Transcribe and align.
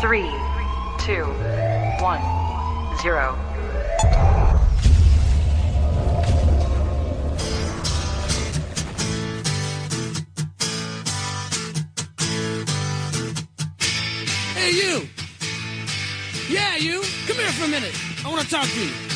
Three, 0.00 0.30
two, 0.98 1.24
one, 2.00 2.22
zero. 3.02 3.36
Hey, 14.54 14.72
you! 14.72 15.06
Yeah, 16.48 16.76
you! 16.76 17.02
Come 17.26 17.36
here 17.36 17.52
for 17.52 17.66
a 17.66 17.68
minute. 17.68 17.94
I 18.24 18.30
want 18.30 18.40
to 18.40 18.48
talk 18.48 18.66
to 18.66 18.80
you. 18.80 19.09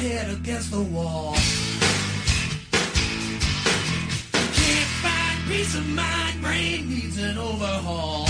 Head 0.00 0.30
against 0.30 0.70
the 0.70 0.80
wall. 0.80 1.34
Can't 4.32 4.90
find 5.04 5.38
peace 5.48 5.74
of 5.74 5.86
mind, 5.88 6.40
brain 6.42 6.88
needs 6.88 7.18
an 7.18 7.36
overhaul. 7.36 8.29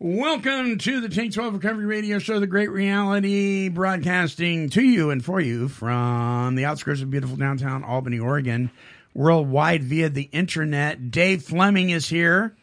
Welcome 0.00 0.78
to 0.78 1.00
the 1.00 1.10
Take 1.10 1.32
12 1.32 1.54
Recovery 1.54 1.84
Radio 1.84 2.18
Show, 2.18 2.40
the 2.40 2.46
great 2.46 2.70
reality 2.70 3.68
broadcasting 3.68 4.70
to 4.70 4.82
you 4.82 5.10
and 5.10 5.22
for 5.22 5.40
you 5.40 5.68
from 5.68 6.54
the 6.54 6.64
outskirts 6.64 7.02
of 7.02 7.10
beautiful 7.10 7.36
downtown 7.36 7.84
Albany, 7.84 8.18
Oregon, 8.18 8.70
worldwide 9.14 9.84
via 9.84 10.08
the 10.08 10.30
internet. 10.32 11.10
Dave 11.10 11.42
Fleming 11.42 11.90
is 11.90 12.08
here, 12.08 12.56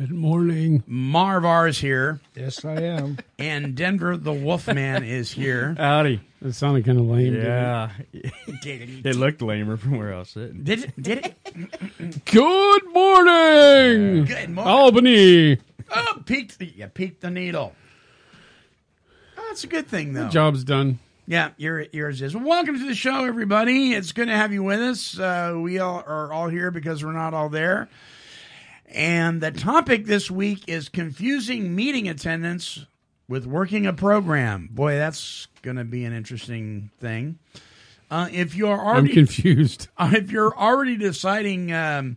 Good 0.00 0.12
morning. 0.12 0.82
Marvar 0.88 1.68
is 1.68 1.78
here, 1.78 2.20
Yes, 2.34 2.64
I 2.64 2.72
am. 2.80 3.18
and 3.38 3.74
Denver 3.74 4.16
the 4.16 4.32
Wolfman 4.32 5.04
is 5.04 5.30
here. 5.30 5.74
Howdy. 5.78 6.22
That 6.40 6.54
sounded 6.54 6.86
kind 6.86 6.98
of 6.98 7.04
lame. 7.04 7.34
didn't 7.34 7.42
it? 7.42 7.44
Yeah. 7.44 7.90
It? 8.64 9.04
It 9.06 9.16
looked 9.16 9.42
lamer 9.42 9.76
from 9.76 9.98
where 9.98 10.14
I 10.14 10.20
was 10.20 10.30
sitting. 10.30 10.64
Did 10.64 10.84
it? 10.84 11.02
Did 11.02 11.26
it? 11.26 12.24
Good 12.24 12.94
morning, 12.94 14.24
Good 14.24 14.48
morning. 14.48 14.58
Albany. 14.72 15.58
Oh, 15.94 16.22
peaked 16.24 16.58
the, 16.58 16.64
you 16.74 16.86
peaked 16.86 17.20
the 17.20 17.30
needle. 17.30 17.74
Oh, 19.36 19.44
that's 19.48 19.64
a 19.64 19.66
good 19.66 19.86
thing, 19.86 20.14
though. 20.14 20.28
Job's 20.30 20.64
done. 20.64 20.98
Yeah, 21.26 21.50
your, 21.58 21.82
yours 21.92 22.22
is. 22.22 22.34
Welcome 22.34 22.78
to 22.78 22.86
the 22.86 22.94
show, 22.94 23.26
everybody. 23.26 23.92
It's 23.92 24.12
good 24.12 24.28
to 24.28 24.34
have 24.34 24.50
you 24.54 24.62
with 24.62 24.80
us. 24.80 25.18
Uh, 25.18 25.58
we 25.60 25.78
all 25.78 26.02
are 26.06 26.32
all 26.32 26.48
here 26.48 26.70
because 26.70 27.04
we're 27.04 27.12
not 27.12 27.34
all 27.34 27.50
there. 27.50 27.90
And 28.92 29.40
the 29.40 29.52
topic 29.52 30.06
this 30.06 30.30
week 30.30 30.64
is 30.68 30.88
confusing 30.88 31.74
meeting 31.74 32.08
attendance 32.08 32.86
with 33.28 33.46
working 33.46 33.86
a 33.86 33.92
program. 33.92 34.68
Boy, 34.72 34.96
that's 34.96 35.46
going 35.62 35.76
to 35.76 35.84
be 35.84 36.04
an 36.04 36.12
interesting 36.12 36.90
thing. 36.98 37.38
Uh, 38.10 38.28
if 38.32 38.56
you're 38.56 38.78
I'm 38.78 38.86
already 38.96 39.12
confused. 39.12 39.86
uh, 39.96 40.10
if 40.14 40.32
you're 40.32 40.56
already 40.56 40.96
deciding 40.96 41.72
um, 41.72 42.16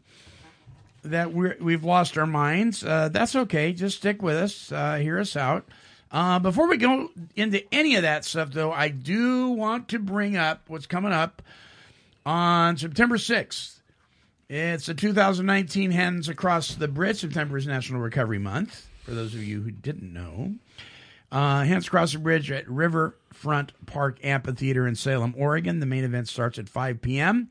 that 1.03 1.31
we're, 1.31 1.55
we've 1.61 1.83
lost 1.83 2.17
our 2.17 2.25
minds, 2.25 2.83
uh, 2.83 3.09
that's 3.09 3.35
okay. 3.35 3.71
Just 3.73 3.97
stick 3.97 4.23
with 4.23 4.35
us. 4.35 4.71
Uh, 4.71 4.95
hear 4.95 5.19
us 5.19 5.35
out. 5.35 5.65
Uh, 6.11 6.39
before 6.39 6.67
we 6.67 6.77
go 6.77 7.09
into 7.35 7.63
any 7.71 7.95
of 7.95 8.01
that 8.01 8.25
stuff, 8.25 8.51
though, 8.51 8.71
I 8.71 8.87
do 8.89 9.49
want 9.49 9.89
to 9.89 9.99
bring 9.99 10.35
up 10.35 10.61
what's 10.67 10.87
coming 10.87 11.11
up 11.11 11.43
on 12.25 12.77
September 12.77 13.17
6th. 13.17 13.79
It's 14.55 14.85
the 14.85 14.93
2019 14.93 15.89
Hands 15.89 16.29
Across 16.29 16.75
the 16.75 16.87
Bridge. 16.87 17.21
September 17.21 17.57
is 17.57 17.65
National 17.65 17.99
Recovery 18.01 18.37
Month, 18.37 18.87
for 19.01 19.09
those 19.15 19.33
of 19.33 19.43
you 19.43 19.63
who 19.63 19.71
didn't 19.71 20.13
know. 20.13 20.53
Uh, 21.31 21.63
Hands 21.63 21.87
Across 21.87 22.13
the 22.13 22.19
Bridge 22.19 22.51
at 22.51 22.69
Riverfront 22.69 23.71
Park 23.87 24.19
Amphitheater 24.23 24.85
in 24.85 24.93
Salem, 24.93 25.33
Oregon. 25.35 25.79
The 25.79 25.87
main 25.87 26.03
event 26.03 26.27
starts 26.27 26.59
at 26.59 26.69
5 26.69 27.01
p.m. 27.01 27.49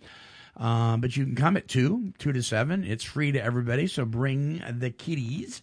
Uh, 0.57 0.97
but 0.97 1.17
you 1.17 1.25
can 1.25 1.35
come 1.35 1.57
at 1.57 1.67
2, 1.67 2.13
2 2.19 2.33
to 2.35 2.41
7. 2.41 2.85
It's 2.85 3.03
free 3.03 3.33
to 3.33 3.43
everybody, 3.43 3.89
so 3.89 4.05
bring 4.05 4.63
the 4.79 4.91
kiddies. 4.91 5.61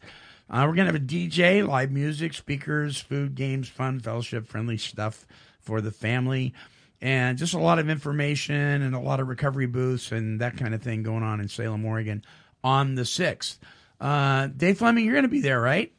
Uh, 0.49 0.65
we're 0.67 0.75
going 0.75 0.87
to 0.87 0.91
have 0.91 0.95
a 0.95 0.99
DJ, 0.99 1.65
live 1.65 1.89
music, 1.89 2.33
speakers, 2.33 2.99
food, 2.99 3.35
games, 3.35 3.69
fun, 3.69 4.01
fellowship, 4.01 4.45
friendly 4.45 4.77
stuff 4.77 5.25
for 5.61 5.79
the 5.79 5.91
family, 5.91 6.53
and 7.01 7.37
just 7.37 7.53
a 7.53 7.59
lot 7.59 7.79
of 7.79 7.89
information 7.89 8.55
and 8.55 8.93
a 8.95 8.99
lot 8.99 9.19
of 9.19 9.27
recovery 9.27 9.67
booths 9.67 10.11
and 10.11 10.41
that 10.41 10.57
kind 10.57 10.73
of 10.73 10.81
thing 10.81 11.03
going 11.03 11.23
on 11.23 11.39
in 11.39 11.47
Salem, 11.47 11.85
Oregon 11.85 12.23
on 12.63 12.95
the 12.95 13.03
6th. 13.03 13.57
Uh, 14.01 14.47
Dave 14.47 14.77
Fleming, 14.77 15.05
you're 15.05 15.13
going 15.13 15.23
to 15.23 15.29
be 15.29 15.41
there, 15.41 15.59
right? 15.61 15.91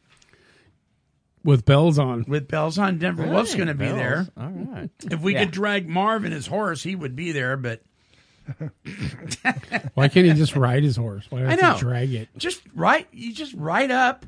With 1.43 1.65
bells 1.65 1.99
on. 1.99 2.25
With 2.29 2.49
bells 2.49 2.77
on. 2.79 2.99
Denver 2.99 3.27
Wolf's 3.27 3.55
going 3.55 3.69
to 3.69 3.75
be 3.75 3.87
Bells. 3.87 3.97
there. 3.99 4.29
All 4.37 4.51
right. 4.51 4.91
If 5.11 5.21
we 5.23 5.33
Yeah. 5.33 5.45
could 5.45 5.53
drag 5.53 5.89
Marv 5.89 6.25
and 6.25 6.35
his 6.35 6.47
horse, 6.47 6.83
he 6.83 6.95
would 6.95 7.17
be 7.17 7.33
there, 7.33 7.57
but 7.57 7.81
Why 9.95 10.09
can't 10.09 10.27
he 10.27 10.33
just 10.35 10.57
ride 10.57 10.83
his 10.83 10.97
horse? 10.97 11.25
Why 11.31 11.39
do 11.41 11.45
I 11.45 11.49
I 11.49 11.51
have 11.53 11.61
know. 11.61 11.75
to 11.75 11.81
drag 11.81 12.13
it? 12.13 12.29
just 12.37 12.61
right 12.75 13.07
you 13.13 13.33
just 13.33 13.55
ride 13.55 13.91
up 13.91 14.27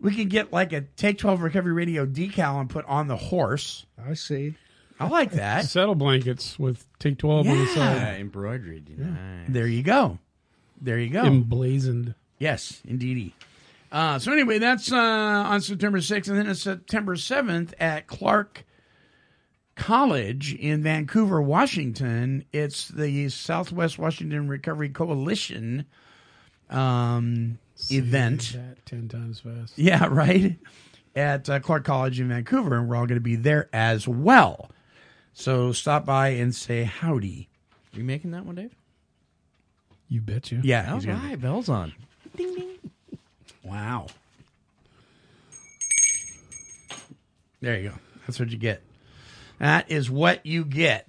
we 0.00 0.14
could 0.14 0.28
get 0.28 0.52
like 0.52 0.72
a 0.72 0.82
take 0.82 1.16
12 1.18 1.40
recovery 1.40 1.72
radio 1.72 2.04
decal 2.06 2.60
and 2.60 2.68
put 2.68 2.84
on 2.86 3.08
the 3.08 3.16
horse 3.16 3.86
I 4.04 4.14
see. 4.14 4.54
I 5.00 5.06
like 5.08 5.32
that 5.32 5.64
Saddle 5.68 5.94
blankets 5.94 6.58
with 6.58 6.86
take 6.98 7.18
12 7.18 7.46
on 7.48 7.58
the 7.58 7.64
Yeah. 7.64 7.74
Side. 7.74 8.20
embroidered. 8.20 8.88
Nice. 8.98 9.46
there 9.48 9.66
you 9.66 9.82
go 9.82 10.18
there 10.80 10.98
you 10.98 11.10
go 11.10 11.24
Emblazoned. 11.24 12.14
yes 12.38 12.80
indeedy 12.86 13.34
uh, 13.92 14.18
so 14.18 14.32
anyway 14.32 14.58
that's 14.58 14.90
uh, 14.92 14.96
on 14.96 15.60
september 15.60 15.98
6th 15.98 16.28
and 16.28 16.38
then 16.38 16.48
it's 16.48 16.60
september 16.62 17.14
7th 17.16 17.72
at 17.78 18.06
clark 18.06 18.64
college 19.74 20.54
in 20.54 20.82
vancouver 20.82 21.40
washington 21.40 22.44
it's 22.52 22.88
the 22.88 23.28
southwest 23.28 23.98
washington 23.98 24.48
recovery 24.48 24.88
coalition 24.88 25.84
um, 26.70 27.58
event 27.90 28.42
Say 28.42 28.58
That 28.58 28.84
10 28.86 29.08
times 29.08 29.38
fast. 29.40 29.78
Yeah, 29.78 30.06
right. 30.10 30.56
At 31.14 31.48
uh, 31.48 31.60
Clark 31.60 31.84
College 31.84 32.18
in 32.18 32.28
Vancouver, 32.28 32.76
and 32.76 32.88
we're 32.88 32.96
all 32.96 33.06
going 33.06 33.18
to 33.18 33.20
be 33.20 33.36
there 33.36 33.68
as 33.72 34.08
well. 34.08 34.68
So 35.38 35.70
stop 35.72 36.06
by 36.06 36.28
and 36.30 36.54
say 36.54 36.84
howdy. 36.84 37.48
Are 37.92 37.98
You 37.98 38.04
making 38.04 38.30
that 38.30 38.46
one, 38.46 38.54
Dave? 38.54 38.74
You 40.08 40.22
betcha. 40.22 40.60
Yeah. 40.64 40.88
All 40.90 40.96
he's 40.96 41.04
gonna 41.04 41.20
be- 41.20 41.26
right. 41.28 41.40
Bells 41.40 41.68
on. 41.68 41.92
Wow. 43.62 44.06
There 47.60 47.78
you 47.78 47.90
go. 47.90 47.94
That's 48.26 48.40
what 48.40 48.48
you 48.48 48.56
get. 48.56 48.82
That 49.58 49.90
is 49.90 50.10
what 50.10 50.44
you 50.46 50.64
get. 50.64 51.06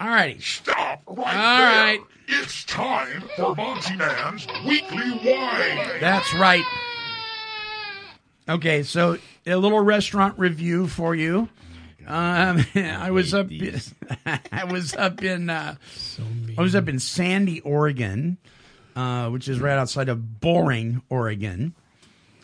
All 0.00 0.08
righty. 0.08 0.40
Stop 0.40 1.02
right 1.06 1.18
All 1.36 1.58
there. 1.58 1.68
right. 1.68 2.00
It's 2.26 2.64
time 2.64 3.22
for 3.36 3.54
Monty 3.54 3.96
Man's 3.96 4.46
Weekly 4.66 5.12
Wine. 5.24 6.00
That's 6.00 6.34
right. 6.34 6.64
Okay, 8.48 8.82
so 8.82 9.18
a 9.46 9.56
little 9.56 9.80
restaurant 9.80 10.38
review 10.38 10.88
for 10.88 11.14
you. 11.14 11.48
Um, 12.08 12.64
I 12.74 13.10
was 13.10 13.34
up. 13.34 13.48
I 14.52 14.64
was 14.64 14.94
up 14.94 15.22
in. 15.22 15.50
Uh, 15.50 15.76
So. 15.94 16.22
I 16.56 16.62
was 16.62 16.74
up 16.74 16.88
in 16.88 16.98
Sandy, 16.98 17.60
Oregon, 17.60 18.38
uh, 18.96 19.28
which 19.28 19.46
is 19.48 19.60
right 19.60 19.78
outside 19.78 20.08
of 20.08 20.40
Boring, 20.40 21.02
Oregon. 21.08 21.74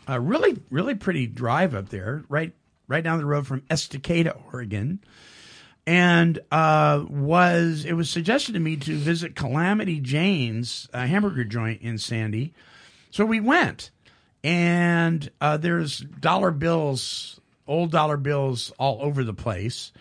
Uh, 0.08 0.20
really, 0.20 0.60
really 0.70 0.94
pretty 0.94 1.26
drive 1.26 1.74
up 1.74 1.88
there. 1.88 2.24
Right, 2.28 2.52
right 2.88 3.02
down 3.02 3.18
the 3.18 3.24
road 3.24 3.46
from 3.46 3.62
Estacada, 3.62 4.38
Oregon, 4.52 5.00
and 5.86 6.38
uh, 6.52 7.04
was 7.08 7.84
it 7.86 7.94
was 7.94 8.10
suggested 8.10 8.52
to 8.52 8.60
me 8.60 8.76
to 8.76 8.96
visit 8.96 9.34
Calamity 9.34 10.00
Jane's 10.00 10.88
uh, 10.92 11.06
hamburger 11.06 11.44
joint 11.44 11.80
in 11.80 11.96
Sandy, 11.96 12.52
so 13.10 13.24
we 13.24 13.40
went, 13.40 13.90
and 14.44 15.30
uh, 15.40 15.56
there's 15.56 16.00
dollar 16.00 16.50
bills, 16.50 17.40
old 17.66 17.90
dollar 17.90 18.16
bills 18.16 18.72
all 18.78 18.98
over 19.02 19.24
the 19.24 19.34
place. 19.34 19.92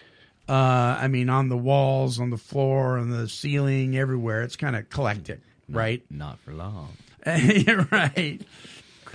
Uh, 0.49 0.51
I 0.99 1.07
mean, 1.07 1.29
on 1.29 1.47
the 1.49 1.57
walls, 1.57 2.19
on 2.19 2.29
the 2.29 2.37
floor, 2.37 2.97
on 2.97 3.09
the 3.09 3.29
ceiling, 3.29 3.95
everywhere. 3.97 4.41
It's 4.41 4.55
kind 4.57 4.75
of 4.75 4.81
eclectic, 4.83 5.39
right? 5.69 6.03
Not 6.11 6.39
for 6.39 6.51
long. 6.53 6.89
You're 7.25 7.87
right. 7.91 8.41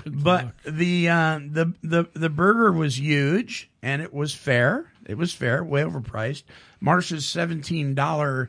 But 0.07 0.53
the 0.67 1.09
uh, 1.11 1.41
the 1.51 1.73
the 1.83 2.07
the 2.15 2.31
burger 2.31 2.73
was 2.73 2.99
huge 2.99 3.69
and 3.83 4.01
it 4.01 4.15
was 4.15 4.33
fair. 4.33 4.91
It 5.07 5.19
was 5.19 5.33
fair, 5.35 5.63
way 5.65 5.83
overpriced. 5.83 6.45
Marsh's 6.81 7.27
seventeen 7.27 7.95
dollar 7.95 8.49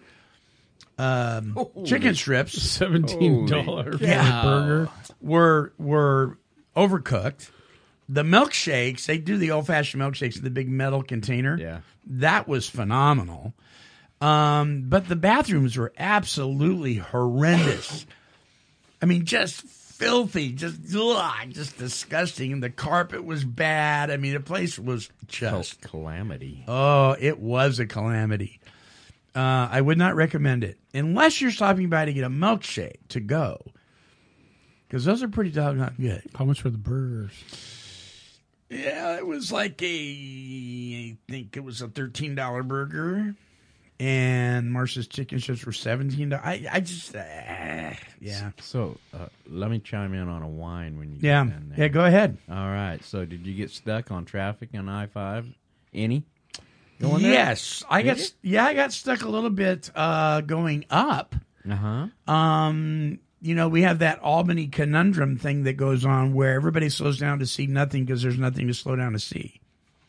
um, 0.98 1.58
chicken 1.86 2.14
strips 2.16 2.62
Seventeen 2.62 3.46
dollar 3.46 3.96
Yeah. 4.00 4.42
burger. 4.44 4.90
were 5.22 5.74
were 5.78 6.38
overcooked. 6.78 7.50
The 8.12 8.24
milkshakes, 8.24 9.06
they 9.06 9.20
do 9.20 9.38
the 9.38 9.52
old 9.52 9.68
fashioned 9.68 10.02
milkshakes 10.02 10.38
in 10.38 10.44
the 10.44 10.50
big 10.50 10.68
metal 10.68 11.04
container. 11.04 11.56
Yeah. 11.56 11.82
That 12.08 12.48
was 12.48 12.68
phenomenal. 12.68 13.54
Um, 14.20 14.86
but 14.88 15.08
the 15.08 15.16
bathrooms 15.16 15.78
were 15.78 15.94
absolutely 15.98 16.96
horrendous. 16.96 18.08
I 19.00 19.06
mean, 19.06 19.26
just 19.26 19.62
filthy, 19.62 20.54
just 20.54 20.80
ugh, 20.96 21.50
just 21.50 21.78
disgusting. 21.78 22.52
And 22.52 22.64
the 22.64 22.72
carpet 22.72 23.24
was 23.24 23.46
bad. 23.46 24.10
I 24.10 24.18
mean, 24.18 24.34
the 24.34 24.40
place 24.40 24.80
was 24.80 25.10
just 25.28 25.80
calamity. 25.82 26.66
Oh, 26.68 27.16
it 27.20 27.40
was 27.40 27.80
a 27.80 27.86
calamity. 27.86 28.60
Uh, 29.36 29.70
I 29.72 29.80
would 29.80 30.00
not 30.00 30.16
recommend 30.16 30.64
it 30.64 30.80
unless 30.96 31.40
you're 31.40 31.52
stopping 31.52 31.90
by 31.90 32.06
to 32.06 32.14
get 32.14 32.24
a 32.24 32.30
milkshake 32.30 33.08
to 33.10 33.20
go, 33.20 33.64
because 34.88 35.06
those 35.06 35.22
are 35.22 35.28
pretty 35.28 35.52
doggone 35.52 35.94
good. 36.00 36.24
How 36.34 36.46
much 36.46 36.62
for 36.62 36.72
the 36.72 36.80
burgers? 36.80 37.32
Yeah, 38.70 39.18
it 39.18 39.26
was 39.26 39.52
like 39.52 39.82
a, 39.82 39.86
I 39.88 41.18
think 41.32 41.58
it 41.58 41.64
was 41.64 41.82
a 41.82 41.88
thirteen 41.88 42.36
dollar 42.36 42.62
burger, 42.62 43.34
and 44.00 44.72
Marsh's 44.72 45.08
chicken 45.08 45.40
strips 45.40 45.66
were 45.66 45.72
seventeen. 45.72 46.32
I, 46.34 46.68
I 46.72 46.80
just, 46.80 47.16
uh, 47.16 47.24
yeah, 48.22 48.52
So 48.62 48.98
uh, 49.14 49.26
let 49.48 49.72
me 49.72 49.80
chime 49.80 50.14
in 50.14 50.30
on 50.30 50.44
a 50.44 50.48
wine 50.48 51.00
when 51.00 51.12
you 51.12 51.18
yeah, 51.22 51.46
get 51.46 51.54
in 51.58 51.70
there. 51.70 51.80
yeah. 51.80 51.88
Go 51.88 52.06
ahead. 52.06 52.38
All 52.50 52.56
right. 52.70 53.04
So 53.04 53.26
did 53.26 53.46
you 53.48 53.56
get 53.56 53.72
stuck 53.72 54.12
on 54.12 54.26
traffic 54.26 54.70
on 54.76 54.88
I 54.88 55.08
five? 55.08 55.48
Any? 55.94 56.24
Going 57.02 57.24
there? 57.24 57.32
Yes, 57.32 57.84
I 57.90 58.04
got, 58.04 58.18
you? 58.20 58.26
yeah, 58.44 58.66
I 58.66 58.74
got 58.74 58.92
stuck 58.94 59.24
a 59.24 59.30
little 59.30 59.50
bit 59.50 59.90
uh, 59.96 60.42
going 60.42 60.86
up. 60.92 61.34
Uh 61.70 61.76
huh. 61.76 62.32
um, 62.32 63.20
you 63.42 63.56
know, 63.56 63.68
we 63.70 63.82
have 63.84 64.00
that 64.00 64.20
Albany 64.20 64.68
conundrum 64.68 65.38
thing 65.38 65.64
that 65.64 65.74
goes 65.74 66.06
on 66.06 66.34
where 66.34 66.54
everybody 66.54 66.90
slows 66.90 67.18
down 67.20 67.40
to 67.40 67.46
see 67.46 67.68
nothing 67.68 68.06
because 68.06 68.22
there's 68.22 68.38
nothing 68.38 68.68
to 68.68 68.74
slow 68.74 68.96
down 68.96 69.14
to 69.14 69.20
see. 69.20 69.60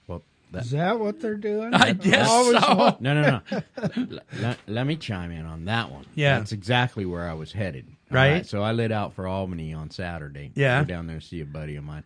Well, 0.07 0.23
that, 0.53 0.63
Is 0.65 0.71
that 0.73 0.99
what 0.99 1.21
they're 1.21 1.37
doing? 1.37 1.73
I 1.75 1.93
guess 1.93 2.29
so. 2.29 2.75
want- 2.77 3.01
no, 3.01 3.15
no, 3.15 3.41
no. 3.53 3.63
L- 3.97 4.19
let, 4.41 4.59
let 4.67 4.87
me 4.87 4.97
chime 4.97 5.31
in 5.31 5.47
on 5.47 5.67
that 5.67 5.91
one. 5.93 6.07
Yeah. 6.15 6.39
That's 6.39 6.53
exactly 6.53 7.05
where 7.07 7.29
I 7.29 7.35
was 7.35 7.53
headed. 7.53 7.87
Right. 8.11 8.45
So 8.45 8.63
I 8.63 8.73
lit 8.73 8.91
out 8.91 9.13
for 9.15 9.29
Albany 9.29 9.73
on 9.73 9.91
Saturday. 9.91 10.51
Yeah. 10.57 10.81
Go 10.81 10.87
down 10.87 11.07
there 11.07 11.21
to 11.21 11.25
see 11.25 11.41
a 11.41 11.45
buddy 11.45 11.77
of 11.77 11.85
mine. 11.85 12.03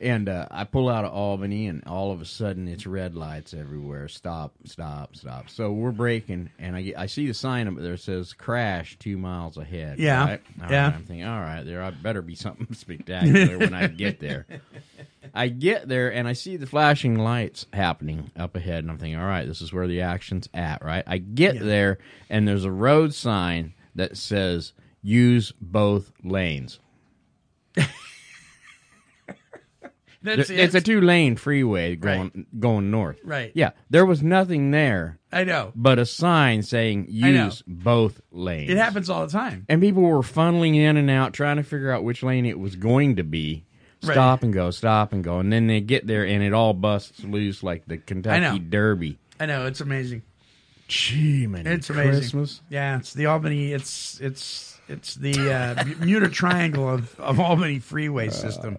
And 0.00 0.28
uh, 0.28 0.46
I 0.50 0.64
pull 0.64 0.88
out 0.88 1.04
of 1.04 1.12
Albany, 1.12 1.68
and 1.68 1.84
all 1.86 2.10
of 2.12 2.20
a 2.20 2.24
sudden 2.24 2.66
it's 2.68 2.86
red 2.86 3.14
lights 3.14 3.54
everywhere. 3.54 4.08
Stop, 4.08 4.52
stop, 4.64 5.14
stop. 5.16 5.48
So 5.48 5.72
we're 5.72 5.92
braking, 5.92 6.50
and 6.58 6.76
I, 6.76 6.92
I 6.98 7.06
see 7.06 7.26
the 7.26 7.32
sign 7.34 7.68
up 7.68 7.76
there 7.76 7.92
that 7.92 8.00
says 8.00 8.32
crash 8.32 8.98
two 8.98 9.16
miles 9.16 9.56
ahead. 9.56 9.98
Yeah. 9.98 10.24
right? 10.24 10.42
All 10.62 10.70
Yeah. 10.70 10.86
right, 10.86 10.94
I'm 10.96 11.04
thinking, 11.04 11.24
all 11.26 11.40
right, 11.40 11.62
there 11.62 11.82
I 11.82 11.90
better 11.90 12.22
be 12.22 12.34
something 12.34 12.66
spectacular 12.74 13.56
when 13.58 13.72
I 13.72 13.86
get 13.86 14.18
there. 14.20 14.46
I 15.34 15.48
get 15.48 15.88
there 15.88 16.12
and 16.12 16.28
I 16.28 16.32
see 16.34 16.56
the 16.56 16.66
flashing 16.66 17.18
lights 17.18 17.66
happening 17.72 18.30
up 18.36 18.56
ahead, 18.56 18.84
and 18.84 18.90
I'm 18.90 18.98
thinking, 18.98 19.18
all 19.18 19.26
right, 19.26 19.46
this 19.46 19.62
is 19.62 19.72
where 19.72 19.86
the 19.86 20.02
action's 20.02 20.48
at, 20.52 20.84
right? 20.84 21.04
I 21.06 21.18
get 21.18 21.58
there 21.60 21.98
and 22.28 22.46
there's 22.46 22.64
a 22.64 22.70
road 22.70 23.14
sign 23.14 23.74
that 23.94 24.16
says 24.16 24.72
use 25.02 25.52
both 25.60 26.12
lanes. 26.22 26.78
That's 30.24 30.48
There- 30.48 30.58
It's 30.58 30.74
a 30.74 30.80
two 30.80 31.00
lane 31.00 31.36
freeway 31.36 31.94
going 31.96 32.46
going 32.58 32.90
north. 32.90 33.20
Right. 33.22 33.52
Yeah. 33.54 33.70
There 33.90 34.04
was 34.06 34.22
nothing 34.22 34.70
there 34.72 35.18
I 35.30 35.44
know. 35.44 35.70
but 35.76 35.98
a 35.98 36.06
sign 36.06 36.62
saying 36.62 37.06
use 37.10 37.62
both 37.66 38.20
lanes. 38.32 38.70
It 38.70 38.76
happens 38.78 39.08
all 39.10 39.24
the 39.26 39.32
time. 39.32 39.66
And 39.68 39.80
people 39.80 40.02
were 40.02 40.22
funneling 40.22 40.74
in 40.76 40.96
and 40.96 41.10
out 41.10 41.32
trying 41.34 41.58
to 41.58 41.62
figure 41.62 41.90
out 41.92 42.02
which 42.04 42.22
lane 42.22 42.46
it 42.46 42.58
was 42.58 42.74
going 42.74 43.16
to 43.16 43.22
be. 43.22 43.64
Right. 44.02 44.12
Stop 44.14 44.42
and 44.42 44.52
go, 44.52 44.70
stop 44.70 45.12
and 45.12 45.22
go. 45.22 45.38
And 45.38 45.52
then 45.52 45.66
they 45.66 45.80
get 45.80 46.06
there 46.06 46.26
and 46.26 46.42
it 46.42 46.52
all 46.52 46.74
busts 46.74 47.22
loose 47.24 47.62
like 47.62 47.86
the. 47.86 47.96
Kentucky 47.98 48.58
Derby. 48.58 49.18
I 49.40 49.46
know 49.46 49.66
it's 49.66 49.80
amazing. 49.80 50.22
Gee, 50.88 51.46
man. 51.46 51.66
It's 51.66 51.88
amazing. 51.90 52.12
Christmas. 52.12 52.60
Yeah, 52.68 52.98
it's 52.98 53.14
the 53.14 53.26
Albany. 53.26 53.72
It's 53.72 54.20
it's 54.20 54.73
it's 54.88 55.14
the 55.14 55.52
uh, 55.52 55.84
Bermuda 55.84 56.28
Triangle 56.28 56.88
of, 56.88 57.18
of 57.18 57.40
Albany 57.40 57.78
freeway 57.78 58.28
system. 58.30 58.76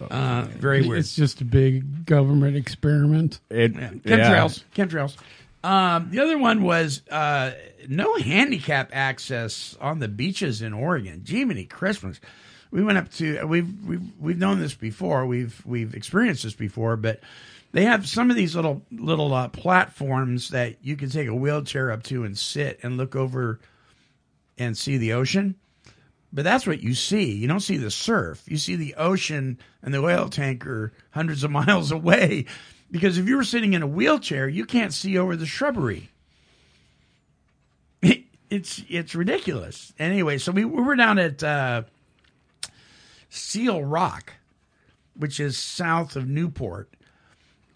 Uh, 0.00 0.46
very 0.48 0.86
weird. 0.86 1.00
It's 1.00 1.14
just 1.14 1.40
a 1.40 1.44
big 1.44 2.06
government 2.06 2.56
experiment. 2.56 3.40
It, 3.50 3.74
Chemtrails. 3.74 4.62
Chemtrails. 4.74 5.16
Um, 5.62 6.08
the 6.10 6.20
other 6.20 6.38
one 6.38 6.62
was 6.62 7.02
uh, 7.10 7.52
no 7.88 8.16
handicap 8.16 8.90
access 8.92 9.76
on 9.80 9.98
the 9.98 10.08
beaches 10.08 10.62
in 10.62 10.72
Oregon. 10.72 11.22
Jiminy 11.26 11.64
Christmas. 11.64 12.20
We 12.70 12.84
went 12.84 12.98
up 12.98 13.10
to 13.14 13.44
we've 13.46 13.84
we've 13.84 14.20
we've 14.20 14.38
known 14.38 14.60
this 14.60 14.74
before. 14.74 15.26
We've 15.26 15.60
we've 15.66 15.94
experienced 15.94 16.44
this 16.44 16.54
before, 16.54 16.96
but 16.96 17.20
they 17.72 17.84
have 17.84 18.08
some 18.08 18.30
of 18.30 18.36
these 18.36 18.54
little 18.54 18.82
little 18.92 19.34
uh, 19.34 19.48
platforms 19.48 20.50
that 20.50 20.76
you 20.82 20.96
can 20.96 21.10
take 21.10 21.28
a 21.28 21.34
wheelchair 21.34 21.90
up 21.90 22.04
to 22.04 22.24
and 22.24 22.38
sit 22.38 22.78
and 22.82 22.96
look 22.96 23.16
over 23.16 23.58
and 24.60 24.76
see 24.76 24.98
the 24.98 25.14
ocean. 25.14 25.56
But 26.32 26.44
that's 26.44 26.66
what 26.66 26.80
you 26.80 26.94
see. 26.94 27.32
You 27.32 27.48
don't 27.48 27.60
see 27.60 27.76
the 27.76 27.90
surf. 27.90 28.42
You 28.46 28.56
see 28.56 28.76
the 28.76 28.94
ocean 28.94 29.58
and 29.82 29.92
the 29.92 29.98
oil 29.98 30.28
tanker 30.28 30.92
hundreds 31.10 31.42
of 31.42 31.50
miles 31.50 31.90
away. 31.90 32.44
Because 32.90 33.18
if 33.18 33.26
you 33.26 33.36
were 33.36 33.44
sitting 33.44 33.72
in 33.72 33.82
a 33.82 33.86
wheelchair, 33.86 34.48
you 34.48 34.64
can't 34.64 34.92
see 34.92 35.18
over 35.18 35.34
the 35.34 35.46
shrubbery. 35.46 36.10
It's 38.50 38.82
it's 38.88 39.14
ridiculous. 39.14 39.92
Anyway, 39.96 40.38
so 40.38 40.50
we, 40.50 40.64
we 40.64 40.82
were 40.82 40.96
down 40.96 41.20
at 41.20 41.40
uh, 41.40 41.84
Seal 43.28 43.84
Rock, 43.84 44.32
which 45.14 45.38
is 45.38 45.56
south 45.56 46.16
of 46.16 46.26
Newport, 46.26 46.92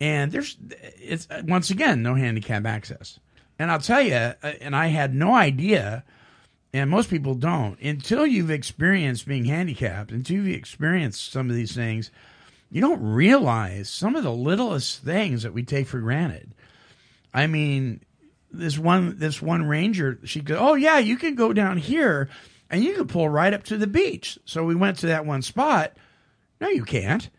and 0.00 0.32
there's 0.32 0.56
it's 1.00 1.28
once 1.44 1.70
again 1.70 2.02
no 2.02 2.16
handicap 2.16 2.66
access. 2.66 3.20
And 3.56 3.70
I'll 3.70 3.78
tell 3.78 4.00
you, 4.00 4.14
uh, 4.14 4.34
and 4.42 4.74
I 4.74 4.88
had 4.88 5.14
no 5.14 5.36
idea 5.36 6.02
and 6.74 6.90
most 6.90 7.08
people 7.08 7.36
don't. 7.36 7.80
Until 7.80 8.26
you've 8.26 8.50
experienced 8.50 9.26
being 9.26 9.44
handicapped 9.44 10.10
until 10.10 10.36
you've 10.36 10.56
experienced 10.56 11.32
some 11.32 11.48
of 11.48 11.56
these 11.56 11.74
things 11.74 12.10
you 12.68 12.80
don't 12.80 13.00
realize 13.00 13.88
some 13.88 14.16
of 14.16 14.24
the 14.24 14.32
littlest 14.32 15.02
things 15.04 15.44
that 15.44 15.54
we 15.54 15.62
take 15.62 15.86
for 15.86 16.00
granted. 16.00 16.52
I 17.32 17.46
mean 17.46 18.02
this 18.50 18.76
one 18.76 19.18
this 19.18 19.40
one 19.40 19.66
ranger 19.66 20.18
she 20.24 20.40
goes 20.40 20.58
oh 20.60 20.74
yeah 20.74 20.98
you 20.98 21.16
can 21.16 21.36
go 21.36 21.52
down 21.52 21.78
here 21.78 22.28
and 22.68 22.82
you 22.82 22.94
can 22.94 23.06
pull 23.06 23.28
right 23.28 23.54
up 23.54 23.62
to 23.64 23.78
the 23.78 23.86
beach. 23.86 24.38
So 24.44 24.64
we 24.64 24.74
went 24.74 24.98
to 24.98 25.06
that 25.06 25.24
one 25.24 25.42
spot. 25.42 25.96
No 26.60 26.68
you 26.68 26.84
can't. 26.84 27.30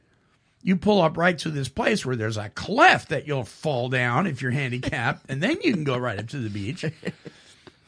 You 0.63 0.77
pull 0.77 1.01
up 1.01 1.17
right 1.17 1.37
to 1.39 1.49
this 1.49 1.69
place 1.69 2.05
where 2.05 2.15
there's 2.15 2.37
a 2.37 2.49
cliff 2.49 3.07
that 3.09 3.27
you'll 3.27 3.43
fall 3.43 3.89
down 3.89 4.27
if 4.27 4.41
you're 4.41 4.51
handicapped 4.51 5.29
and 5.29 5.43
then 5.43 5.57
you 5.61 5.73
can 5.73 5.83
go 5.83 5.97
right 5.97 6.17
up 6.17 6.29
to 6.29 6.39
the 6.39 6.49
beach 6.49 6.85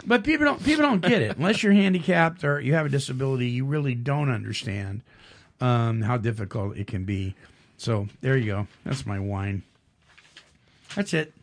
but 0.07 0.23
people 0.23 0.45
don't 0.45 0.63
people 0.63 0.81
don't 0.83 1.01
get 1.01 1.21
it 1.21 1.37
unless 1.37 1.61
you're 1.61 1.73
handicapped 1.73 2.43
or 2.43 2.59
you 2.59 2.73
have 2.73 2.85
a 2.87 2.89
disability. 2.89 3.47
You 3.47 3.65
really 3.65 3.93
don't 3.93 4.31
understand 4.31 5.01
um, 5.61 6.01
how 6.01 6.17
difficult 6.17 6.77
it 6.77 6.87
can 6.87 7.03
be. 7.03 7.35
So 7.77 8.07
there 8.21 8.35
you 8.37 8.45
go. 8.45 8.67
That's 8.85 9.05
my 9.05 9.19
wine. 9.19 9.61
That's 10.95 11.13
it. 11.13 11.33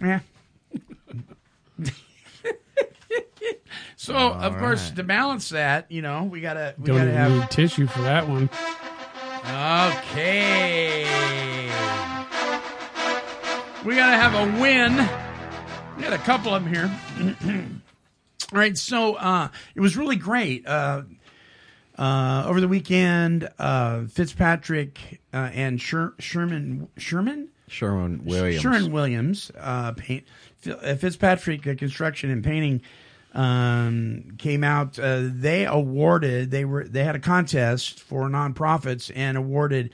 Yeah. 0.00 0.20
so 3.96 4.14
of 4.14 4.56
course 4.56 4.88
right. 4.88 4.96
to 4.96 5.02
balance 5.02 5.50
that, 5.50 5.90
you 5.90 6.00
know, 6.00 6.22
we 6.22 6.40
gotta 6.40 6.74
we 6.78 6.86
Don't 6.86 6.96
gotta 6.96 7.10
have 7.12 7.32
need 7.32 7.50
tissue 7.50 7.86
for 7.88 8.00
that 8.02 8.26
one. 8.28 8.48
Okay. 9.44 11.02
We 13.84 13.96
got 13.96 14.10
to 14.10 14.16
have 14.16 14.34
a 14.36 14.60
win. 14.60 15.31
Got 16.02 16.12
a 16.12 16.18
couple 16.18 16.52
of 16.52 16.64
them 16.64 16.74
here. 16.74 16.90
All 18.52 18.58
right, 18.58 18.76
so 18.76 19.14
uh, 19.14 19.48
it 19.74 19.80
was 19.80 19.96
really 19.96 20.16
great. 20.16 20.66
Uh, 20.66 21.02
Uh, 21.98 22.44
over 22.46 22.60
the 22.60 22.66
weekend, 22.68 23.48
uh, 23.58 24.04
Fitzpatrick 24.06 25.20
uh, 25.32 25.50
and 25.52 25.78
Sher- 25.80 26.14
Sherman 26.18 26.88
Sherman 26.96 27.48
Sherwin 27.68 28.24
Williams. 28.24 28.62
Sherman 28.62 28.90
Williams 28.90 29.52
uh, 29.60 29.92
paint 29.92 30.24
Fitzpatrick 30.60 31.66
uh, 31.66 31.74
Construction 31.74 32.30
and 32.30 32.42
Painting 32.42 32.80
um, 33.34 34.24
came 34.38 34.64
out. 34.64 34.98
Uh, 34.98 35.24
they 35.30 35.66
awarded 35.66 36.50
they 36.50 36.64
were 36.64 36.84
they 36.84 37.04
had 37.04 37.14
a 37.14 37.20
contest 37.20 38.00
for 38.00 38.26
nonprofits 38.28 39.12
and 39.14 39.36
awarded 39.36 39.90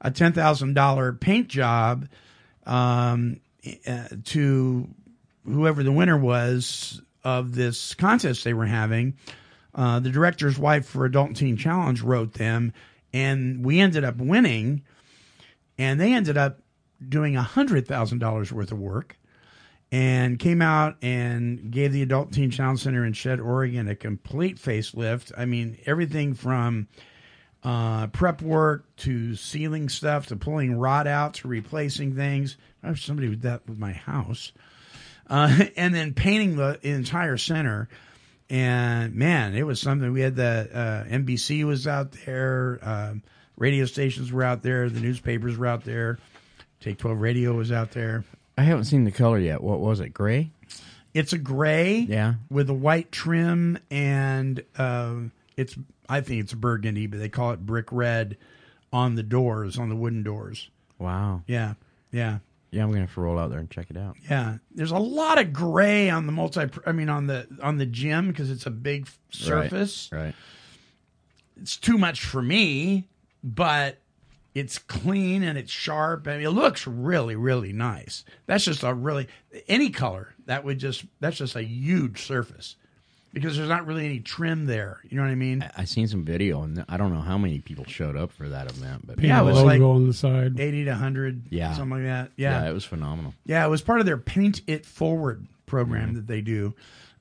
a 0.00 0.10
ten 0.12 0.32
thousand 0.32 0.74
dollar 0.74 1.12
paint 1.12 1.48
job 1.48 2.08
um, 2.66 3.40
uh, 3.86 4.04
to 4.24 4.88
whoever 5.44 5.82
the 5.82 5.92
winner 5.92 6.16
was 6.16 7.00
of 7.24 7.54
this 7.54 7.94
contest 7.94 8.44
they 8.44 8.54
were 8.54 8.66
having. 8.66 9.14
Uh, 9.74 10.00
the 10.00 10.10
director's 10.10 10.58
wife 10.58 10.86
for 10.86 11.04
Adult 11.04 11.28
and 11.28 11.36
Teen 11.36 11.56
Challenge 11.56 12.02
wrote 12.02 12.34
them, 12.34 12.72
and 13.12 13.64
we 13.64 13.80
ended 13.80 14.04
up 14.04 14.16
winning. 14.16 14.82
And 15.78 15.98
they 15.98 16.12
ended 16.12 16.36
up 16.36 16.60
doing 17.08 17.36
a 17.36 17.42
hundred 17.42 17.88
thousand 17.88 18.18
dollars 18.18 18.52
worth 18.52 18.70
of 18.72 18.78
work, 18.78 19.18
and 19.90 20.38
came 20.38 20.62
out 20.62 20.96
and 21.02 21.70
gave 21.70 21.92
the 21.92 22.02
Adult 22.02 22.32
Teen 22.32 22.50
Challenge 22.50 22.80
Center 22.80 23.04
in 23.04 23.12
Shedd, 23.12 23.40
Oregon, 23.40 23.88
a 23.88 23.94
complete 23.94 24.56
facelift. 24.56 25.32
I 25.36 25.44
mean, 25.44 25.78
everything 25.86 26.34
from 26.34 26.88
uh, 27.62 28.08
prep 28.08 28.42
work 28.42 28.94
to 28.96 29.34
sealing 29.36 29.88
stuff 29.88 30.26
to 30.26 30.36
pulling 30.36 30.74
rod 30.74 31.06
out 31.06 31.34
to 31.34 31.48
replacing 31.48 32.14
things. 32.16 32.56
I 32.82 32.88
have 32.88 32.98
somebody 32.98 33.28
with 33.28 33.42
that 33.42 33.68
with 33.68 33.78
my 33.78 33.92
house, 33.92 34.52
uh, 35.32 35.64
and 35.76 35.92
then 35.92 36.14
painting 36.14 36.54
the 36.56 36.78
entire 36.82 37.36
center. 37.36 37.88
And 38.50 39.14
man, 39.14 39.54
it 39.54 39.62
was 39.66 39.80
something. 39.80 40.12
We 40.12 40.20
had 40.20 40.36
the 40.36 40.68
uh, 40.72 41.04
NBC 41.10 41.64
was 41.64 41.86
out 41.88 42.12
there, 42.26 42.78
um, 42.82 43.22
radio 43.56 43.86
stations 43.86 44.30
were 44.30 44.44
out 44.44 44.62
there, 44.62 44.88
the 44.90 45.00
newspapers 45.00 45.56
were 45.56 45.66
out 45.66 45.84
there, 45.84 46.18
Take 46.80 46.98
Twelve 46.98 47.20
Radio 47.20 47.54
was 47.54 47.72
out 47.72 47.92
there. 47.92 48.24
I 48.58 48.62
haven't 48.62 48.84
seen 48.84 49.04
the 49.04 49.10
color 49.10 49.38
yet. 49.38 49.62
What 49.62 49.80
was 49.80 50.00
it? 50.00 50.10
Gray? 50.10 50.50
It's 51.14 51.32
a 51.32 51.38
gray, 51.38 52.00
Yeah. 52.00 52.34
with 52.50 52.68
a 52.70 52.74
white 52.74 53.10
trim, 53.12 53.78
and 53.90 54.62
um, 54.76 55.32
it's 55.56 55.76
I 56.08 56.20
think 56.20 56.42
it's 56.42 56.52
burgundy, 56.52 57.06
but 57.06 57.20
they 57.20 57.28
call 57.30 57.52
it 57.52 57.64
brick 57.64 57.90
red 57.90 58.36
on 58.92 59.14
the 59.14 59.22
doors, 59.22 59.78
on 59.78 59.88
the 59.88 59.96
wooden 59.96 60.22
doors. 60.22 60.68
Wow. 60.98 61.42
Yeah, 61.46 61.74
yeah, 62.10 62.38
Yeah, 62.72 62.82
I'm 62.82 62.88
gonna 62.88 63.02
have 63.02 63.14
to 63.14 63.20
roll 63.20 63.38
out 63.38 63.50
there 63.50 63.60
and 63.60 63.70
check 63.70 63.90
it 63.90 63.96
out. 63.96 64.16
yeah. 64.28 64.56
There's 64.74 64.90
a 64.90 64.98
lot 64.98 65.38
of 65.38 65.52
gray 65.52 66.08
on 66.08 66.26
the 66.26 66.32
multi. 66.32 66.68
I 66.86 66.92
mean, 66.92 67.08
on 67.10 67.26
the 67.26 67.46
on 67.62 67.76
the 67.78 67.86
gym 67.86 68.28
because 68.28 68.50
it's 68.50 68.66
a 68.66 68.70
big 68.70 69.08
surface. 69.30 70.08
Right. 70.10 70.34
It's 71.60 71.76
too 71.76 71.98
much 71.98 72.24
for 72.24 72.42
me, 72.42 73.08
but 73.44 73.98
it's 74.54 74.78
clean 74.78 75.42
and 75.42 75.56
it's 75.58 75.70
sharp. 75.70 76.26
I 76.26 76.38
mean, 76.38 76.46
it 76.46 76.50
looks 76.50 76.86
really, 76.86 77.36
really 77.36 77.72
nice. 77.72 78.24
That's 78.46 78.64
just 78.64 78.82
a 78.82 78.92
really 78.94 79.28
any 79.68 79.90
color 79.90 80.34
that 80.46 80.64
would 80.64 80.78
just 80.78 81.04
that's 81.20 81.36
just 81.36 81.54
a 81.56 81.62
huge 81.62 82.22
surface 82.22 82.76
because 83.32 83.56
there's 83.56 83.68
not 83.68 83.86
really 83.86 84.04
any 84.04 84.20
trim 84.20 84.66
there. 84.66 85.00
You 85.08 85.16
know 85.16 85.22
what 85.22 85.30
I 85.30 85.34
mean? 85.36 85.62
I, 85.62 85.82
I 85.82 85.84
seen 85.84 86.06
some 86.08 86.24
video, 86.24 86.62
and 86.62 86.84
I 86.88 86.96
don't 86.96 87.12
know 87.14 87.20
how 87.20 87.38
many 87.38 87.60
people 87.60 87.84
showed 87.86 88.16
up 88.16 88.32
for 88.32 88.48
that 88.48 88.70
event, 88.70 89.06
but 89.06 89.16
Paint 89.16 89.28
Yeah, 89.28 89.40
a 89.40 89.42
it 89.42 89.46
was 89.46 89.56
logo 89.56 89.66
like- 89.68 89.80
on 89.80 90.06
the 90.06 90.12
side. 90.14 90.60
Eighty 90.60 90.84
to 90.84 90.94
hundred, 90.94 91.42
Yeah. 91.50 91.72
something 91.74 91.98
like 91.98 92.04
that. 92.04 92.30
yeah, 92.36 92.62
Yeah, 92.64 92.70
it 92.70 92.74
was 92.74 92.84
phenomenal. 92.84 93.34
yeah. 93.46 93.64
It 93.64 93.68
was 93.70 93.82
part 93.82 94.00
of 94.00 94.06
their 94.06 94.18
Paint 94.18 94.60
It 94.66 94.84
Forward 94.86 95.46
program 95.66 96.08
Mm-hmm. 96.08 96.16
that 96.16 96.26
they 96.26 96.40
do. 96.42 96.74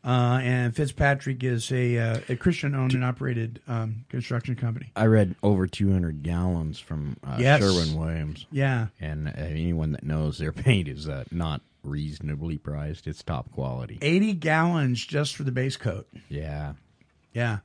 Uh, 0.03 0.39
and 0.41 0.75
Fitzpatrick 0.75 1.43
is 1.43 1.71
a, 1.71 1.95
uh, 1.95 2.19
a 2.29 2.35
Christian-owned 2.35 2.95
and 2.95 3.03
operated 3.05 3.59
um, 3.67 4.03
construction 4.09 4.55
company. 4.55 4.91
I 4.95 5.05
read 5.05 5.35
over 5.43 5.67
200 5.67 6.23
gallons 6.23 6.79
from 6.79 7.17
uh, 7.23 7.37
Yes. 7.39 7.61
Sherwin 7.61 7.93
Williams, 7.93 8.47
Yeah, 8.51 8.87
and 8.99 9.27
uh, 9.27 9.31
anyone 9.37 9.91
that 9.91 10.03
knows 10.03 10.39
their 10.39 10.51
paint 10.53 10.87
is 10.87 11.07
uh, 11.07 11.25
not 11.31 11.61
reasonably 11.83 12.57
priced. 12.57 13.07
It's 13.07 13.23
top 13.23 13.51
quality. 13.51 13.97
eighty 14.01 14.33
gallons 14.33 15.05
just 15.05 15.35
for 15.35 15.43
the 15.43 15.51
base 15.51 15.77
coat. 15.77 16.07
Yeah. 16.29 16.73
Yeah, 17.33 17.59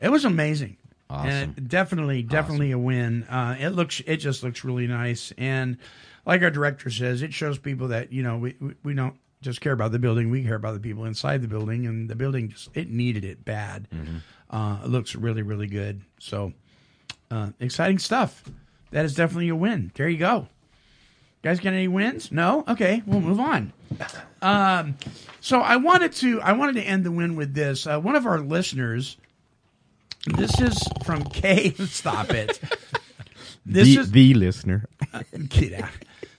it 0.00 0.08
was 0.10 0.24
amazing. 0.24 0.78
Awesome. 1.08 1.54
Definitely, 1.66 2.22
definitely 2.22 2.72
a 2.72 2.78
win. 2.78 3.24
Uh, 3.24 3.54
it 3.58 3.70
looks, 3.70 4.00
it 4.06 4.16
just 4.16 4.42
looks 4.42 4.64
really 4.64 4.86
nice. 4.86 5.32
And 5.36 5.76
like 6.24 6.42
our 6.42 6.50
director 6.50 6.88
says, 6.90 7.22
it 7.22 7.34
shows 7.34 7.58
people 7.58 7.88
that 7.88 8.12
you 8.12 8.22
know 8.22 8.38
we 8.38 8.56
we, 8.60 8.74
we 8.82 8.94
don't 8.94 9.16
just 9.42 9.60
care 9.60 9.72
about 9.72 9.92
the 9.92 9.98
building; 9.98 10.30
we 10.30 10.42
care 10.42 10.54
about 10.54 10.74
the 10.74 10.80
people 10.80 11.04
inside 11.04 11.42
the 11.42 11.48
building. 11.48 11.86
And 11.86 12.08
the 12.08 12.16
building 12.16 12.48
just 12.48 12.70
it 12.74 12.88
needed 12.90 13.24
it 13.24 13.44
bad. 13.44 13.88
Uh, 14.50 14.78
it 14.84 14.88
looks 14.88 15.14
really, 15.14 15.42
really 15.42 15.66
good. 15.66 16.00
So 16.18 16.52
uh, 17.30 17.50
exciting 17.60 17.98
stuff. 17.98 18.42
That 18.90 19.04
is 19.04 19.14
definitely 19.14 19.50
a 19.50 19.56
win. 19.56 19.92
There 19.94 20.08
you 20.08 20.18
go. 20.18 20.48
Guys, 21.42 21.58
got 21.58 21.72
any 21.72 21.88
wins? 21.88 22.30
No. 22.30 22.64
Okay, 22.68 23.02
we'll 23.04 23.20
move 23.20 23.40
on. 23.40 23.72
Um, 24.40 24.96
so 25.40 25.60
I 25.60 25.76
wanted 25.76 26.12
to 26.14 26.40
I 26.40 26.52
wanted 26.52 26.76
to 26.76 26.82
end 26.82 27.04
the 27.04 27.10
win 27.10 27.34
with 27.36 27.52
this. 27.52 27.86
Uh, 27.86 27.98
one 27.98 28.16
of 28.16 28.26
our 28.26 28.38
listeners. 28.38 29.16
This 30.36 30.60
is 30.60 30.78
from 31.04 31.24
Kay. 31.32 31.72
Stop 31.72 32.30
it. 32.30 32.60
This 33.66 33.88
the, 33.88 33.96
is 33.96 34.10
the 34.12 34.34
listener. 34.34 34.86
get 35.48 35.82
out. 35.82 35.90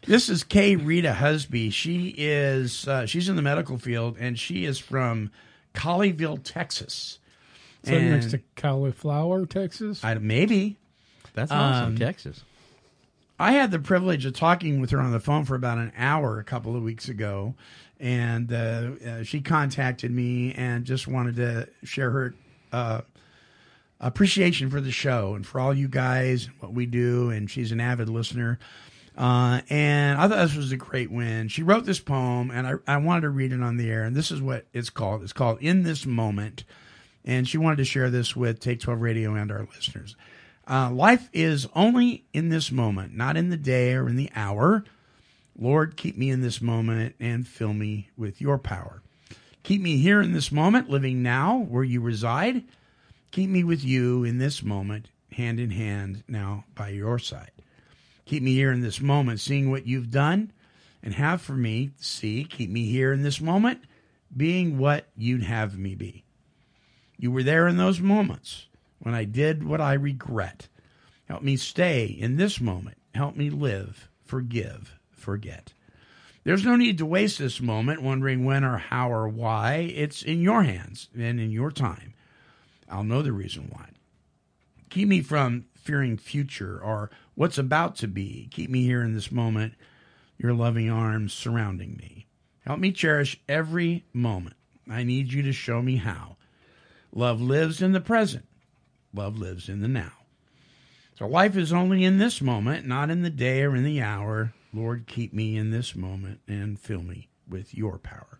This 0.05 0.29
is 0.29 0.43
Kay 0.43 0.75
Rita 0.77 1.15
Husby. 1.19 1.71
She 1.71 2.13
is 2.17 2.87
uh, 2.87 3.05
she's 3.05 3.27
in 3.27 3.35
the 3.35 3.41
medical 3.41 3.77
field 3.77 4.17
and 4.19 4.39
she 4.39 4.63
is 4.65 4.79
from 4.79 5.31
Colleyville, 5.73 6.41
Texas. 6.43 7.19
Is 7.83 7.89
that 7.89 8.01
next 8.01 8.31
to 8.31 8.39
Cauliflower, 8.55 9.45
Texas? 9.45 10.01
I, 10.03 10.13
maybe 10.15 10.77
That's 11.33 11.51
awesome. 11.51 11.87
Um, 11.87 11.97
Texas. 11.97 12.43
I 13.43 13.51
had 13.51 13.71
the 13.71 13.79
privilege 13.79 14.25
of 14.25 14.31
talking 14.31 14.79
with 14.79 14.91
her 14.91 15.01
on 15.01 15.11
the 15.11 15.19
phone 15.19 15.43
for 15.43 15.55
about 15.55 15.77
an 15.77 15.91
hour 15.97 16.39
a 16.39 16.45
couple 16.45 16.77
of 16.77 16.81
weeks 16.81 17.09
ago, 17.09 17.55
and 17.99 18.53
uh, 18.53 18.91
uh, 19.05 19.23
she 19.23 19.41
contacted 19.41 20.11
me 20.11 20.53
and 20.53 20.85
just 20.85 21.09
wanted 21.09 21.35
to 21.35 21.67
share 21.83 22.09
her 22.09 22.35
uh, 22.71 23.01
appreciation 23.99 24.69
for 24.69 24.79
the 24.79 24.91
show 24.91 25.35
and 25.35 25.45
for 25.45 25.59
all 25.59 25.73
you 25.73 25.89
guys, 25.89 26.45
and 26.45 26.55
what 26.59 26.73
we 26.73 26.85
do. 26.85 27.31
And 27.31 27.51
she's 27.51 27.73
an 27.73 27.81
avid 27.81 28.07
listener. 28.07 28.59
Uh, 29.17 29.59
and 29.69 30.17
I 30.17 30.29
thought 30.29 30.37
this 30.37 30.55
was 30.55 30.71
a 30.71 30.77
great 30.77 31.11
win. 31.11 31.49
She 31.49 31.63
wrote 31.63 31.83
this 31.83 31.99
poem, 31.99 32.49
and 32.49 32.65
I, 32.65 32.73
I 32.87 32.95
wanted 32.95 33.21
to 33.21 33.29
read 33.29 33.51
it 33.51 33.61
on 33.61 33.75
the 33.75 33.91
air. 33.91 34.05
And 34.05 34.15
this 34.15 34.31
is 34.31 34.41
what 34.41 34.67
it's 34.71 34.89
called. 34.89 35.21
It's 35.21 35.33
called 35.33 35.57
"In 35.59 35.83
This 35.83 36.05
Moment," 36.05 36.63
and 37.25 37.45
she 37.45 37.57
wanted 37.57 37.75
to 37.75 37.85
share 37.85 38.09
this 38.09 38.37
with 38.37 38.61
Take 38.61 38.79
Twelve 38.79 39.01
Radio 39.01 39.35
and 39.35 39.51
our 39.51 39.67
listeners. 39.75 40.15
Uh, 40.69 40.89
life 40.91 41.29
is 41.33 41.67
only 41.75 42.25
in 42.33 42.49
this 42.49 42.71
moment, 42.71 43.13
not 43.15 43.35
in 43.35 43.49
the 43.49 43.57
day 43.57 43.93
or 43.93 44.07
in 44.07 44.15
the 44.15 44.31
hour. 44.35 44.83
Lord, 45.59 45.97
keep 45.97 46.17
me 46.17 46.29
in 46.29 46.41
this 46.41 46.61
moment 46.61 47.15
and 47.19 47.47
fill 47.47 47.73
me 47.73 48.09
with 48.17 48.39
your 48.39 48.57
power. 48.57 49.01
Keep 49.63 49.81
me 49.81 49.97
here 49.97 50.21
in 50.21 50.33
this 50.33 50.51
moment, 50.51 50.89
living 50.89 51.21
now 51.21 51.57
where 51.57 51.83
you 51.83 52.01
reside. 52.01 52.63
Keep 53.31 53.49
me 53.49 53.63
with 53.63 53.83
you 53.83 54.23
in 54.23 54.37
this 54.37 54.63
moment, 54.63 55.09
hand 55.31 55.59
in 55.59 55.71
hand, 55.71 56.23
now 56.27 56.65
by 56.75 56.89
your 56.89 57.19
side. 57.19 57.51
Keep 58.25 58.43
me 58.43 58.53
here 58.53 58.71
in 58.71 58.81
this 58.81 59.01
moment, 59.01 59.39
seeing 59.39 59.69
what 59.69 59.85
you've 59.85 60.11
done 60.11 60.51
and 61.01 61.13
have 61.13 61.41
for 61.41 61.53
me. 61.53 61.91
See, 61.97 62.45
keep 62.45 62.69
me 62.69 62.85
here 62.85 63.11
in 63.11 63.21
this 63.21 63.41
moment, 63.41 63.83
being 64.35 64.77
what 64.77 65.07
you'd 65.17 65.43
have 65.43 65.77
me 65.77 65.95
be. 65.95 66.23
You 67.17 67.31
were 67.31 67.43
there 67.43 67.67
in 67.67 67.77
those 67.77 67.99
moments 67.99 68.67
when 69.03 69.13
I 69.13 69.25
did 69.25 69.63
what 69.63 69.81
I 69.81 69.93
regret. 69.93 70.69
Help 71.25 71.43
me 71.43 71.57
stay 71.57 72.05
in 72.05 72.37
this 72.37 72.59
moment. 72.59 72.97
Help 73.13 73.35
me 73.35 73.49
live, 73.49 74.09
forgive, 74.23 74.97
forget. 75.11 75.73
There's 76.45 76.65
no 76.65 76.75
need 76.75 76.97
to 76.97 77.05
waste 77.05 77.39
this 77.39 77.61
moment 77.61 78.01
wondering 78.01 78.43
when 78.43 78.63
or 78.63 78.77
how 78.77 79.11
or 79.11 79.27
why. 79.27 79.91
It's 79.93 80.23
in 80.23 80.41
your 80.41 80.63
hands 80.63 81.09
and 81.13 81.39
in 81.39 81.51
your 81.51 81.69
time. 81.69 82.13
I'll 82.89 83.03
know 83.03 83.21
the 83.21 83.31
reason 83.33 83.69
why. 83.69 83.89
Keep 84.89 85.09
me 85.09 85.21
from 85.21 85.65
fearing 85.75 86.17
future 86.17 86.79
or 86.81 87.11
what's 87.35 87.57
about 87.57 87.95
to 87.97 88.07
be. 88.07 88.47
Keep 88.51 88.69
me 88.69 88.83
here 88.83 89.03
in 89.03 89.13
this 89.13 89.31
moment, 89.31 89.73
your 90.37 90.53
loving 90.53 90.89
arms 90.89 91.33
surrounding 91.33 91.97
me. 91.97 92.25
Help 92.65 92.79
me 92.79 92.91
cherish 92.91 93.41
every 93.49 94.05
moment. 94.13 94.55
I 94.89 95.03
need 95.03 95.33
you 95.33 95.41
to 95.43 95.53
show 95.53 95.81
me 95.81 95.97
how. 95.97 96.37
Love 97.13 97.41
lives 97.41 97.81
in 97.81 97.91
the 97.91 98.01
present. 98.01 98.45
Love 99.13 99.37
lives 99.37 99.69
in 99.69 99.81
the 99.81 99.87
now. 99.87 100.11
So 101.17 101.27
life 101.27 101.55
is 101.55 101.71
only 101.71 102.03
in 102.03 102.17
this 102.17 102.41
moment, 102.41 102.87
not 102.87 103.09
in 103.09 103.21
the 103.21 103.29
day 103.29 103.61
or 103.63 103.75
in 103.75 103.83
the 103.83 104.01
hour. 104.01 104.53
Lord, 104.73 105.05
keep 105.05 105.33
me 105.33 105.55
in 105.55 105.69
this 105.69 105.95
moment 105.95 106.39
and 106.47 106.79
fill 106.79 107.03
me 107.03 107.29
with 107.47 107.75
your 107.75 107.99
power. 107.99 108.39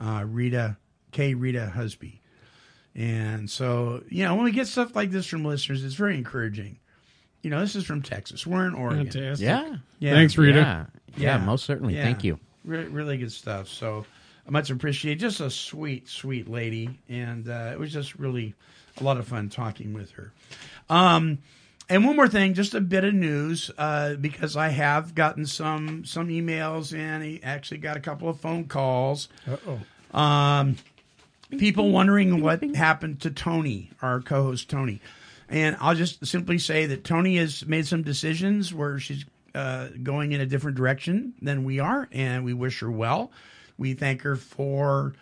Uh, 0.00 0.24
Rita, 0.26 0.76
K. 1.10 1.34
Rita 1.34 1.72
Husby. 1.74 2.20
And 2.94 3.50
so, 3.50 4.04
you 4.08 4.22
know, 4.24 4.36
when 4.36 4.44
we 4.44 4.52
get 4.52 4.68
stuff 4.68 4.94
like 4.94 5.10
this 5.10 5.26
from 5.26 5.44
listeners, 5.44 5.84
it's 5.84 5.94
very 5.96 6.16
encouraging. 6.16 6.78
You 7.42 7.50
know, 7.50 7.58
this 7.60 7.74
is 7.74 7.84
from 7.84 8.02
Texas. 8.02 8.46
We're 8.46 8.66
in 8.66 8.74
Oregon. 8.74 9.10
Fantastic. 9.10 9.44
Yeah. 9.44 9.76
Yeah. 9.98 10.12
Thanks, 10.14 10.38
Rita. 10.38 10.58
Yeah. 10.60 10.86
Yeah, 11.16 11.38
Yeah. 11.38 11.44
most 11.44 11.64
certainly. 11.64 11.96
Yeah. 11.96 12.04
Thank 12.04 12.22
you. 12.22 12.38
Re- 12.64 12.84
really 12.86 13.18
good 13.18 13.32
stuff. 13.32 13.68
So, 13.68 14.06
I 14.46 14.50
much 14.50 14.70
appreciated. 14.70 15.20
Just 15.20 15.40
a 15.40 15.50
sweet, 15.50 16.08
sweet 16.08 16.48
lady, 16.48 17.00
and 17.08 17.48
uh, 17.48 17.70
it 17.72 17.78
was 17.78 17.92
just 17.92 18.16
really 18.18 18.54
a 19.00 19.04
lot 19.04 19.16
of 19.16 19.26
fun 19.26 19.48
talking 19.48 19.92
with 19.92 20.12
her. 20.12 20.32
Um, 20.88 21.38
and 21.88 22.04
one 22.04 22.16
more 22.16 22.28
thing, 22.28 22.54
just 22.54 22.74
a 22.74 22.80
bit 22.80 23.04
of 23.04 23.12
news, 23.12 23.70
uh, 23.76 24.14
because 24.14 24.56
I 24.56 24.68
have 24.68 25.14
gotten 25.14 25.44
some 25.44 26.04
some 26.04 26.28
emails 26.28 26.96
and 26.96 27.22
I 27.22 27.40
actually 27.42 27.78
got 27.78 27.96
a 27.96 28.00
couple 28.00 28.28
of 28.28 28.40
phone 28.40 28.64
calls. 28.64 29.28
Uh 29.46 29.56
oh. 29.66 30.18
Um, 30.18 30.76
people 31.58 31.90
wondering 31.90 32.40
what 32.40 32.62
happened 32.74 33.20
to 33.22 33.30
Tony, 33.30 33.90
our 34.00 34.20
co-host 34.20 34.70
Tony, 34.70 35.00
and 35.48 35.76
I'll 35.80 35.94
just 35.94 36.24
simply 36.26 36.58
say 36.58 36.86
that 36.86 37.04
Tony 37.04 37.36
has 37.36 37.66
made 37.66 37.86
some 37.86 38.02
decisions 38.02 38.72
where 38.72 38.98
she's 38.98 39.24
uh, 39.54 39.88
going 40.02 40.32
in 40.32 40.40
a 40.40 40.46
different 40.46 40.76
direction 40.76 41.34
than 41.42 41.64
we 41.64 41.80
are, 41.80 42.08
and 42.12 42.44
we 42.44 42.54
wish 42.54 42.80
her 42.80 42.90
well. 42.90 43.30
We 43.76 43.94
thank 43.94 44.22
her 44.22 44.36
for 44.36 45.14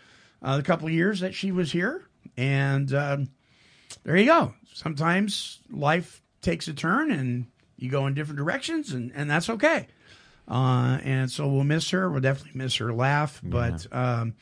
uh, 0.42 0.58
the 0.58 0.62
couple 0.62 0.86
of 0.86 0.92
years 0.92 1.20
that 1.20 1.34
she 1.34 1.50
was 1.50 1.72
here, 1.72 2.04
and 2.36 2.92
um, 2.94 3.28
there 4.04 4.16
you 4.16 4.26
go. 4.26 4.54
Sometimes 4.72 5.60
life 5.70 6.22
takes 6.40 6.68
a 6.68 6.74
turn, 6.74 7.10
and 7.10 7.46
you 7.76 7.90
go 7.90 8.06
in 8.06 8.14
different 8.14 8.38
directions, 8.38 8.92
and, 8.92 9.12
and 9.14 9.30
that's 9.30 9.50
okay. 9.50 9.86
Uh, 10.48 10.98
and 11.04 11.30
so 11.30 11.46
we'll 11.48 11.64
miss 11.64 11.90
her. 11.90 12.10
We'll 12.10 12.20
definitely 12.20 12.58
miss 12.58 12.76
her 12.76 12.92
laugh, 12.92 13.40
but. 13.44 13.86
Um, 13.92 14.34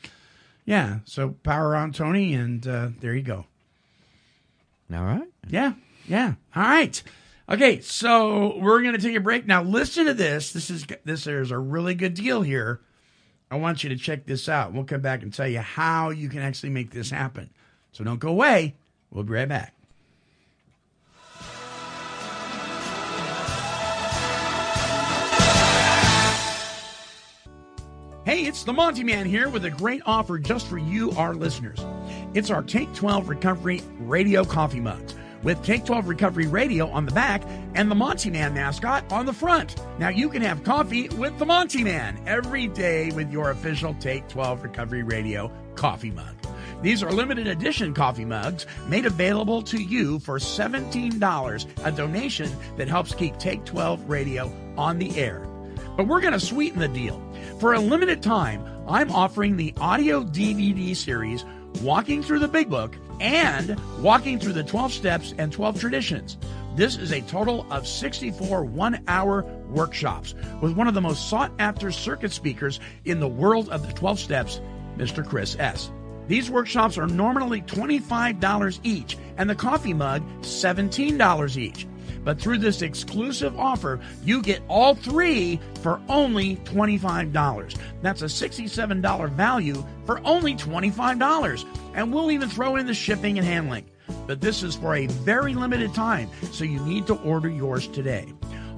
yeah. 0.65 0.99
So 1.05 1.29
power 1.43 1.75
on 1.75 1.91
Tony, 1.91 2.33
and 2.33 2.65
uh, 2.67 2.89
there 2.99 3.13
you 3.13 3.23
go. 3.23 3.45
All 4.93 5.03
right. 5.03 5.27
Yeah. 5.47 5.73
Yeah. 6.07 6.35
All 6.55 6.63
right. 6.63 7.01
Okay. 7.49 7.81
So 7.81 8.57
we're 8.57 8.81
gonna 8.81 8.97
take 8.97 9.15
a 9.15 9.21
break 9.21 9.45
now. 9.45 9.63
Listen 9.63 10.05
to 10.05 10.13
this. 10.13 10.53
This 10.53 10.69
is 10.69 10.85
this 11.05 11.27
is 11.27 11.51
a 11.51 11.57
really 11.57 11.95
good 11.95 12.13
deal 12.13 12.41
here. 12.41 12.81
I 13.49 13.57
want 13.57 13.83
you 13.83 13.89
to 13.89 13.97
check 13.97 14.25
this 14.25 14.47
out. 14.47 14.71
We'll 14.71 14.85
come 14.85 15.01
back 15.01 15.23
and 15.23 15.33
tell 15.33 15.47
you 15.47 15.59
how 15.59 16.09
you 16.09 16.29
can 16.29 16.39
actually 16.39 16.69
make 16.69 16.91
this 16.91 17.09
happen. 17.09 17.49
So 17.91 18.03
don't 18.03 18.19
go 18.19 18.29
away. 18.29 18.75
We'll 19.11 19.23
be 19.23 19.33
right 19.33 19.47
back. 19.47 19.73
Hey, 28.23 28.45
it's 28.45 28.63
the 28.63 28.71
Monty 28.71 29.03
Man 29.03 29.25
here 29.25 29.49
with 29.49 29.65
a 29.65 29.69
great 29.71 30.03
offer 30.05 30.37
just 30.37 30.67
for 30.67 30.77
you, 30.77 31.11
our 31.13 31.33
listeners. 31.33 31.83
It's 32.33 32.51
our 32.51 32.61
Take 32.61 32.93
12 32.93 33.27
Recovery 33.27 33.81
Radio 33.99 34.45
Coffee 34.45 34.79
Mugs 34.79 35.15
with 35.43 35.61
Take 35.63 35.85
12 35.85 36.07
Recovery 36.07 36.47
Radio 36.47 36.87
on 36.89 37.05
the 37.05 37.11
back 37.11 37.43
and 37.73 37.89
the 37.89 37.95
Monty 37.95 38.29
Man 38.29 38.53
mascot 38.53 39.11
on 39.11 39.25
the 39.25 39.33
front. 39.33 39.75
Now 39.97 40.09
you 40.09 40.29
can 40.29 40.41
have 40.43 40.63
coffee 40.63 41.09
with 41.09 41.37
the 41.39 41.45
Monty 41.45 41.83
Man 41.83 42.21
every 42.27 42.67
day 42.67 43.11
with 43.11 43.31
your 43.31 43.51
official 43.51 43.95
Take 43.95 44.27
12 44.29 44.63
Recovery 44.63 45.03
Radio 45.03 45.51
coffee 45.75 46.11
mug. 46.11 46.40
These 46.81 47.03
are 47.03 47.11
limited 47.11 47.45
edition 47.45 47.93
coffee 47.93 48.25
mugs 48.25 48.65
made 48.87 49.05
available 49.05 49.61
to 49.63 49.79
you 49.79 50.17
for 50.17 50.39
$17, 50.39 51.85
a 51.85 51.91
donation 51.91 52.49
that 52.77 52.87
helps 52.87 53.13
keep 53.13 53.37
Take 53.37 53.65
12 53.65 54.09
Radio 54.09 54.51
on 54.77 54.97
the 54.97 55.15
air. 55.15 55.47
But 55.95 56.07
we're 56.07 56.21
going 56.21 56.33
to 56.33 56.39
sweeten 56.39 56.79
the 56.79 56.87
deal. 56.87 57.21
For 57.59 57.73
a 57.73 57.79
limited 57.79 58.23
time, 58.23 58.65
I'm 58.87 59.11
offering 59.11 59.57
the 59.57 59.75
audio 59.79 60.23
DVD 60.23 60.95
series 60.95 61.45
Walking 61.83 62.23
Through 62.23 62.39
the 62.39 62.47
Big 62.47 62.67
Book 62.67 62.95
and 63.19 63.79
Walking 63.99 64.39
Through 64.39 64.53
the 64.53 64.63
12 64.63 64.91
Steps 64.91 65.35
and 65.37 65.51
12 65.51 65.79
Traditions. 65.79 66.39
This 66.75 66.97
is 66.97 67.11
a 67.11 67.21
total 67.21 67.71
of 67.71 67.87
64 67.87 68.63
one 68.63 69.03
hour 69.07 69.43
workshops 69.69 70.33
with 70.61 70.75
one 70.75 70.87
of 70.87 70.95
the 70.95 71.01
most 71.01 71.29
sought 71.29 71.51
after 71.59 71.91
circuit 71.91 72.31
speakers 72.31 72.79
in 73.05 73.19
the 73.19 73.27
world 73.27 73.69
of 73.69 73.85
the 73.85 73.93
12 73.93 74.19
Steps, 74.19 74.61
Mr. 74.97 75.23
Chris 75.23 75.55
S. 75.59 75.91
These 76.31 76.49
workshops 76.49 76.97
are 76.97 77.07
normally 77.07 77.61
$25 77.63 78.79
each 78.83 79.17
and 79.35 79.49
the 79.49 79.53
coffee 79.53 79.93
mug 79.93 80.23
$17 80.43 81.57
each. 81.57 81.85
But 82.23 82.39
through 82.39 82.59
this 82.59 82.81
exclusive 82.81 83.59
offer, 83.59 83.99
you 84.23 84.41
get 84.41 84.61
all 84.69 84.95
three 84.95 85.59
for 85.81 85.99
only 86.07 86.55
$25. 86.55 87.77
That's 88.01 88.21
a 88.21 88.27
$67 88.27 89.29
value 89.31 89.85
for 90.05 90.21
only 90.23 90.55
$25. 90.55 91.65
And 91.95 92.13
we'll 92.13 92.31
even 92.31 92.47
throw 92.47 92.77
in 92.77 92.85
the 92.85 92.93
shipping 92.93 93.37
and 93.37 93.45
handling. 93.45 93.83
But 94.25 94.39
this 94.39 94.63
is 94.63 94.77
for 94.77 94.95
a 94.95 95.07
very 95.07 95.53
limited 95.53 95.93
time, 95.93 96.29
so 96.53 96.63
you 96.63 96.79
need 96.85 97.07
to 97.07 97.15
order 97.23 97.49
yours 97.49 97.87
today. 97.87 98.31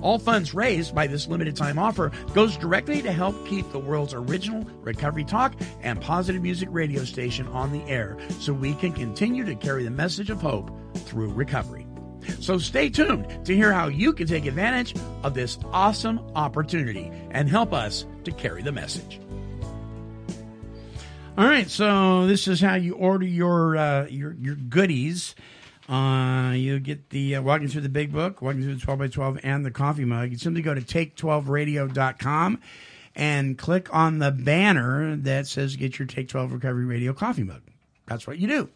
All 0.03 0.19
funds 0.19 0.53
raised 0.53 0.93
by 0.93 1.07
this 1.07 1.29
limited 1.29 1.55
time 1.55 1.79
offer 1.79 2.11
goes 2.33 2.57
directly 2.57 3.01
to 3.01 3.11
help 3.11 3.47
keep 3.47 3.71
the 3.71 3.79
world's 3.79 4.13
original 4.13 4.65
recovery 4.81 5.23
talk 5.23 5.55
and 5.81 5.99
positive 6.01 6.41
music 6.41 6.67
radio 6.71 7.05
station 7.05 7.47
on 7.47 7.71
the 7.71 7.81
air 7.85 8.17
so 8.39 8.51
we 8.51 8.73
can 8.75 8.91
continue 8.91 9.45
to 9.45 9.55
carry 9.55 9.85
the 9.85 9.89
message 9.89 10.29
of 10.29 10.41
hope 10.41 10.69
through 10.93 11.31
recovery. 11.31 11.87
So 12.41 12.57
stay 12.57 12.89
tuned 12.89 13.45
to 13.45 13.55
hear 13.55 13.71
how 13.71 13.87
you 13.87 14.11
can 14.11 14.27
take 14.27 14.45
advantage 14.45 14.93
of 15.23 15.33
this 15.33 15.57
awesome 15.71 16.19
opportunity 16.35 17.09
and 17.31 17.47
help 17.47 17.71
us 17.71 18.05
to 18.25 18.31
carry 18.31 18.61
the 18.61 18.73
message. 18.73 19.21
All 21.37 21.45
right, 21.45 21.69
so 21.69 22.27
this 22.27 22.49
is 22.49 22.59
how 22.59 22.75
you 22.75 22.95
order 22.95 23.25
your 23.25 23.77
uh, 23.77 24.07
your 24.07 24.33
your 24.33 24.55
goodies. 24.55 25.33
Uh, 25.89 26.53
you 26.55 26.79
get 26.79 27.09
the 27.09 27.35
uh, 27.35 27.41
walking 27.41 27.67
through 27.67 27.81
the 27.81 27.89
big 27.89 28.11
book, 28.11 28.41
walking 28.41 28.63
through 28.63 28.75
the 28.75 28.81
twelve 28.81 28.99
by 28.99 29.07
twelve, 29.07 29.39
and 29.43 29.65
the 29.65 29.71
coffee 29.71 30.05
mug. 30.05 30.31
You 30.31 30.37
simply 30.37 30.61
go 30.61 30.73
to 30.73 30.81
take12radio.com 30.81 32.61
and 33.15 33.57
click 33.57 33.93
on 33.93 34.19
the 34.19 34.31
banner 34.31 35.15
that 35.17 35.47
says 35.47 35.75
"Get 35.75 35.99
your 35.99 36.07
Take 36.07 36.29
Twelve 36.29 36.53
Recovery 36.53 36.85
Radio 36.85 37.13
coffee 37.13 37.43
mug." 37.43 37.61
That's 38.07 38.25
what 38.25 38.37
you 38.37 38.47
do 38.47 38.69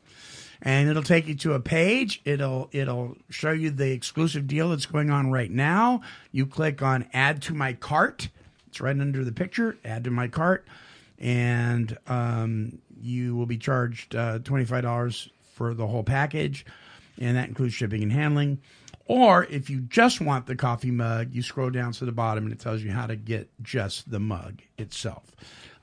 and 0.62 0.90
it'll 0.90 1.04
take 1.04 1.28
you 1.28 1.36
to 1.36 1.54
a 1.54 1.60
page. 1.60 2.22
It'll 2.26 2.70
it'll 2.72 3.18
show 3.30 3.52
you 3.52 3.70
the 3.70 3.92
exclusive 3.92 4.48
deal 4.48 4.70
that's 4.70 4.86
going 4.86 5.10
on 5.10 5.32
right 5.32 5.52
now. 5.52 6.02
You 6.32 6.46
click 6.46 6.82
on 6.82 7.08
add 7.14 7.42
to 7.44 7.54
my 7.54 7.74
cart. 7.74 8.30
It's 8.68 8.82
right 8.82 9.00
under 9.00 9.24
the 9.24 9.32
picture. 9.32 9.78
Add 9.86 10.04
to 10.06 10.12
my 10.12 10.28
cart, 10.28 10.68
and 11.20 11.98
um, 12.08 12.80
you 13.02 13.36
will 13.36 13.46
be 13.46 13.58
charged 13.58 14.16
uh, 14.16 14.40
twenty 14.40 14.66
five 14.66 14.84
dollars 14.84 15.30
for 15.54 15.74
the 15.74 15.88
whole 15.88 16.04
package, 16.04 16.66
and 17.20 17.38
that 17.38 17.48
includes 17.48 17.74
shipping 17.74 18.04
and 18.04 18.12
handling. 18.12 18.60
Or 19.06 19.46
if 19.46 19.70
you 19.70 19.80
just 19.82 20.20
want 20.20 20.48
the 20.48 20.56
coffee 20.56 20.92
mug, 20.92 21.34
you 21.34 21.42
scroll 21.42 21.70
down 21.70 21.94
to 21.94 22.06
the 22.06 22.12
bottom 22.12 22.44
and 22.44 22.54
it 22.54 22.60
tells 22.60 22.84
you 22.84 22.92
how 22.92 23.08
to 23.08 23.16
get 23.16 23.50
just 23.62 24.12
the 24.12 24.20
mug 24.20 24.62
itself. 24.78 25.24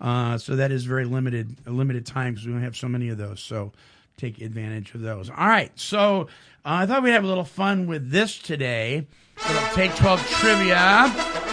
Uh, 0.01 0.37
so 0.37 0.57
that 0.57 0.71
is 0.71 0.85
very 0.85 1.07
limited, 1.07 1.57
limited 1.67 2.05
time 2.05 2.35
because 2.35 2.47
we 2.47 2.53
don't 2.53 2.63
have 2.63 2.77
so 2.77 2.89
many 2.89 3.09
of 3.09 3.17
those. 3.17 3.41
So 3.41 3.73
take 4.19 4.41
advantage 4.41 4.95
of 4.95 5.01
those. 5.01 5.31
All 5.31 5.49
right, 5.49 5.73
so 5.79 6.23
uh, 6.65 6.83
I 6.83 6.87
thought 6.87 7.03
we'd 7.03 7.13
have 7.13 7.25
a 7.25 7.29
little 7.29 7.45
fun 7.45 7.87
with 7.87 8.11
this 8.11 8.39
today. 8.39 9.07
Take 9.73 9.95
12 9.97 10.29
trivia. 10.29 11.53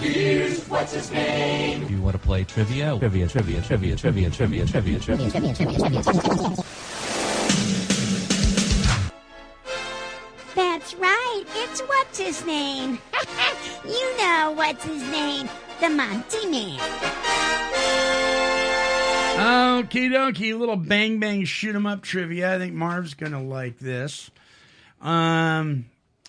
Do 0.00 0.08
you 0.08 2.00
want 2.00 2.14
to 2.14 2.18
play 2.18 2.44
trivia? 2.44 2.98
Trivia, 2.98 3.28
trivia, 3.28 3.60
trivia, 3.60 3.96
trivia, 3.96 4.30
trivia, 4.30 4.64
trivia, 4.66 4.98
trivia. 4.98 5.30
That's 10.54 10.94
right. 10.94 11.44
It's 11.54 11.80
what's 11.82 12.18
his 12.18 12.46
name. 12.46 12.98
you 13.84 14.16
know 14.16 14.54
what's 14.56 14.84
his 14.84 15.02
name. 15.10 15.50
The 15.80 15.90
Monty 15.90 16.46
Man. 16.46 16.78
Okie 19.36 20.10
dokie, 20.10 20.58
little 20.58 20.76
bang 20.76 21.20
bang 21.20 21.44
shoot 21.44 21.74
'em 21.74 21.84
up 21.84 22.00
trivia. 22.02 22.54
I 22.54 22.58
think 22.58 22.72
Marv's 22.72 23.12
gonna 23.12 23.42
like 23.42 23.78
this. 23.78 24.30
Um, 25.02 25.84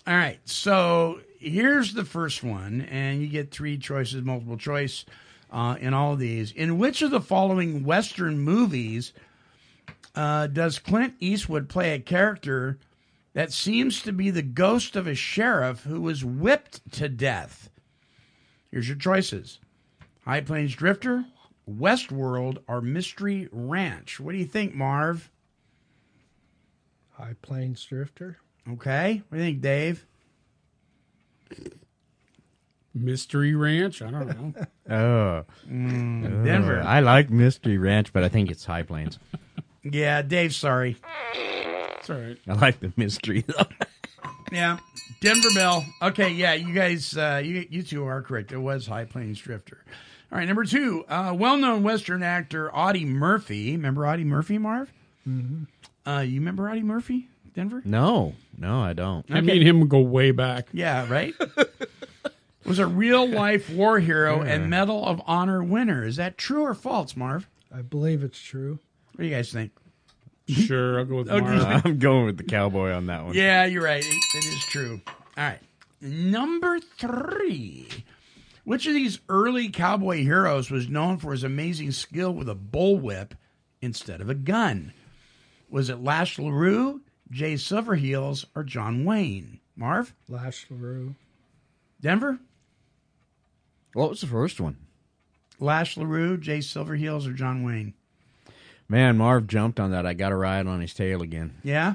all 0.06 0.14
right, 0.14 0.40
so 0.44 1.20
here's 1.42 1.94
the 1.94 2.04
first 2.04 2.42
one, 2.42 2.82
and 2.82 3.20
you 3.20 3.28
get 3.28 3.50
three 3.50 3.76
choices, 3.78 4.22
multiple 4.22 4.56
choice, 4.56 5.04
uh, 5.50 5.76
in 5.80 5.94
all 5.94 6.14
of 6.14 6.18
these. 6.18 6.52
In 6.52 6.78
which 6.78 7.02
of 7.02 7.10
the 7.10 7.20
following 7.20 7.84
Western 7.84 8.38
movies 8.38 9.12
uh, 10.14 10.46
does 10.46 10.78
Clint 10.78 11.14
Eastwood 11.20 11.68
play 11.68 11.94
a 11.94 11.98
character 11.98 12.78
that 13.34 13.52
seems 13.52 14.02
to 14.02 14.12
be 14.12 14.30
the 14.30 14.42
ghost 14.42 14.96
of 14.96 15.06
a 15.06 15.14
sheriff 15.14 15.84
who 15.84 16.00
was 16.00 16.24
whipped 16.24 16.92
to 16.92 17.08
death? 17.08 17.70
Here's 18.70 18.88
your 18.88 18.96
choices: 18.96 19.58
High 20.24 20.40
Plains 20.40 20.74
Drifter, 20.74 21.26
Westworld, 21.70 22.58
or 22.66 22.80
Mystery 22.80 23.48
Ranch. 23.52 24.18
What 24.18 24.32
do 24.32 24.38
you 24.38 24.46
think, 24.46 24.74
Marv? 24.74 25.30
High 27.10 27.36
Plains 27.42 27.84
Drifter. 27.84 28.38
Okay. 28.70 29.22
What 29.28 29.38
do 29.38 29.44
you 29.44 29.50
think, 29.50 29.60
Dave? 29.60 30.06
Mystery 32.94 33.54
Ranch. 33.54 34.02
I 34.02 34.10
don't 34.10 34.26
know. 34.28 34.54
Oh, 34.90 35.44
Denver. 35.68 36.82
I 36.84 37.00
like 37.00 37.30
Mystery 37.30 37.78
Ranch, 37.78 38.12
but 38.12 38.24
I 38.24 38.28
think 38.28 38.50
it's 38.50 38.64
High 38.64 38.82
Plains. 38.82 39.18
Yeah, 39.84 40.20
Dave, 40.22 40.54
sorry. 40.54 40.96
it's 41.34 42.10
all 42.10 42.16
right. 42.18 42.36
I 42.48 42.52
like 42.54 42.80
the 42.80 42.92
mystery 42.96 43.44
though. 43.46 43.64
Yeah. 44.52 44.76
Denver 45.22 45.48
Bell. 45.54 45.82
Okay, 46.02 46.28
yeah, 46.30 46.52
you 46.52 46.74
guys 46.74 47.16
uh 47.16 47.40
you 47.42 47.66
you 47.70 47.82
two 47.82 48.04
are 48.04 48.20
correct. 48.20 48.52
It 48.52 48.58
was 48.58 48.86
High 48.86 49.06
Plains 49.06 49.38
Drifter. 49.38 49.82
All 50.30 50.36
right, 50.38 50.46
number 50.46 50.64
two, 50.64 51.04
uh, 51.08 51.32
well-known 51.34 51.82
Western 51.82 52.22
actor 52.22 52.74
Audie 52.74 53.06
Murphy. 53.06 53.72
Remember 53.72 54.06
Audie 54.06 54.24
Murphy, 54.24 54.58
Marv? 54.58 54.92
Mm-hmm. 55.26 56.10
Uh, 56.10 56.20
you 56.20 56.38
remember 56.40 56.68
Audie 56.68 56.82
Murphy, 56.82 57.28
Denver? 57.54 57.82
No, 57.84 58.34
no, 58.56 58.80
I 58.80 58.92
don't. 58.92 59.24
I 59.30 59.40
mean, 59.40 59.62
him 59.62 59.86
go 59.88 60.00
way 60.00 60.30
back. 60.30 60.68
Yeah, 60.72 61.06
right. 61.10 61.34
Was 62.64 62.78
a 62.78 62.86
real-life 62.86 63.68
war 63.70 63.98
hero 63.98 64.40
and 64.42 64.70
Medal 64.70 65.04
of 65.04 65.20
Honor 65.26 65.62
winner. 65.64 66.04
Is 66.06 66.16
that 66.16 66.38
true 66.38 66.62
or 66.62 66.74
false, 66.74 67.16
Marv? 67.16 67.48
I 67.74 67.82
believe 67.82 68.22
it's 68.22 68.40
true. 68.40 68.78
What 69.12 69.22
do 69.22 69.26
you 69.28 69.34
guys 69.34 69.52
think? 69.52 69.72
Sure, 70.48 70.98
I'll 71.00 71.04
go 71.04 71.16
with 71.16 71.30
Okay. 71.30 71.44
Marv. 71.44 71.82
I'm 71.86 71.98
going 71.98 72.26
with 72.26 72.36
the 72.38 72.44
cowboy 72.44 72.92
on 72.92 73.06
that 73.06 73.24
one. 73.24 73.34
Yeah, 73.34 73.64
you're 73.64 73.82
right. 73.82 74.04
It, 74.04 74.14
it 74.34 74.44
is 74.44 74.64
true. 74.66 75.00
All 75.36 75.44
right. 75.44 75.58
Number 76.00 76.78
three. 76.98 77.88
Which 78.64 78.86
of 78.86 78.94
these 78.94 79.18
early 79.28 79.68
cowboy 79.68 80.22
heroes 80.22 80.70
was 80.70 80.88
known 80.88 81.18
for 81.18 81.32
his 81.32 81.42
amazing 81.42 81.90
skill 81.92 82.32
with 82.32 82.48
a 82.48 82.54
bullwhip 82.54 83.32
instead 83.80 84.20
of 84.20 84.30
a 84.30 84.34
gun? 84.34 84.92
Was 85.68 85.90
it 85.90 86.00
Lash 86.02 86.38
LaRue, 86.38 87.00
Jay 87.32 87.54
Silverheels, 87.54 88.44
or 88.54 88.62
John 88.62 89.04
Wayne? 89.04 89.58
Marv? 89.74 90.14
Lash 90.28 90.66
LaRue. 90.70 91.14
Denver? 92.00 92.38
What 93.94 94.10
was 94.10 94.20
the 94.20 94.26
first 94.26 94.60
one? 94.60 94.76
Lash 95.58 95.96
LaRue, 95.96 96.36
Jay 96.36 96.58
Silverheels, 96.58 97.26
or 97.26 97.32
John 97.32 97.62
Wayne? 97.64 97.94
Man, 98.88 99.16
Marv 99.16 99.46
jumped 99.46 99.80
on 99.80 99.90
that. 99.92 100.04
I 100.06 100.12
got 100.12 100.28
to 100.28 100.36
ride 100.36 100.66
on 100.66 100.80
his 100.80 100.92
tail 100.92 101.22
again. 101.22 101.54
Yeah? 101.64 101.94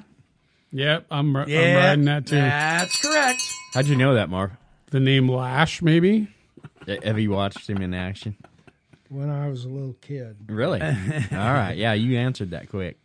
Yep, 0.72 1.06
I'm, 1.12 1.38
ri- 1.38 1.46
Yeah. 1.54 1.60
I'm 1.60 1.76
riding 1.76 2.06
that 2.06 2.26
too. 2.26 2.36
That's 2.36 3.00
correct. 3.02 3.42
How'd 3.74 3.86
you 3.86 3.96
know 3.96 4.16
that, 4.16 4.30
Marv? 4.30 4.52
The 4.92 5.00
name 5.00 5.30
Lash, 5.30 5.82
maybe? 5.82 6.28
Have 7.04 7.20
you 7.20 7.32
watched 7.32 7.70
him 7.70 7.82
in 7.82 7.94
action? 7.94 8.36
When 9.10 9.30
I 9.30 9.50
was 9.50 9.66
a 9.66 9.70
little 9.70 9.96
kid. 10.02 10.36
Really? 10.48 10.82
All 10.82 10.88
right. 11.32 11.74
Yeah, 11.78 11.94
you 11.94 12.18
answered 12.18 12.52
that 12.52 12.70
quick. 12.70 12.98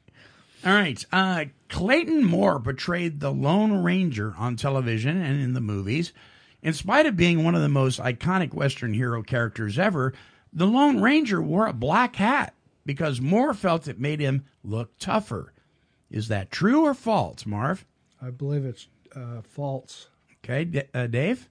All 0.65 0.73
right. 0.73 1.05
Uh, 1.13 1.47
Clayton 1.69 2.25
Moore 2.25 2.61
portrayed 2.61 3.21
the 3.21 3.33
Lone 3.33 3.83
Ranger 3.83 4.35
on 4.39 4.57
television 4.57 5.21
and 5.21 5.41
in 5.41 5.55
the 5.55 5.61
movies. 5.61 6.13
In 6.63 6.73
spite 6.73 7.07
of 7.07 7.17
being 7.17 7.43
one 7.43 7.57
of 7.57 7.63
the 7.63 7.69
most 7.69 7.99
iconic 7.99 8.55
Western 8.55 8.95
hero 8.95 9.23
characters 9.23 9.79
ever, 9.79 10.13
the 10.53 10.67
Lone 10.67 11.01
Ranger 11.01 11.43
wore 11.43 11.67
a 11.67 11.73
black 11.73 12.17
hat 12.17 12.55
because 12.87 13.21
Moore 13.21 13.55
felt 13.55 13.89
it 13.89 13.99
made 13.99 14.21
him 14.21 14.45
look 14.63 14.97
tougher. 14.99 15.53
Is 16.11 16.29
that 16.29 16.51
true 16.51 16.83
or 16.85 16.95
false, 16.95 17.45
Marv? 17.45 17.85
I 18.21 18.31
believe 18.31 18.65
it's 18.65 18.87
uh, 19.17 19.43
false. 19.43 20.09
Okay, 20.45 20.65
D- 20.65 20.83
uh, 20.95 21.09
Dave? 21.09 21.49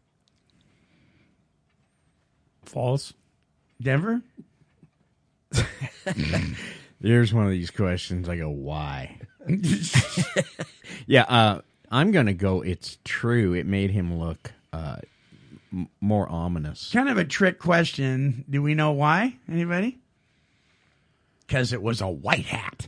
False. 2.63 3.13
Denver? 3.81 4.21
There's 7.01 7.33
one 7.33 7.45
of 7.45 7.51
these 7.51 7.71
questions. 7.71 8.29
I 8.29 8.37
go, 8.37 8.49
why? 8.49 9.17
yeah, 11.07 11.23
uh, 11.23 11.61
I'm 11.89 12.11
going 12.11 12.27
to 12.27 12.33
go, 12.33 12.61
it's 12.61 12.97
true. 13.03 13.53
It 13.53 13.65
made 13.65 13.89
him 13.91 14.17
look 14.19 14.51
uh, 14.71 14.97
m- 15.73 15.89
more 15.99 16.29
ominous. 16.29 16.91
Kind 16.93 17.09
of 17.09 17.17
a 17.17 17.25
trick 17.25 17.57
question. 17.59 18.45
Do 18.49 18.61
we 18.61 18.75
know 18.75 18.91
why? 18.91 19.35
Anybody? 19.49 19.97
Because 21.47 21.73
it 21.73 21.81
was 21.81 22.01
a 22.01 22.07
white 22.07 22.45
hat. 22.45 22.87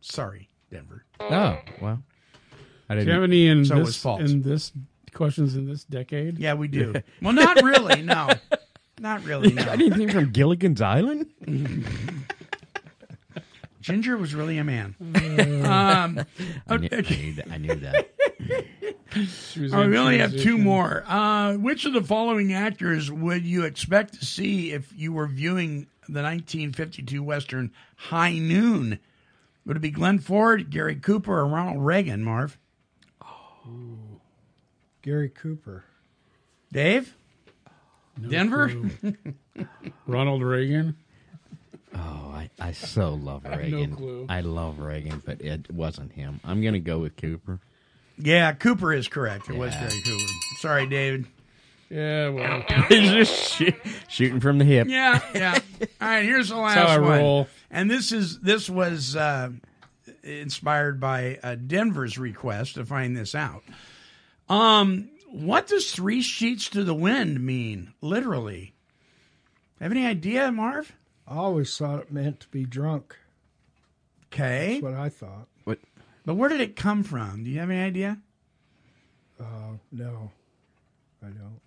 Sorry, 0.00 0.48
Denver. 0.70 1.04
Oh, 1.20 1.58
well. 1.80 2.02
I 2.88 2.94
Do 2.94 3.00
didn't. 3.00 3.06
you 3.08 3.14
have 3.14 3.22
any 3.24 3.46
in 3.46 3.64
So 3.66 3.76
it 3.76 3.78
was 3.80 3.88
this 3.90 3.96
false. 4.02 4.20
in 4.30 4.42
this 4.42 4.72
questions 5.14 5.54
in 5.54 5.66
this 5.68 5.84
decade? 5.84 6.38
Yeah, 6.38 6.54
we 6.54 6.66
do. 6.66 6.94
well, 7.22 7.32
not 7.34 7.62
really. 7.62 8.02
No, 8.02 8.30
not 9.00 9.22
really. 9.24 9.52
No. 9.54 9.62
Anything 9.70 10.08
from 10.10 10.30
Gilligan's 10.30 10.80
Island? 10.80 11.26
Ginger 13.82 14.16
was 14.16 14.34
really 14.34 14.58
a 14.58 14.64
man. 14.64 14.94
um, 15.66 16.24
I 16.68 16.76
knew, 16.76 16.88
I 16.90 17.00
knew 17.00 17.34
that. 17.34 17.48
I 17.50 17.58
knew 17.58 17.74
that. 17.74 18.08
She 19.28 19.60
was 19.60 19.72
All 19.72 19.80
right, 19.80 19.84
in 19.84 19.90
we 19.90 19.98
only 19.98 20.18
have 20.18 20.34
two 20.36 20.56
more. 20.56 21.04
Uh, 21.06 21.54
which 21.54 21.84
of 21.84 21.92
the 21.92 22.02
following 22.02 22.52
actors 22.54 23.10
would 23.10 23.44
you 23.44 23.64
expect 23.64 24.14
to 24.14 24.24
see 24.24 24.72
if 24.72 24.92
you 24.96 25.12
were 25.12 25.26
viewing 25.26 25.88
the 26.08 26.22
1952 26.22 27.22
Western 27.22 27.72
High 27.96 28.38
Noon? 28.38 28.98
Would 29.66 29.76
it 29.76 29.80
be 29.80 29.90
Glenn 29.90 30.18
Ford, 30.18 30.70
Gary 30.70 30.96
Cooper, 30.96 31.40
or 31.40 31.46
Ronald 31.46 31.84
Reagan, 31.84 32.24
Marv? 32.24 32.58
Gary 35.02 35.28
Cooper. 35.28 35.84
Dave? 36.72 37.16
Denver? 38.28 38.72
Ronald 40.06 40.42
Reagan. 40.42 40.96
Oh, 41.94 41.98
I, 42.34 42.50
I 42.60 42.72
so 42.72 43.14
love 43.14 43.42
have 43.44 43.52
no 43.52 43.58
Reagan. 43.58 43.96
clue. 43.96 44.26
I 44.28 44.40
love 44.40 44.78
Reagan, 44.78 45.22
but 45.24 45.40
it 45.40 45.70
wasn't 45.70 46.12
him. 46.12 46.40
I'm 46.44 46.60
going 46.62 46.74
to 46.74 46.80
go 46.80 46.98
with 46.98 47.16
Cooper. 47.16 47.60
yeah, 48.18 48.52
Cooper 48.52 48.92
is 48.92 49.08
correct. 49.08 49.48
It 49.50 49.56
was 49.56 49.72
Yeah. 49.74 49.88
Gary 49.88 50.02
Cooper. 50.04 50.32
Sorry, 50.60 50.86
David. 50.86 51.26
Yeah, 51.90 52.30
well, 52.30 52.62
He's 52.88 53.10
just 53.10 53.52
shoot, 53.54 53.74
shooting 54.08 54.40
from 54.40 54.56
the 54.58 54.64
hip. 54.64 54.88
Yeah, 54.88 55.20
yeah. 55.34 55.58
All 56.00 56.08
right, 56.08 56.22
here's 56.24 56.48
the 56.48 56.56
last 56.56 56.74
how 56.78 56.86
I 56.86 56.98
one. 56.98 57.18
roll. 57.18 57.48
And 57.70 57.90
this 57.90 58.12
is 58.12 58.40
this 58.40 58.70
was 58.70 59.14
uh, 59.14 59.50
inspired 60.22 61.00
by 61.00 61.38
uh, 61.42 61.56
Denver's 61.56 62.16
request 62.16 62.76
to 62.76 62.86
find 62.86 63.14
this 63.14 63.34
out. 63.34 63.62
Um, 64.48 65.10
what 65.30 65.66
does 65.66 65.92
three 65.92 66.22
sheets 66.22 66.70
to 66.70 66.82
the 66.82 66.94
wind 66.94 67.44
mean, 67.44 67.92
literally? 68.00 68.72
Have 69.80 69.90
any 69.92 70.06
idea, 70.06 70.50
Marv? 70.50 70.92
I 71.26 71.36
always 71.36 71.76
thought 71.76 72.00
it 72.00 72.12
meant 72.12 72.40
to 72.40 72.48
be 72.48 72.64
drunk. 72.64 73.16
Okay, 74.32 74.80
That's 74.80 74.82
what 74.82 74.94
I 74.94 75.08
thought. 75.08 75.48
What? 75.64 75.78
but 76.24 76.34
where 76.34 76.48
did 76.48 76.60
it 76.60 76.74
come 76.76 77.02
from? 77.02 77.44
Do 77.44 77.50
you 77.50 77.60
have 77.60 77.70
any 77.70 77.82
idea? 77.82 78.18
Uh, 79.38 79.76
no, 79.90 80.30
I 81.22 81.26
don't. 81.26 81.60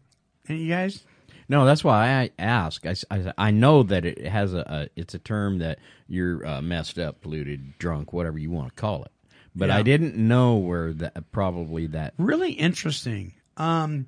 Any 0.48 0.60
of 0.60 0.64
you 0.66 0.70
guys? 0.74 1.04
No, 1.48 1.66
that's 1.66 1.84
why 1.84 2.10
I 2.10 2.32
ask. 2.40 2.86
I 2.86 2.96
I 3.38 3.52
know 3.52 3.84
that 3.84 4.04
it 4.06 4.26
has 4.26 4.54
a, 4.54 4.60
a 4.96 5.00
it's 5.00 5.14
a 5.14 5.20
term 5.20 5.60
that 5.60 5.78
you're 6.08 6.46
uh, 6.46 6.62
messed 6.62 6.98
up, 6.98 7.22
polluted, 7.22 7.78
drunk, 7.78 8.14
whatever 8.14 8.40
you 8.40 8.50
want 8.50 8.70
to 8.76 8.82
call 8.82 9.04
it. 9.04 9.12
But 9.56 9.70
Yeah. 9.70 9.78
I 9.78 9.82
didn't 9.84 10.16
know 10.16 10.56
where 10.56 10.92
that 10.94 11.32
probably 11.32 11.88
that 11.88 12.14
Really 12.18 12.54
interesting. 12.54 13.34
Um, 13.58 14.08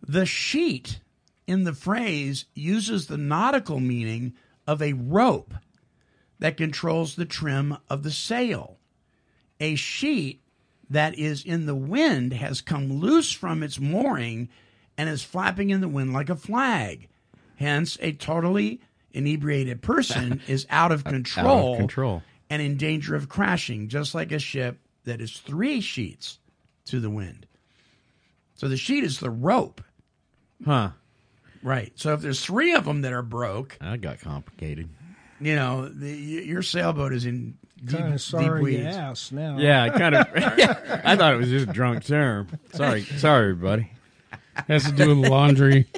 the 0.00 0.26
sheet 0.26 1.00
in 1.48 1.64
the 1.64 1.74
phrase 1.74 2.44
uses 2.54 3.06
the 3.08 3.18
nautical 3.18 3.80
meaning 3.80 4.34
of 4.66 4.82
a 4.82 4.92
rope 4.94 5.54
that 6.38 6.56
controls 6.56 7.14
the 7.16 7.24
trim 7.24 7.76
of 7.88 8.02
the 8.02 8.10
sail. 8.10 8.78
A 9.60 9.74
sheet 9.74 10.42
that 10.90 11.18
is 11.18 11.44
in 11.44 11.66
the 11.66 11.74
wind 11.74 12.32
has 12.34 12.60
come 12.60 12.92
loose 13.00 13.32
from 13.32 13.62
its 13.62 13.80
mooring 13.80 14.48
and 14.98 15.08
is 15.08 15.22
flapping 15.24 15.70
in 15.70 15.80
the 15.80 15.88
wind 15.88 16.12
like 16.12 16.28
a 16.30 16.36
flag. 16.36 17.08
Hence, 17.56 17.96
a 18.00 18.12
totally 18.12 18.80
inebriated 19.12 19.82
person 19.82 20.42
is 20.46 20.66
out 20.68 20.92
of 20.92 21.04
control, 21.04 21.76
control. 21.76 22.22
and 22.50 22.60
in 22.60 22.76
danger 22.76 23.14
of 23.14 23.28
crashing, 23.28 23.88
just 23.88 24.14
like 24.14 24.30
a 24.30 24.38
ship 24.38 24.78
that 25.04 25.20
is 25.20 25.38
three 25.38 25.80
sheets 25.80 26.38
to 26.84 27.00
the 27.00 27.10
wind. 27.10 27.46
So 28.54 28.68
the 28.68 28.76
sheet 28.76 29.04
is 29.04 29.20
the 29.20 29.30
rope. 29.30 29.82
huh? 30.64 30.90
Right. 31.62 31.92
So 31.96 32.12
if 32.14 32.20
there's 32.20 32.44
three 32.44 32.74
of 32.74 32.84
them 32.84 33.02
that 33.02 33.12
are 33.12 33.22
broke, 33.22 33.76
That 33.80 34.00
got 34.00 34.20
complicated. 34.20 34.88
you 35.40 35.54
know, 35.56 35.88
the, 35.88 36.10
your 36.10 36.62
sailboat 36.62 37.12
is 37.12 37.26
in 37.26 37.56
deep, 37.84 37.90
Kind 37.98 38.04
of 38.06 38.10
deep 38.12 38.20
sorry 38.20 38.62
weeds. 38.62 38.82
you 38.82 38.86
asked 38.88 39.32
now. 39.32 39.58
Yeah, 39.58 39.84
I 39.84 39.90
kind 39.90 40.14
of. 40.14 40.26
I 41.04 41.16
thought 41.16 41.34
it 41.34 41.38
was 41.38 41.48
just 41.50 41.68
a 41.68 41.72
drunk 41.72 42.04
term. 42.04 42.48
Sorry, 42.72 43.02
sorry, 43.02 43.54
buddy. 43.54 43.90
Has 44.68 44.84
to 44.84 44.92
do 44.92 45.14
with 45.14 45.28
laundry. 45.30 45.86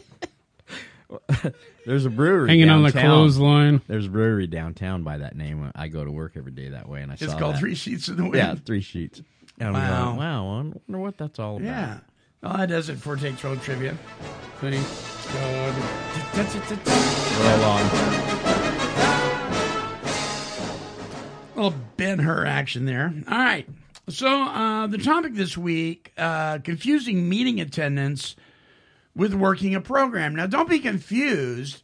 There's 1.87 2.05
a 2.05 2.11
brewery 2.11 2.49
Hanging 2.51 2.69
on 2.69 2.83
the 2.83 2.93
clothesline. 2.93 3.81
There's 3.87 4.07
a 4.07 4.11
brewery 4.11 4.47
downtown 4.47 5.05
by 5.05 5.19
that 5.19 5.37
name. 5.37 5.71
I 5.75 5.89
go 5.89 6.05
to 6.05 6.11
work 6.11 6.33
every 6.37 6.53
day 6.53 6.69
that 6.71 6.87
way, 6.89 7.01
and 7.03 7.11
I 7.11 7.15
It's 7.15 7.27
saw 7.33 7.39
called 7.39 7.55
that. 7.55 7.61
Three 7.61 7.75
Sheets 7.75 8.09
in 8.09 8.17
the 8.17 8.25
Wind. 8.25 8.35
Yeah, 8.35 8.55
three 8.57 8.83
sheets. 8.83 9.23
And 9.59 9.69
I 9.69 9.71
was 9.71 9.81
Wow. 9.91 10.11
like, 10.11 10.19
wow, 10.19 10.43
I 10.45 10.53
wonder 10.57 10.99
what 10.99 11.17
that's 11.17 11.39
all 11.39 11.57
about. 11.57 11.65
Yeah. 11.67 11.99
Well, 12.43 12.57
that 12.57 12.69
does 12.69 12.89
it 12.89 12.97
for 12.99 13.17
Take 13.17 13.39
12 13.39 13.63
Trivia. 13.65 13.97
God. 15.33 15.75
Roll 17.41 17.65
on. 17.65 18.59
little 21.59 21.75
Ben 21.97 22.21
Hur 22.21 22.47
action 22.47 22.85
there. 22.87 23.13
All 23.29 23.39
right. 23.39 23.69
So 24.09 24.29
uh, 24.29 24.87
the 24.87 24.99
topic 24.99 25.35
this 25.35 25.59
week: 25.59 26.13
uh, 26.17 26.59
confusing 26.59 27.29
meeting 27.29 27.61
attendance 27.61 28.37
with 29.15 29.35
working 29.35 29.75
a 29.75 29.81
program. 29.81 30.35
Now, 30.37 30.47
don't 30.47 30.69
be 30.69 30.79
confused. 30.79 31.83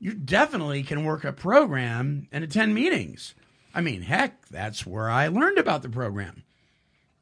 You 0.00 0.12
definitely 0.12 0.82
can 0.82 1.04
work 1.04 1.24
a 1.24 1.32
program 1.32 2.28
and 2.32 2.44
attend 2.44 2.74
meetings. 2.74 3.34
I 3.74 3.80
mean, 3.80 4.02
heck, 4.02 4.46
that's 4.48 4.84
where 4.84 5.08
I 5.08 5.28
learned 5.28 5.58
about 5.58 5.82
the 5.82 5.88
program. 5.88 6.42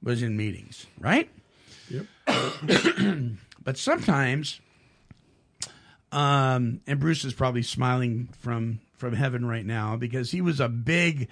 Was 0.03 0.23
in 0.23 0.37
meetings, 0.37 0.87
right? 0.99 1.31
But 3.65 3.79
sometimes 3.79 4.61
Um, 6.11 6.81
and 6.87 6.99
Bruce 7.01 7.25
is 7.25 7.33
probably 7.33 7.63
smiling 7.63 8.29
from 8.41 8.81
from 8.97 9.15
heaven 9.15 9.47
right 9.47 9.65
now 9.65 9.97
because 9.97 10.31
he 10.31 10.41
was 10.41 10.61
a 10.61 10.69
big 10.69 11.29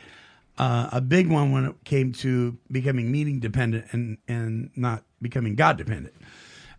uh, 0.58 0.88
a 0.92 1.00
big 1.00 1.28
one 1.28 1.52
when 1.52 1.66
it 1.66 1.84
came 1.84 2.12
to 2.12 2.56
becoming 2.70 3.10
meeting 3.12 3.40
dependent 3.40 3.86
and 3.92 4.18
and 4.26 4.70
not 4.76 5.04
becoming 5.20 5.54
God 5.54 5.76
dependent. 5.76 6.14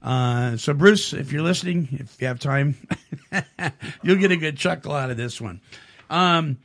Uh, 0.02 0.58
so 0.58 0.74
Bruce, 0.74 1.14
if 1.14 1.32
you're 1.32 1.44
listening, 1.44 1.88
if 1.92 2.20
you 2.20 2.28
have 2.28 2.40
time, 2.40 2.76
you'll 4.04 4.18
get 4.18 4.32
a 4.32 4.38
good 4.38 4.58
chuckle 4.58 4.94
out 4.94 5.12
of 5.12 5.18
this 5.18 5.40
one. 5.40 5.62
Um, 6.10 6.58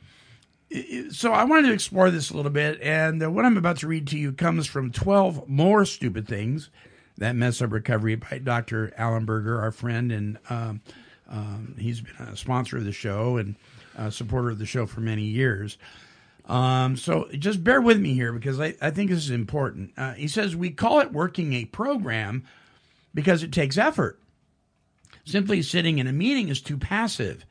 so 1.11 1.31
I 1.31 1.43
wanted 1.43 1.67
to 1.67 1.73
explore 1.73 2.09
this 2.09 2.31
a 2.31 2.35
little 2.35 2.51
bit, 2.51 2.81
and 2.81 3.21
uh, 3.23 3.29
what 3.29 3.45
I'm 3.45 3.57
about 3.57 3.77
to 3.77 3.87
read 3.87 4.07
to 4.07 4.17
you 4.17 4.33
comes 4.33 4.65
from 4.65 4.91
12 4.91 5.47
More 5.47 5.85
Stupid 5.85 6.27
Things 6.27 6.71
That 7.17 7.35
Mess 7.35 7.61
Up 7.61 7.71
Recovery 7.71 8.15
by 8.15 8.39
Dr. 8.39 8.93
Allen 8.97 9.25
Berger, 9.25 9.59
our 9.59 9.71
friend, 9.71 10.11
and 10.11 10.37
um, 10.49 10.81
um, 11.29 11.75
he's 11.79 12.01
been 12.01 12.27
a 12.27 12.37
sponsor 12.37 12.77
of 12.77 12.85
the 12.85 12.91
show 12.91 13.37
and 13.37 13.55
a 13.95 14.11
supporter 14.11 14.49
of 14.49 14.59
the 14.59 14.65
show 14.65 14.85
for 14.85 15.01
many 15.01 15.23
years. 15.23 15.77
Um, 16.45 16.95
so 16.95 17.27
just 17.33 17.63
bear 17.63 17.81
with 17.81 17.99
me 17.99 18.13
here 18.13 18.31
because 18.31 18.59
I, 18.59 18.75
I 18.81 18.91
think 18.91 19.09
this 19.09 19.23
is 19.23 19.31
important. 19.31 19.91
Uh, 19.97 20.13
he 20.13 20.27
says, 20.27 20.55
We 20.55 20.69
call 20.69 20.99
it 20.99 21.11
working 21.11 21.53
a 21.53 21.65
program 21.65 22.45
because 23.13 23.43
it 23.43 23.51
takes 23.51 23.77
effort. 23.77 24.19
Simply 25.25 25.61
sitting 25.61 25.99
in 25.99 26.07
a 26.07 26.13
meeting 26.13 26.47
is 26.47 26.61
too 26.61 26.77
passive. 26.77 27.45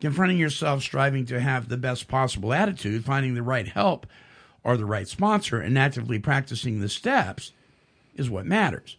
Confronting 0.00 0.36
yourself, 0.36 0.82
striving 0.82 1.24
to 1.26 1.40
have 1.40 1.68
the 1.68 1.78
best 1.78 2.08
possible 2.08 2.52
attitude, 2.52 3.04
finding 3.04 3.34
the 3.34 3.42
right 3.42 3.68
help 3.68 4.06
or 4.62 4.76
the 4.76 4.84
right 4.84 5.08
sponsor, 5.08 5.58
and 5.58 5.78
actively 5.78 6.18
practicing 6.18 6.80
the 6.80 6.88
steps 6.90 7.52
is 8.16 8.30
what 8.30 8.46
matters. 8.46 8.96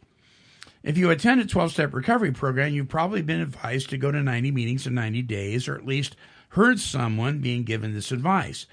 If 0.83 0.97
you 0.97 1.09
attend 1.09 1.41
a 1.41 1.45
12 1.45 1.71
step 1.71 1.93
recovery 1.93 2.31
program, 2.31 2.73
you've 2.73 2.87
probably 2.87 3.21
been 3.21 3.41
advised 3.41 3.89
to 3.89 3.97
go 3.97 4.11
to 4.11 4.23
90 4.23 4.51
meetings 4.51 4.87
in 4.87 4.93
90 4.93 5.21
days, 5.23 5.67
or 5.67 5.75
at 5.75 5.85
least 5.85 6.15
heard 6.49 6.79
someone 6.79 7.39
being 7.39 7.63
given 7.63 7.93
this 7.93 8.11
advice. 8.11 8.67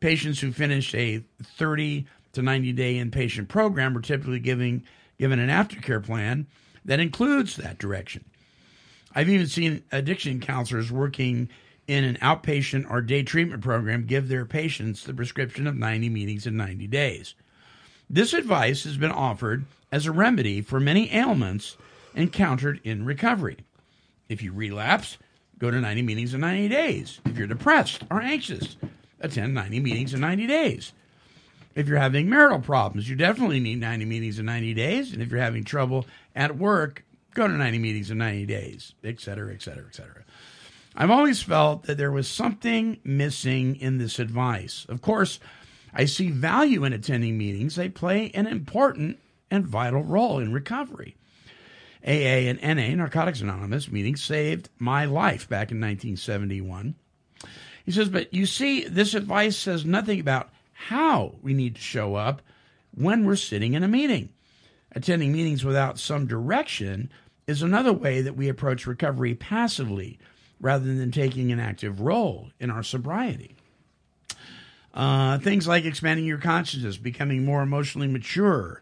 Patients 0.00 0.40
who 0.40 0.52
finish 0.52 0.94
a 0.94 1.24
30 1.42 2.06
to 2.32 2.42
90 2.42 2.72
day 2.72 2.96
inpatient 2.96 3.48
program 3.48 3.96
are 3.96 4.02
typically 4.02 4.40
giving, 4.40 4.84
given 5.18 5.38
an 5.38 5.48
aftercare 5.48 6.04
plan 6.04 6.46
that 6.84 7.00
includes 7.00 7.56
that 7.56 7.78
direction. 7.78 8.24
I've 9.14 9.28
even 9.28 9.46
seen 9.46 9.82
addiction 9.92 10.40
counselors 10.40 10.90
working 10.90 11.48
in 11.86 12.04
an 12.04 12.16
outpatient 12.16 12.90
or 12.90 13.00
day 13.00 13.22
treatment 13.22 13.62
program 13.62 14.06
give 14.06 14.28
their 14.28 14.44
patients 14.44 15.04
the 15.04 15.14
prescription 15.14 15.66
of 15.66 15.76
90 15.76 16.08
meetings 16.08 16.46
in 16.46 16.56
90 16.56 16.86
days. 16.88 17.34
This 18.10 18.34
advice 18.34 18.84
has 18.84 18.96
been 18.96 19.12
offered 19.12 19.64
as 19.94 20.06
a 20.06 20.12
remedy 20.12 20.60
for 20.60 20.80
many 20.80 21.08
ailments 21.14 21.76
encountered 22.16 22.80
in 22.82 23.04
recovery. 23.04 23.58
If 24.28 24.42
you 24.42 24.52
relapse, 24.52 25.18
go 25.60 25.70
to 25.70 25.80
90 25.80 26.02
meetings 26.02 26.34
in 26.34 26.40
90 26.40 26.66
days. 26.66 27.20
If 27.24 27.38
you're 27.38 27.46
depressed 27.46 28.02
or 28.10 28.20
anxious, 28.20 28.76
attend 29.20 29.54
90 29.54 29.78
meetings 29.78 30.12
in 30.12 30.20
90 30.20 30.48
days. 30.48 30.92
If 31.76 31.86
you're 31.86 31.98
having 31.98 32.28
marital 32.28 32.58
problems, 32.58 33.08
you 33.08 33.14
definitely 33.14 33.60
need 33.60 33.78
90 33.78 34.04
meetings 34.04 34.40
in 34.40 34.46
90 34.46 34.74
days. 34.74 35.12
And 35.12 35.22
if 35.22 35.30
you're 35.30 35.40
having 35.40 35.62
trouble 35.62 36.06
at 36.34 36.56
work, 36.56 37.04
go 37.32 37.46
to 37.46 37.54
90 37.54 37.78
meetings 37.78 38.10
in 38.10 38.18
90 38.18 38.46
days, 38.46 38.94
et 39.04 39.20
cetera, 39.20 39.54
et 39.54 39.62
cetera, 39.62 39.84
et 39.86 39.94
cetera. 39.94 40.24
I've 40.96 41.12
always 41.12 41.40
felt 41.40 41.84
that 41.84 41.98
there 41.98 42.10
was 42.10 42.26
something 42.26 42.98
missing 43.04 43.76
in 43.76 43.98
this 43.98 44.18
advice. 44.18 44.86
Of 44.88 45.02
course, 45.02 45.38
I 45.94 46.06
see 46.06 46.30
value 46.30 46.82
in 46.82 46.92
attending 46.92 47.38
meetings. 47.38 47.76
They 47.76 47.88
play 47.88 48.32
an 48.34 48.48
important 48.48 49.18
and 49.54 49.66
vital 49.66 50.02
role 50.02 50.38
in 50.38 50.52
recovery. 50.52 51.16
AA 52.06 52.50
and 52.50 52.60
NA, 52.60 52.94
Narcotics 52.94 53.40
Anonymous, 53.40 53.90
meetings 53.90 54.22
saved 54.22 54.68
my 54.78 55.06
life 55.06 55.48
back 55.48 55.70
in 55.70 55.80
1971. 55.80 56.94
He 57.84 57.92
says, 57.92 58.08
but 58.08 58.32
you 58.32 58.44
see, 58.46 58.84
this 58.84 59.14
advice 59.14 59.56
says 59.56 59.84
nothing 59.84 60.20
about 60.20 60.50
how 60.72 61.36
we 61.42 61.54
need 61.54 61.76
to 61.76 61.80
show 61.80 62.14
up 62.14 62.42
when 62.94 63.24
we're 63.24 63.36
sitting 63.36 63.74
in 63.74 63.82
a 63.82 63.88
meeting. 63.88 64.30
Attending 64.92 65.32
meetings 65.32 65.64
without 65.64 65.98
some 65.98 66.26
direction 66.26 67.10
is 67.46 67.62
another 67.62 67.92
way 67.92 68.20
that 68.20 68.36
we 68.36 68.48
approach 68.48 68.86
recovery 68.86 69.34
passively 69.34 70.18
rather 70.60 70.94
than 70.94 71.10
taking 71.10 71.52
an 71.52 71.60
active 71.60 72.00
role 72.00 72.50
in 72.60 72.70
our 72.70 72.82
sobriety. 72.82 73.56
Uh, 74.94 75.38
things 75.38 75.66
like 75.66 75.84
expanding 75.84 76.24
your 76.24 76.38
consciousness, 76.38 76.96
becoming 76.96 77.44
more 77.44 77.62
emotionally 77.62 78.06
mature, 78.06 78.80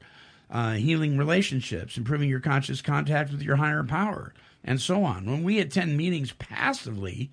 uh, 0.53 0.75
healing 0.75 1.17
relationships, 1.17 1.97
improving 1.97 2.29
your 2.29 2.39
conscious 2.39 2.83
contact 2.83 3.33
with 3.33 3.43
your 3.43 3.57
higher 3.57 3.83
power, 3.83 4.35
and 4.63 4.81
so 4.81 5.03
on. 5.03 5.25
When 5.25 5.43
we 5.43 5.59
attend 5.59 5.97
meetings 5.97 6.33
passively, 6.33 7.31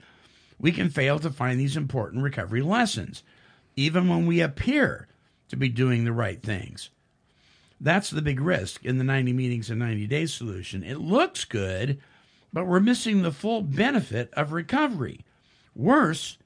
we 0.58 0.72
can 0.72 0.90
fail 0.90 1.20
to 1.20 1.30
find 1.30 1.60
these 1.60 1.76
important 1.76 2.24
recovery 2.24 2.62
lessons, 2.62 3.22
even 3.76 4.08
when 4.08 4.26
we 4.26 4.40
appear 4.40 5.08
to 5.50 5.58
be 5.58 5.68
doing 5.68 6.06
the 6.06 6.14
right 6.14 6.42
things. 6.42 6.90
That's 7.82 8.10
the 8.10 8.22
big 8.22 8.40
risk 8.40 8.84
in 8.86 8.98
the 8.98 9.04
90 9.04 9.34
meetings 9.34 9.70
and 9.70 9.80
90 9.80 10.08
days 10.08 10.34
solution. 10.34 10.84
It 10.84 11.00
looks 11.00 11.44
good, 11.44 12.00
but 12.54 12.68
we're 12.68 12.80
missing 12.80 13.22
the 13.22 13.32
full 13.32 13.62
benefit 13.62 14.30
of 14.34 14.54
recovery. 14.54 15.26
Worse, 15.76 16.38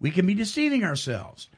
we 0.00 0.10
can 0.10 0.26
be 0.26 0.34
deceiving 0.34 0.82
ourselves. 0.82 1.48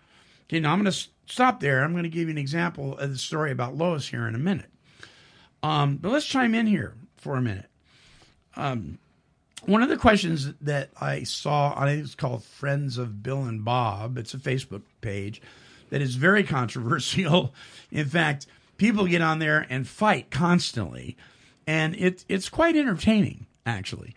Okay, 0.45 0.61
now 0.61 0.73
I'm 0.73 0.83
going 0.83 0.93
to 0.93 1.09
stop 1.29 1.61
there. 1.61 1.83
I'm 1.83 1.93
going 1.93 2.05
to 2.05 2.09
give 2.09 2.29
you 2.29 2.33
an 2.33 2.39
example 2.39 2.97
of 2.99 3.11
the 3.11 3.19
story 3.19 3.51
about 3.51 3.77
Lois 3.77 4.09
here 4.09 4.27
in 4.27 4.35
a 4.35 4.39
minute. 4.39 4.71
Um, 5.63 5.97
but 5.97 6.13
let's 6.13 6.27
chime 6.27 6.55
in 6.55 6.67
here 6.67 6.95
for 7.17 7.37
a 7.37 7.43
minute. 7.43 7.69
Um, 8.57 8.99
one 9.67 9.83
of 9.83 9.89
the 9.89 9.97
questions 9.97 10.53
that 10.61 10.91
I 11.01 11.25
saw, 11.25 11.85
think 11.85 12.05
it's 12.05 12.15
called 12.15 12.45
Friends 12.45 12.97
of 12.97 13.23
Bill 13.23 13.45
and 13.45 13.65
Bob. 13.65 14.17
It's 14.17 14.35
a 14.35 14.39
Facebook 14.39 14.83
page 15.01 15.43
that 15.91 16.01
is 16.01 16.15
very 16.15 16.43
controversial. 16.45 17.55
In 17.91 18.07
fact, 18.07 18.47
people 18.77 19.07
get 19.07 19.23
on 19.23 19.39
there 19.39 19.67
and 19.69 19.87
fight 19.87 20.31
constantly, 20.31 21.17
and 21.67 21.95
it, 21.97 22.25
it's 22.29 22.49
quite 22.49 22.77
entertaining 22.77 23.47
actually. 23.69 24.15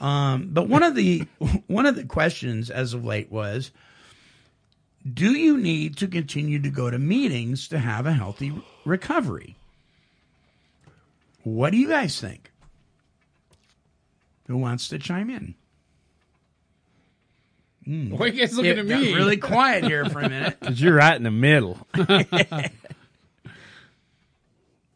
Um, 0.00 0.48
but 0.52 0.68
one 0.68 0.82
of 0.82 0.94
the 0.94 1.26
one 1.66 1.86
of 1.86 1.96
the 1.96 2.04
questions 2.04 2.70
as 2.70 2.94
of 2.94 3.04
late 3.04 3.30
was, 3.30 3.70
do 5.14 5.32
you 5.32 5.56
need 5.56 5.96
to 5.98 6.06
continue 6.06 6.60
to 6.60 6.70
go 6.70 6.90
to 6.90 6.98
meetings 6.98 7.68
to 7.68 7.78
have 7.78 8.06
a 8.06 8.12
healthy 8.12 8.52
recovery? 8.84 9.56
What 11.42 11.70
do 11.70 11.78
you 11.78 11.88
guys 11.88 12.20
think? 12.20 12.50
Who 14.46 14.58
wants 14.58 14.88
to 14.88 14.98
chime 14.98 15.30
in? 15.30 15.54
Hmm. 17.84 18.10
Why 18.10 18.26
are 18.26 18.28
you 18.28 18.40
guys 18.40 18.54
looking 18.54 18.72
It 18.72 18.78
at 18.78 18.88
got 18.88 19.00
me? 19.00 19.14
really 19.14 19.38
quiet 19.38 19.84
here 19.84 20.04
for 20.04 20.20
a 20.20 20.28
minute. 20.28 20.58
Because 20.60 20.80
you're 20.80 20.94
right 20.96 21.16
in 21.16 21.22
the 21.22 21.30
middle. 21.30 21.78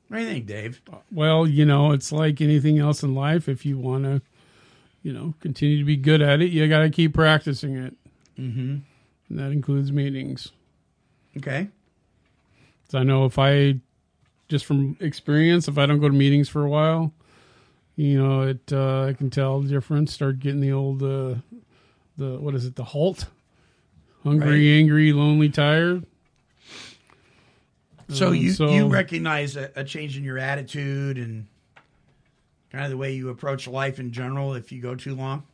What 0.09 0.19
do 0.19 0.27
you 0.27 0.29
think, 0.29 0.47
Dave? 0.47 0.81
Well, 1.11 1.45
you 1.47 1.65
know, 1.65 1.91
it's 1.93 2.13
like 2.13 2.41
anything 2.41 2.79
else 2.79 3.03
in 3.03 3.15
life. 3.17 3.49
If 3.49 3.67
you 3.67 3.79
want 3.79 4.05
to, 4.05 4.23
you 5.03 5.13
know, 5.13 5.35
continue 5.41 5.79
to 5.79 5.85
be 5.85 5.97
good 5.97 6.23
at 6.23 6.41
it, 6.41 6.51
you 6.53 6.69
got 6.69 6.81
to 6.81 6.91
keep 6.91 7.15
practicing 7.15 7.77
it. 7.77 7.95
Mm-hmm. 8.39 8.77
And 9.29 9.39
that 9.39 9.51
includes 9.53 9.91
meetings. 9.93 10.53
Okay. 11.37 11.69
So 12.89 12.99
I 12.99 13.03
know 13.03 13.25
if 13.25 13.39
I, 13.39 13.81
just 14.49 14.65
from 14.67 14.97
experience, 15.01 15.67
if 15.69 15.79
I 15.79 15.87
don't 15.87 16.01
go 16.01 16.09
to 16.09 16.15
meetings 16.15 16.49
for 16.49 16.65
a 16.65 16.69
while, 16.69 17.13
you 17.97 18.23
know, 18.23 18.43
it 18.43 18.73
uh, 18.73 19.05
I 19.05 19.13
can 19.15 19.31
tell 19.31 19.61
the 19.61 19.69
difference. 19.69 20.13
Start 20.13 20.39
getting 20.41 20.61
the 20.61 20.73
old, 20.73 21.03
uh, 21.03 21.37
the 22.19 22.39
what 22.39 22.55
is 22.55 22.67
it, 22.67 22.77
the 22.77 22.85
halt, 22.85 23.27
hungry, 24.23 24.49
Right. 24.73 24.79
angry, 24.81 25.13
lonely, 25.13 25.49
tired. 25.49 26.05
So 28.11 28.29
Um, 28.29 28.35
you 28.37 28.51
so- 28.53 28.69
you 28.69 28.87
recognize 28.89 29.57
a, 29.57 29.71
a 29.77 29.85
change 29.85 30.17
in 30.17 30.25
your 30.25 30.39
attitude 30.39 31.17
and 31.19 31.47
kind 32.71 32.85
of 32.85 32.91
the 32.91 32.97
way 32.97 33.15
you 33.15 33.31
approach 33.31 33.67
life 33.67 33.99
in 33.99 34.13
general 34.13 34.55
if 34.55 34.71
you 34.73 34.83
go 34.83 34.95
too 34.95 35.15
long. 35.15 35.45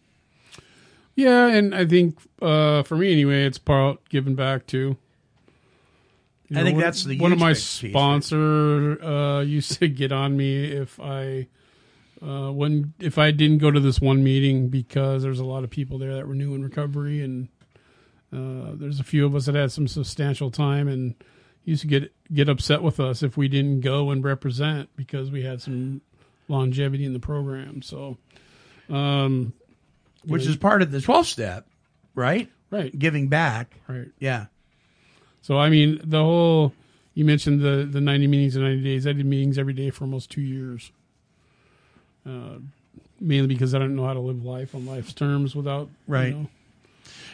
Yeah, 1.16 1.49
and 1.49 1.75
I 1.75 1.85
think 1.85 2.18
uh, 2.40 2.83
for 2.83 2.96
me 2.96 3.12
anyway, 3.12 3.44
it's 3.44 3.59
part 3.59 3.99
giving 4.09 4.35
back 4.35 4.66
too. 4.66 4.96
You 6.49 6.59
I 6.59 6.62
think 6.64 6.77
one- 6.77 6.83
that's 6.85 7.05
the 7.05 7.18
one 7.18 7.33
of 7.33 7.38
my 7.38 7.51
big 7.51 7.57
piece, 7.57 7.83
right? 7.83 7.90
sponsor 7.92 9.03
uh, 9.05 9.40
used 9.42 9.79
to 9.79 9.88
get 10.03 10.12
on 10.12 10.37
me 10.37 10.64
if 10.64 10.99
I 11.01 11.46
uh, 12.23 12.51
when 12.51 12.92
if 13.01 13.18
I 13.18 13.31
didn't 13.31 13.59
go 13.59 13.70
to 13.70 13.81
this 13.81 14.01
one 14.01 14.23
meeting 14.25 14.68
because 14.68 15.23
there's 15.23 15.40
a 15.40 15.44
lot 15.44 15.64
of 15.64 15.70
people 15.70 15.99
there 15.99 16.14
that 16.16 16.27
were 16.27 16.35
new 16.35 16.55
in 16.55 16.62
recovery 16.62 17.23
and 17.23 17.49
uh, 18.33 18.73
there's 18.75 19.01
a 19.01 19.05
few 19.05 19.27
of 19.27 19.35
us 19.35 19.46
that 19.46 19.55
had 19.55 19.73
some 19.73 19.88
substantial 19.88 20.51
time 20.51 20.87
and 20.88 21.14
used 21.64 21.83
to 21.83 21.87
get 21.87 22.12
get 22.33 22.49
upset 22.49 22.83
with 22.83 22.99
us 23.01 23.23
if 23.23 23.37
we 23.37 23.49
didn't 23.49 23.81
go 23.81 24.11
and 24.11 24.25
represent 24.25 24.88
because 24.96 25.31
we 25.31 25.42
had 25.42 25.61
some 25.61 26.01
longevity 26.49 27.05
in 27.05 27.12
the 27.12 27.20
program. 27.20 27.81
So, 27.83 28.18
um, 28.88 29.53
Which 30.24 30.44
know, 30.44 30.50
is 30.50 30.56
part 30.56 30.83
of 30.83 30.90
the 30.90 31.00
12 31.00 31.26
step, 31.26 31.66
right? 32.14 32.48
Right. 32.70 32.96
Giving 32.96 33.28
back. 33.28 33.74
Right. 33.88 34.09
Yeah. 34.18 34.46
So 35.42 35.59
I 35.59 35.70
mean, 35.70 36.00
the 36.04 36.22
whole 36.22 36.72
you 37.14 37.24
mentioned 37.24 37.61
the 37.61 37.88
the 37.90 38.00
ninety 38.00 38.26
meetings 38.26 38.54
in 38.56 38.62
ninety 38.62 38.83
days. 38.85 39.06
I 39.06 39.12
did 39.12 39.24
meetings 39.26 39.59
every 39.59 39.72
day 39.72 39.90
for 39.90 40.04
almost 40.04 40.30
two 40.30 40.42
years. 40.42 40.92
Uh, 42.26 42.59
mainly 43.18 43.48
because 43.48 43.74
I 43.74 43.78
don't 43.78 43.96
know 43.96 44.04
how 44.04 44.12
to 44.12 44.20
live 44.20 44.44
life 44.44 44.74
on 44.74 44.85
life's 44.87 45.12
terms 45.14 45.56
without 45.56 45.88
you 46.06 46.14
Right. 46.14 46.35
know, 46.37 46.48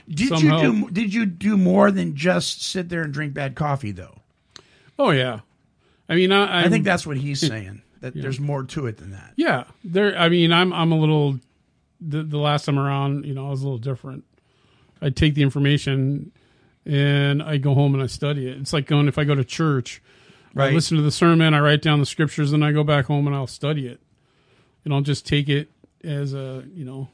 Did 0.09 0.29
Somehow- 0.29 0.61
you 0.63 0.73
do 0.87 0.91
did 0.91 1.13
you 1.15 1.27
do 1.27 1.57
more 1.57 1.91
than 1.91 2.15
just 2.15 2.63
sit 2.63 2.89
there 2.89 3.03
and 3.03 3.13
drink 3.13 3.35
bad 3.35 3.57
coffee 3.57 3.91
though? 3.91 4.19
Oh 4.99 5.11
yeah, 5.11 5.41
I 6.09 6.15
mean 6.15 6.31
I, 6.33 6.61
I 6.61 6.63
think 6.65 6.75
I'm- 6.75 6.83
that's 6.85 7.07
what 7.07 7.17
he's 7.17 7.41
saying. 7.47 7.83
That 8.01 8.15
there's 8.15 8.39
more 8.39 8.63
to 8.63 8.87
it 8.87 8.99
than 8.99 9.11
that. 9.11 9.33
Yeah, 9.37 9.65
there. 9.83 10.17
I 10.17 10.29
mean, 10.29 10.53
I'm 10.53 10.73
I'm 10.73 10.93
a 10.93 10.99
little. 10.99 11.41
The, 12.01 12.23
the 12.23 12.39
last 12.39 12.65
time 12.67 12.79
around, 12.79 13.25
you 13.25 13.35
know, 13.35 13.47
I 13.47 13.51
was 13.51 13.63
a 13.63 13.65
little 13.65 13.79
different. 13.79 14.25
I 15.01 15.11
take 15.11 15.35
the 15.35 15.43
information 15.43 16.33
and 16.85 17.43
I 17.43 17.57
go 17.57 17.75
home 17.75 17.95
and 17.95 18.03
I 18.03 18.07
study 18.07 18.49
it. 18.49 18.59
It's 18.59 18.73
like 18.73 18.87
going 18.87 19.09
if 19.09 19.19
I 19.19 19.25
go 19.25 19.35
to 19.35 19.45
church, 19.45 20.03
Right. 20.57 20.71
I 20.71 20.75
listen 20.75 20.97
to 20.97 21.03
the 21.03 21.11
sermon, 21.11 21.53
I 21.53 21.61
write 21.61 21.83
down 21.83 22.01
the 22.01 22.07
scriptures, 22.07 22.55
and 22.55 22.65
I 22.65 22.73
go 22.73 22.83
back 22.83 23.05
home 23.05 23.27
and 23.27 23.37
I'll 23.37 23.47
study 23.47 23.87
it. 23.87 24.01
And 24.87 24.95
I'll 24.95 25.03
just 25.03 25.27
take 25.27 25.51
it 25.51 25.69
as 26.03 26.33
a 26.33 26.65
you 26.73 26.85
know 26.87 27.09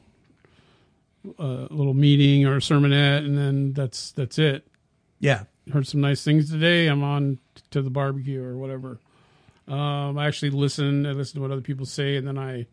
a 1.37 1.67
little 1.69 1.93
meeting 1.93 2.45
or 2.45 2.55
a 2.55 2.59
sermonette, 2.59 3.25
and 3.25 3.37
then 3.37 3.73
that's 3.73 4.13
that's 4.13 4.39
it. 4.39 4.65
Yeah. 5.19 5.43
Heard 5.73 5.87
some 5.87 5.99
nice 5.99 6.23
things 6.23 6.49
today. 6.49 6.87
I'm 6.87 7.03
on 7.03 7.39
to 7.71 7.81
the 7.81 7.89
barbecue 7.89 8.41
or 8.41 8.57
whatever. 8.57 8.99
Um, 9.67 10.17
I 10.17 10.27
actually 10.27 10.51
listen. 10.51 11.05
I 11.05 11.11
listen 11.11 11.35
to 11.35 11.41
what 11.41 11.51
other 11.51 11.61
people 11.61 11.85
say, 11.85 12.15
and 12.15 12.25
then 12.25 12.37
I 12.37 12.67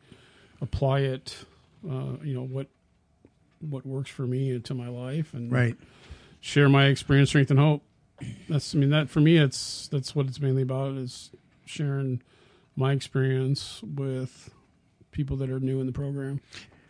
apply 0.60 1.00
it. 1.00 1.36
Uh, 1.88 2.16
you 2.22 2.34
know 2.34 2.42
what 2.44 2.66
what 3.60 3.84
works 3.86 4.10
for 4.10 4.26
me 4.26 4.50
into 4.50 4.74
my 4.74 4.88
life, 4.88 5.34
and 5.34 5.52
Right. 5.52 5.76
share 6.40 6.68
my 6.68 6.86
experience, 6.86 7.28
strength, 7.30 7.50
and 7.50 7.60
hope. 7.60 7.82
That's 8.48 8.74
I 8.74 8.78
mean 8.78 8.90
that 8.90 9.08
for 9.10 9.20
me, 9.20 9.36
it's 9.38 9.88
that's 9.88 10.14
what 10.14 10.26
it's 10.26 10.40
mainly 10.40 10.62
about 10.62 10.94
is 10.96 11.30
sharing 11.66 12.22
my 12.76 12.92
experience 12.92 13.82
with 13.82 14.50
people 15.10 15.36
that 15.38 15.50
are 15.50 15.60
new 15.60 15.80
in 15.80 15.86
the 15.86 15.92
program. 15.92 16.40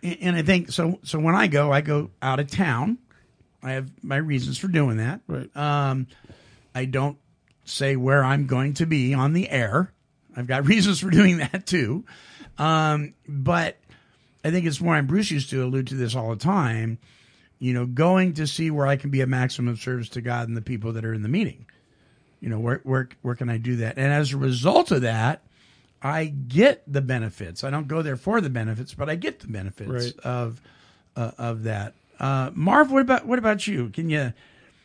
And 0.02 0.16
and 0.20 0.36
I 0.36 0.42
think 0.42 0.70
so. 0.70 0.98
So 1.02 1.18
when 1.18 1.34
I 1.34 1.46
go, 1.46 1.72
I 1.72 1.80
go 1.80 2.10
out 2.22 2.40
of 2.40 2.48
town. 2.50 2.98
I 3.62 3.72
have 3.72 3.90
my 4.02 4.16
reasons 4.16 4.56
for 4.58 4.68
doing 4.68 4.96
that. 4.96 5.20
Right. 5.26 5.54
Um, 5.56 6.06
I 6.74 6.86
don't 6.86 7.18
say 7.64 7.94
where 7.96 8.24
I'm 8.24 8.46
going 8.46 8.74
to 8.74 8.86
be 8.86 9.12
on 9.12 9.32
the 9.34 9.50
air. 9.50 9.92
I've 10.36 10.46
got 10.46 10.66
reasons 10.68 11.00
for 11.00 11.10
doing 11.10 11.38
that 11.38 11.66
too. 11.66 12.04
Um, 12.58 13.14
but 13.28 13.76
I 14.44 14.50
think 14.50 14.66
it's 14.66 14.80
more. 14.80 14.96
And 14.96 15.06
Bruce 15.06 15.30
used 15.30 15.50
to 15.50 15.62
allude 15.64 15.86
to 15.88 15.94
this 15.94 16.14
all 16.16 16.30
the 16.30 16.36
time. 16.36 16.98
You 17.58 17.74
know, 17.74 17.84
going 17.84 18.32
to 18.34 18.46
see 18.46 18.70
where 18.70 18.86
I 18.86 18.96
can 18.96 19.10
be 19.10 19.20
a 19.20 19.26
maximum 19.26 19.76
service 19.76 20.08
to 20.10 20.22
God 20.22 20.48
and 20.48 20.56
the 20.56 20.62
people 20.62 20.92
that 20.94 21.04
are 21.04 21.12
in 21.12 21.22
the 21.22 21.28
meeting. 21.28 21.66
You 22.40 22.48
know, 22.48 22.58
where 22.58 22.80
where 22.84 23.08
where 23.22 23.34
can 23.34 23.50
I 23.50 23.58
do 23.58 23.76
that? 23.76 23.98
And 23.98 24.12
as 24.12 24.32
a 24.32 24.38
result 24.38 24.90
of 24.90 25.02
that, 25.02 25.42
I 26.02 26.24
get 26.26 26.82
the 26.90 27.02
benefits. 27.02 27.62
I 27.62 27.68
don't 27.70 27.86
go 27.86 28.00
there 28.00 28.16
for 28.16 28.40
the 28.40 28.48
benefits, 28.48 28.94
but 28.94 29.10
I 29.10 29.16
get 29.16 29.40
the 29.40 29.48
benefits 29.48 29.90
Right. 29.90 30.18
of 30.24 30.62
uh, 31.16 31.32
of 31.36 31.64
that. 31.64 31.92
Uh, 32.18 32.50
Marv, 32.54 32.90
what 32.90 33.02
about 33.02 33.26
what 33.26 33.38
about 33.38 33.66
you? 33.66 33.90
Can 33.90 34.08
you 34.08 34.32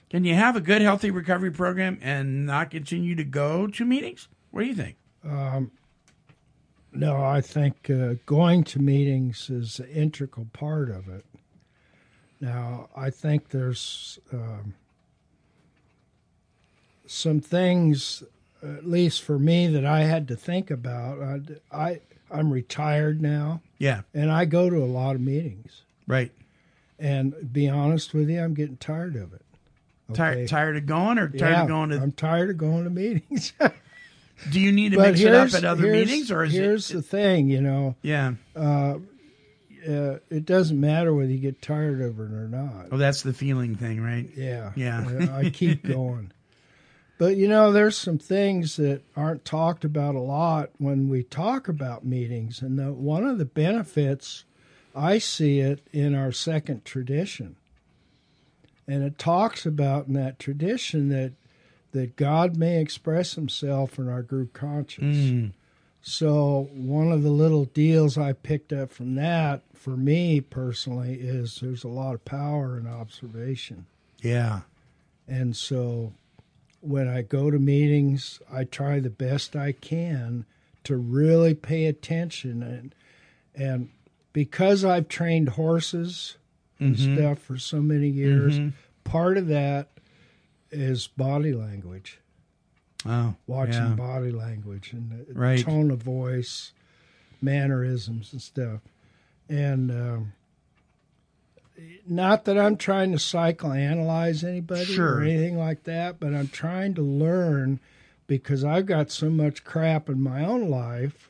can 0.09 0.25
you 0.25 0.33
have 0.35 0.57
a 0.57 0.61
good 0.61 0.81
healthy 0.81 1.11
recovery 1.11 1.51
program 1.51 1.97
and 2.01 2.45
not 2.45 2.71
continue 2.71 3.15
to 3.15 3.23
go 3.23 3.67
to 3.67 3.85
meetings? 3.85 4.27
What 4.51 4.61
do 4.63 4.67
you 4.67 4.75
think? 4.75 4.97
Um, 5.23 5.71
no, 6.95 7.23
I 7.23 7.41
think 7.41 7.89
uh, 7.89 8.15
going 8.25 8.63
to 8.65 8.79
meetings 8.79 9.49
is 9.49 9.79
an 9.79 9.87
integral 9.89 10.47
part 10.53 10.89
of 10.89 11.07
it. 11.07 11.25
Now, 12.41 12.89
I 12.95 13.09
think 13.09 13.49
there's 13.49 14.19
um, 14.33 14.73
some 17.07 17.39
things, 17.39 18.23
at 18.63 18.85
least 18.85 19.21
for 19.21 19.37
me, 19.39 19.67
that 19.67 19.85
I 19.85 20.01
had 20.01 20.27
to 20.29 20.35
think 20.35 20.69
about. 20.71 21.21
I, 21.21 21.39
I 21.71 22.01
I'm 22.31 22.51
retired 22.51 23.21
now, 23.21 23.61
Yeah, 23.77 24.01
and 24.13 24.31
I 24.31 24.45
go 24.45 24.69
to 24.69 24.77
a 24.77 24.85
lot 24.85 25.15
of 25.15 25.21
meetings. 25.21 25.83
right. 26.07 26.31
And 26.97 27.51
be 27.51 27.67
honest 27.67 28.13
with 28.13 28.29
you, 28.29 28.41
I'm 28.41 28.53
getting 28.53 28.77
tired 28.77 29.17
of 29.17 29.33
it. 29.33 29.41
Tired 30.13 30.37
Okay. 30.37 30.47
tired 30.47 30.77
of 30.77 30.85
going 30.85 31.17
or 31.19 31.27
tired 31.27 31.39
Yeah, 31.39 31.61
of 31.63 31.67
going 31.67 31.89
to? 31.89 31.97
I'm 32.01 32.13
tired 32.13 32.49
of 32.49 32.57
going 32.57 32.85
to 32.85 32.89
meetings. 32.89 33.51
do 34.51 34.59
you 34.59 34.71
need 34.71 34.91
to 34.91 34.97
but 34.97 35.11
mix 35.11 35.21
it 35.21 35.33
up 35.33 35.53
at 35.53 35.63
other 35.63 35.91
meetings 35.91 36.31
or 36.31 36.43
is 36.43 36.53
here's 36.53 36.91
it? 36.91 36.95
the 36.95 37.01
thing, 37.01 37.49
you 37.49 37.61
know, 37.61 37.95
yeah. 38.01 38.33
uh, 38.55 38.95
uh, 39.87 40.17
it 40.29 40.45
doesn't 40.45 40.79
matter 40.79 41.13
whether 41.13 41.31
you 41.31 41.37
get 41.37 41.61
tired 41.61 42.01
of 42.01 42.19
it 42.19 42.31
or 42.31 42.47
not. 42.47 42.87
Oh, 42.91 42.97
that's 42.97 43.21
the 43.21 43.33
feeling 43.33 43.75
thing, 43.75 44.01
right? 44.01 44.27
Yeah, 44.35 44.71
Yeah. 44.75 45.29
I 45.33 45.49
keep 45.49 45.83
going. 45.87 46.31
But 47.17 47.37
you 47.37 47.47
know, 47.47 47.71
there's 47.71 47.97
some 47.97 48.17
things 48.17 48.75
that 48.75 49.01
aren't 49.15 49.45
talked 49.45 49.85
about 49.85 50.15
a 50.15 50.19
lot 50.19 50.71
when 50.79 51.07
we 51.07 51.23
talk 51.23 51.67
about 51.67 52.05
meetings, 52.05 52.61
and 52.61 52.77
the, 52.77 52.91
one 52.91 53.25
of 53.25 53.37
the 53.37 53.45
benefits 53.45 54.43
I 54.93 55.19
see 55.19 55.59
it 55.59 55.85
in 55.93 56.13
our 56.13 56.31
second 56.31 56.83
tradition, 56.83 57.55
and 58.87 59.03
it 59.03 59.17
talks 59.17 59.65
about 59.65 60.07
in 60.07 60.13
that 60.13 60.39
tradition 60.39 61.09
that 61.09 61.33
that 61.95 62.15
God 62.17 62.57
may 62.57 62.79
express 62.81 63.33
Himself 63.35 63.97
in 63.97 64.07
our 64.09 64.21
group 64.21 64.51
conscience. 64.53 65.15
Mm. 65.15 65.51
So 66.01 66.69
one 66.73 67.11
of 67.11 67.23
the 67.23 67.29
little 67.31 67.65
deals 67.65 68.17
I 68.17 68.33
picked 68.33 68.71
up 68.71 68.91
from 68.91 69.15
that, 69.15 69.63
for 69.73 69.97
me 69.97 70.39
personally, 70.41 71.13
is 71.15 71.59
there's 71.61 71.83
a 71.83 71.87
lot 71.89 72.13
of 72.13 72.23
power 72.25 72.77
in 72.77 72.85
observation. 72.85 73.85
Yeah. 74.21 74.61
And 75.27 75.55
so 75.55 76.13
when 76.81 77.07
I 77.07 77.23
go 77.23 77.49
to 77.49 77.57
meetings, 77.57 78.39
I 78.51 78.65
try 78.65 78.99
the 78.99 79.09
best 79.09 79.55
I 79.55 79.71
can 79.71 80.45
to 80.83 80.95
really 80.97 81.55
pay 81.55 81.85
attention 81.87 82.61
and 82.61 82.93
and 83.55 83.89
because 84.33 84.83
I've 84.83 85.07
trained 85.07 85.49
horses 85.49 86.35
and 86.77 86.95
Mhm. 86.97 87.15
stuff 87.15 87.39
for 87.39 87.57
so 87.57 87.81
many 87.81 88.09
years, 88.09 88.59
Mhm. 88.59 88.73
part 89.05 89.37
of 89.37 89.47
that 89.47 89.87
is 90.71 91.07
body 91.07 91.53
language. 91.53 92.19
Oh, 93.05 93.35
Watching 93.47 93.73
yeah. 93.73 93.95
body 93.95 94.31
language 94.31 94.91
and 94.93 95.25
the 95.27 95.33
Right. 95.33 95.63
tone 95.63 95.91
of 95.91 96.01
voice, 96.01 96.71
mannerisms 97.41 98.33
and 98.33 98.41
stuff. 98.41 98.81
And 99.47 99.91
um, 99.91 100.33
not 102.07 102.45
that 102.45 102.57
I'm 102.57 102.77
trying 102.77 103.11
to 103.11 103.17
psychoanalyze 103.17 104.43
anybody 104.43 104.85
Sure. 104.85 105.17
or 105.17 105.21
anything 105.21 105.57
like 105.57 105.83
that, 105.83 106.19
but 106.19 106.33
I'm 106.33 106.47
trying 106.47 106.93
to 106.95 107.01
learn 107.01 107.79
because 108.27 108.63
I've 108.63 108.85
got 108.87 109.11
so 109.11 109.29
much 109.29 109.63
crap 109.63 110.09
in 110.09 110.19
my 110.21 110.43
own 110.43 110.69
life 110.69 111.29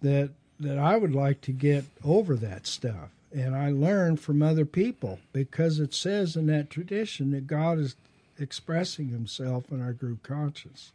that 0.00 0.30
that 0.60 0.78
I 0.78 0.96
would 0.96 1.12
like 1.14 1.40
to 1.42 1.52
get 1.52 1.84
over 2.04 2.36
that 2.36 2.66
stuff. 2.66 3.10
And 3.32 3.56
I 3.56 3.70
learn 3.72 4.16
from 4.16 4.40
other 4.40 4.64
people 4.64 5.18
because 5.32 5.80
it 5.80 5.92
says 5.92 6.36
in 6.36 6.46
that 6.46 6.70
tradition 6.70 7.32
that 7.32 7.48
God 7.48 7.78
is 7.80 7.96
expressing 8.38 9.08
himself 9.08 9.64
in 9.70 9.80
our 9.80 9.92
group 9.92 10.22
conscience. 10.22 10.92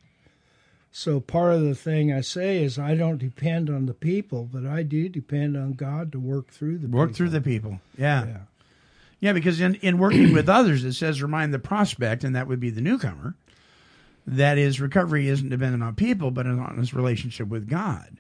So 0.92 1.20
part 1.20 1.54
of 1.54 1.62
the 1.62 1.76
thing 1.76 2.12
I 2.12 2.22
say 2.22 2.64
is 2.64 2.80
I 2.80 2.96
don't 2.96 3.20
depend 3.20 3.70
on 3.70 3.86
the 3.86 3.94
people, 3.94 4.50
but 4.52 4.66
I 4.66 4.84
do 4.84 5.08
depend 5.08 5.56
on 5.56 5.74
God 5.74 6.12
to 6.14 6.20
work 6.20 6.50
through 6.50 6.80
the 6.80 6.88
Work 6.88 7.10
people. 7.10 7.18
through 7.18 7.30
the 7.30 7.42
people. 7.42 7.80
Yeah. 7.98 8.26
Yeah. 8.26 8.38
Yeah, 9.22 9.34
because 9.34 9.60
in, 9.60 9.76
in 9.76 9.98
working 9.98 10.34
with 10.34 10.48
others, 10.48 10.86
it 10.86 10.94
says 10.94 11.22
remind 11.22 11.54
the 11.54 11.60
prospect, 11.60 12.24
and 12.24 12.36
that 12.36 12.48
would 12.48 12.60
be 12.62 12.70
the 12.70 12.82
newcomer, 12.82 13.36
that 14.26 14.58
his 14.58 14.80
recovery 14.80 15.28
isn't 15.28 15.50
dependent 15.50 15.84
on 15.84 15.96
people, 15.96 16.32
but 16.32 16.48
on 16.48 16.78
his 16.78 16.94
relationship 16.94 17.50
with 17.50 17.68
God. 17.68 18.18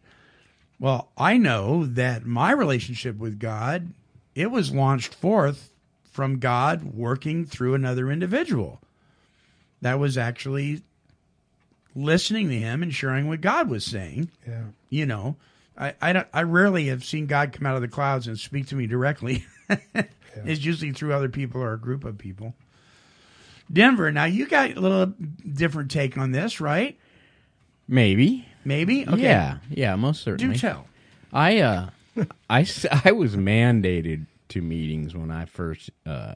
Well, 0.77 1.09
I 1.17 1.37
know 1.37 1.85
that 1.85 2.25
my 2.25 2.51
relationship 2.51 3.17
with 3.17 3.39
God, 3.39 3.93
it 4.35 4.51
was 4.51 4.73
launched 4.73 5.13
forth 5.13 5.71
from 6.03 6.39
God 6.39 6.83
working 6.83 7.45
through 7.45 7.75
another 7.75 8.11
individual. 8.11 8.81
That 9.81 9.99
was 9.99 10.17
actually 10.17 10.81
listening 11.95 12.49
to 12.49 12.59
him 12.59 12.83
and 12.83 12.93
sharing 12.93 13.27
what 13.27 13.41
God 13.41 13.69
was 13.69 13.85
saying. 13.85 14.29
Yeah. 14.47 14.63
You 14.89 15.05
know, 15.05 15.35
I 15.77 15.93
I, 16.01 16.13
don't, 16.13 16.27
I 16.33 16.43
rarely 16.43 16.87
have 16.87 17.03
seen 17.03 17.25
God 17.27 17.53
come 17.53 17.65
out 17.65 17.75
of 17.75 17.81
the 17.81 17.87
clouds 17.87 18.27
and 18.27 18.37
speak 18.39 18.67
to 18.67 18.75
me 18.75 18.87
directly. 18.87 19.45
It's 20.45 20.63
usually 20.63 20.93
through 20.93 21.13
other 21.13 21.27
people 21.27 21.59
or 21.61 21.73
a 21.73 21.77
group 21.79 22.05
of 22.05 22.17
people. 22.17 22.53
Denver, 23.73 24.09
now 24.11 24.23
you 24.25 24.47
got 24.47 24.71
a 24.71 24.79
little 24.79 25.07
different 25.53 25.91
take 25.91 26.17
on 26.17 26.31
this, 26.31 26.61
right? 26.61 26.97
Maybe. 27.87 28.47
Maybe? 28.63 29.05
Okay. 29.07 29.21
Yeah, 29.21 29.57
yeah, 29.69 29.95
most 29.95 30.21
certainly. 30.23 30.53
Do 30.53 30.59
tell. 30.59 30.85
I 31.33 31.59
uh, 31.59 31.89
I 32.49 32.61
s- 32.61 32.85
I 33.03 33.11
was 33.11 33.35
mandated 33.35 34.27
to 34.49 34.61
meetings 34.61 35.13
when 35.15 35.29
I 35.29 35.45
first 35.45 35.89
uh 36.05 36.35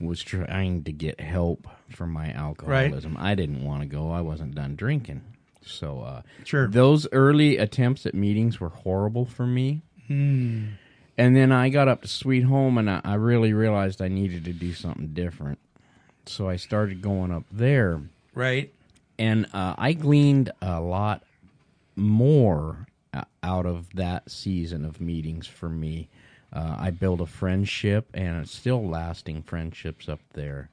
was 0.00 0.22
trying 0.22 0.84
to 0.84 0.92
get 0.92 1.20
help 1.20 1.66
for 1.90 2.06
my 2.06 2.30
alcoholism. 2.32 3.16
I 3.18 3.34
didn't 3.34 3.64
want 3.64 3.80
to 3.82 3.86
go. 3.86 4.10
I 4.10 4.20
wasn't 4.20 4.54
done 4.54 4.76
drinking. 4.76 5.22
So 5.64 6.00
uh 6.02 6.22
Sure. 6.44 6.68
those 6.68 7.08
early 7.12 7.56
attempts 7.58 8.06
at 8.06 8.14
meetings 8.14 8.60
were 8.60 8.68
horrible 8.68 9.24
for 9.24 9.46
me. 9.46 9.82
Hmm. 10.06 10.66
And 11.18 11.34
then 11.34 11.50
I 11.50 11.70
got 11.70 11.88
up 11.88 12.02
to 12.02 12.08
Sweet 12.08 12.42
Home 12.42 12.76
and 12.78 12.90
I, 12.90 13.00
I 13.02 13.14
really 13.14 13.52
realized 13.54 14.02
I 14.02 14.08
needed 14.08 14.44
to 14.44 14.52
do 14.52 14.72
something 14.74 15.08
different. 15.08 15.58
So 16.26 16.48
I 16.48 16.56
started 16.56 17.00
going 17.00 17.30
up 17.32 17.44
there. 17.50 18.02
Right. 18.34 18.72
And 19.18 19.46
uh, 19.54 19.74
I 19.78 19.94
gleaned 19.94 20.52
a 20.60 20.80
lot 20.80 21.22
more 21.96 22.86
uh, 23.14 23.22
out 23.42 23.66
of 23.66 23.88
that 23.94 24.30
season 24.30 24.84
of 24.84 25.00
meetings 25.00 25.46
for 25.46 25.68
me. 25.68 26.08
Uh, 26.56 26.76
I 26.78 26.90
built 26.90 27.20
a 27.20 27.26
friendship 27.26 28.08
and 28.14 28.42
it's 28.42 28.50
still 28.54 28.82
lasting 28.88 29.42
friendships 29.42 30.08
up 30.08 30.20
there 30.32 30.70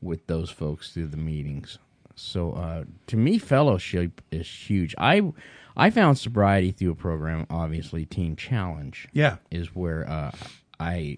with 0.00 0.26
those 0.28 0.50
folks 0.50 0.92
through 0.92 1.08
the 1.08 1.16
meetings. 1.16 1.78
So 2.14 2.52
uh, 2.52 2.84
to 3.08 3.16
me, 3.16 3.38
fellowship 3.38 4.22
is 4.30 4.46
huge. 4.48 4.94
I 4.98 5.32
I 5.76 5.90
found 5.90 6.16
sobriety 6.18 6.70
through 6.70 6.92
a 6.92 6.94
program, 6.94 7.46
obviously 7.50 8.04
Teen 8.06 8.36
Challenge. 8.36 9.08
Yeah. 9.12 9.36
is 9.50 9.74
where 9.74 10.08
uh, 10.08 10.30
I 10.78 11.16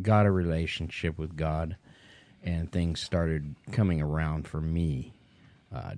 got 0.00 0.24
a 0.26 0.30
relationship 0.30 1.18
with 1.18 1.36
God, 1.36 1.76
and 2.42 2.72
things 2.72 3.00
started 3.00 3.54
coming 3.70 4.00
around 4.00 4.48
for 4.48 4.60
me. 4.60 5.12
Uh, 5.72 5.92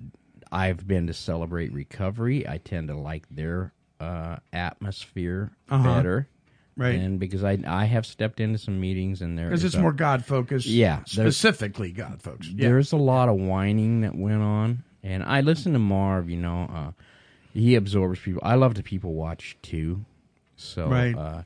I've 0.51 0.85
been 0.87 1.07
to 1.07 1.13
celebrate 1.13 1.71
recovery. 1.73 2.47
I 2.47 2.57
tend 2.59 2.89
to 2.89 2.95
like 2.95 3.25
their 3.31 3.73
uh, 3.99 4.35
atmosphere 4.53 5.51
Uh-huh. 5.69 5.83
better, 5.95 6.27
Right. 6.77 6.95
And 6.95 7.19
because 7.19 7.43
I 7.43 7.57
I 7.65 7.85
have 7.85 8.05
stepped 8.05 8.39
into 8.41 8.57
some 8.57 8.79
meetings 8.79 9.21
and 9.21 9.37
there 9.37 9.47
Because 9.47 9.63
it's 9.63 9.75
a- 9.75 9.81
more 9.81 9.93
God 9.93 10.25
focused. 10.25 10.67
Yeah, 10.67 11.03
Specifically 11.05 11.91
God 11.91 12.21
focused. 12.21 12.51
Yeah. 12.51 12.67
there's 12.67 12.91
a 12.91 12.97
lot 12.97 13.29
of 13.29 13.35
whining 13.37 14.01
that 14.01 14.13
went 14.15 14.41
on, 14.41 14.83
and 15.03 15.23
I 15.23 15.41
listen 15.41 15.73
to 15.73 15.79
Marv. 15.79 16.29
You 16.29 16.37
know, 16.37 16.69
uh, 16.73 16.91
he 17.53 17.75
absorbs 17.75 18.19
people. 18.19 18.41
I 18.43 18.55
love 18.55 18.73
to 18.73 18.83
people 18.83 19.13
watch 19.13 19.55
too, 19.61 20.03
so 20.57 20.89
Right. 20.89 21.15
uh, 21.17 21.43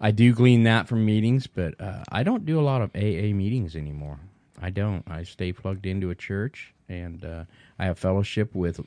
I 0.00 0.10
do 0.10 0.32
glean 0.34 0.64
that 0.64 0.88
from 0.88 1.04
meetings. 1.04 1.46
But 1.46 1.80
uh, 1.80 2.02
I 2.10 2.24
don't 2.24 2.44
do 2.44 2.58
a 2.58 2.62
lot 2.62 2.82
of 2.82 2.90
AA 2.96 3.32
meetings 3.32 3.76
anymore. 3.76 4.18
I 4.60 4.70
don't. 4.70 5.04
I 5.08 5.22
stay 5.22 5.52
plugged 5.52 5.86
into 5.86 6.10
a 6.10 6.14
church, 6.16 6.72
and 6.88 7.24
uh, 7.24 7.44
I 7.78 7.84
have 7.86 7.98
fellowship 8.00 8.52
with 8.54 8.80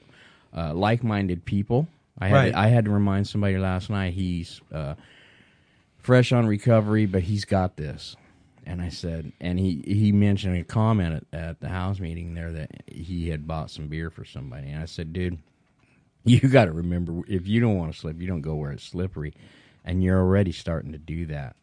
uh, 0.56 0.74
like-minded 0.74 1.46
people. 1.46 1.88
I 2.20 2.28
had 2.28 2.36
Right. 2.36 2.56
I 2.56 2.68
had 2.68 2.84
to 2.86 2.92
remind 2.92 3.28
somebody 3.28 3.58
last 3.58 3.90
night. 3.90 4.14
He's 4.14 4.60
uh, 4.74 4.96
fresh 6.06 6.32
on 6.32 6.46
recovery, 6.48 7.06
but 7.06 7.24
he's 7.24 7.46
got 7.46 7.78
this. 7.78 8.16
And 8.68 8.82
I 8.82 8.90
said, 8.90 9.32
and 9.40 9.60
he 9.60 9.84
he 9.86 10.12
mentioned 10.12 10.58
a 10.58 10.64
comment 10.64 11.26
at, 11.34 11.40
at 11.40 11.60
the 11.60 11.70
house 11.70 12.00
meeting 12.00 12.34
there 12.34 12.52
that 12.52 12.72
he 12.88 13.30
had 13.30 13.46
bought 13.48 13.70
some 13.70 13.88
beer 13.88 14.10
for 14.10 14.26
somebody. 14.26 14.70
And 14.70 14.82
I 14.82 14.86
said, 14.86 15.14
dude, 15.14 15.38
you 16.24 16.40
got 16.40 16.66
to 16.66 16.72
remember 16.72 17.22
if 17.28 17.48
you 17.48 17.60
don't 17.62 17.78
want 17.78 17.94
to 17.94 18.00
slip, 18.00 18.20
you 18.20 18.28
don't 18.28 18.42
go 18.42 18.56
where 18.56 18.72
it's 18.72 18.84
slippery, 18.84 19.34
and 19.84 20.04
you're 20.04 20.20
already 20.20 20.52
starting 20.52 20.94
to 20.94 20.98
do 20.98 21.28
that. 21.28 21.56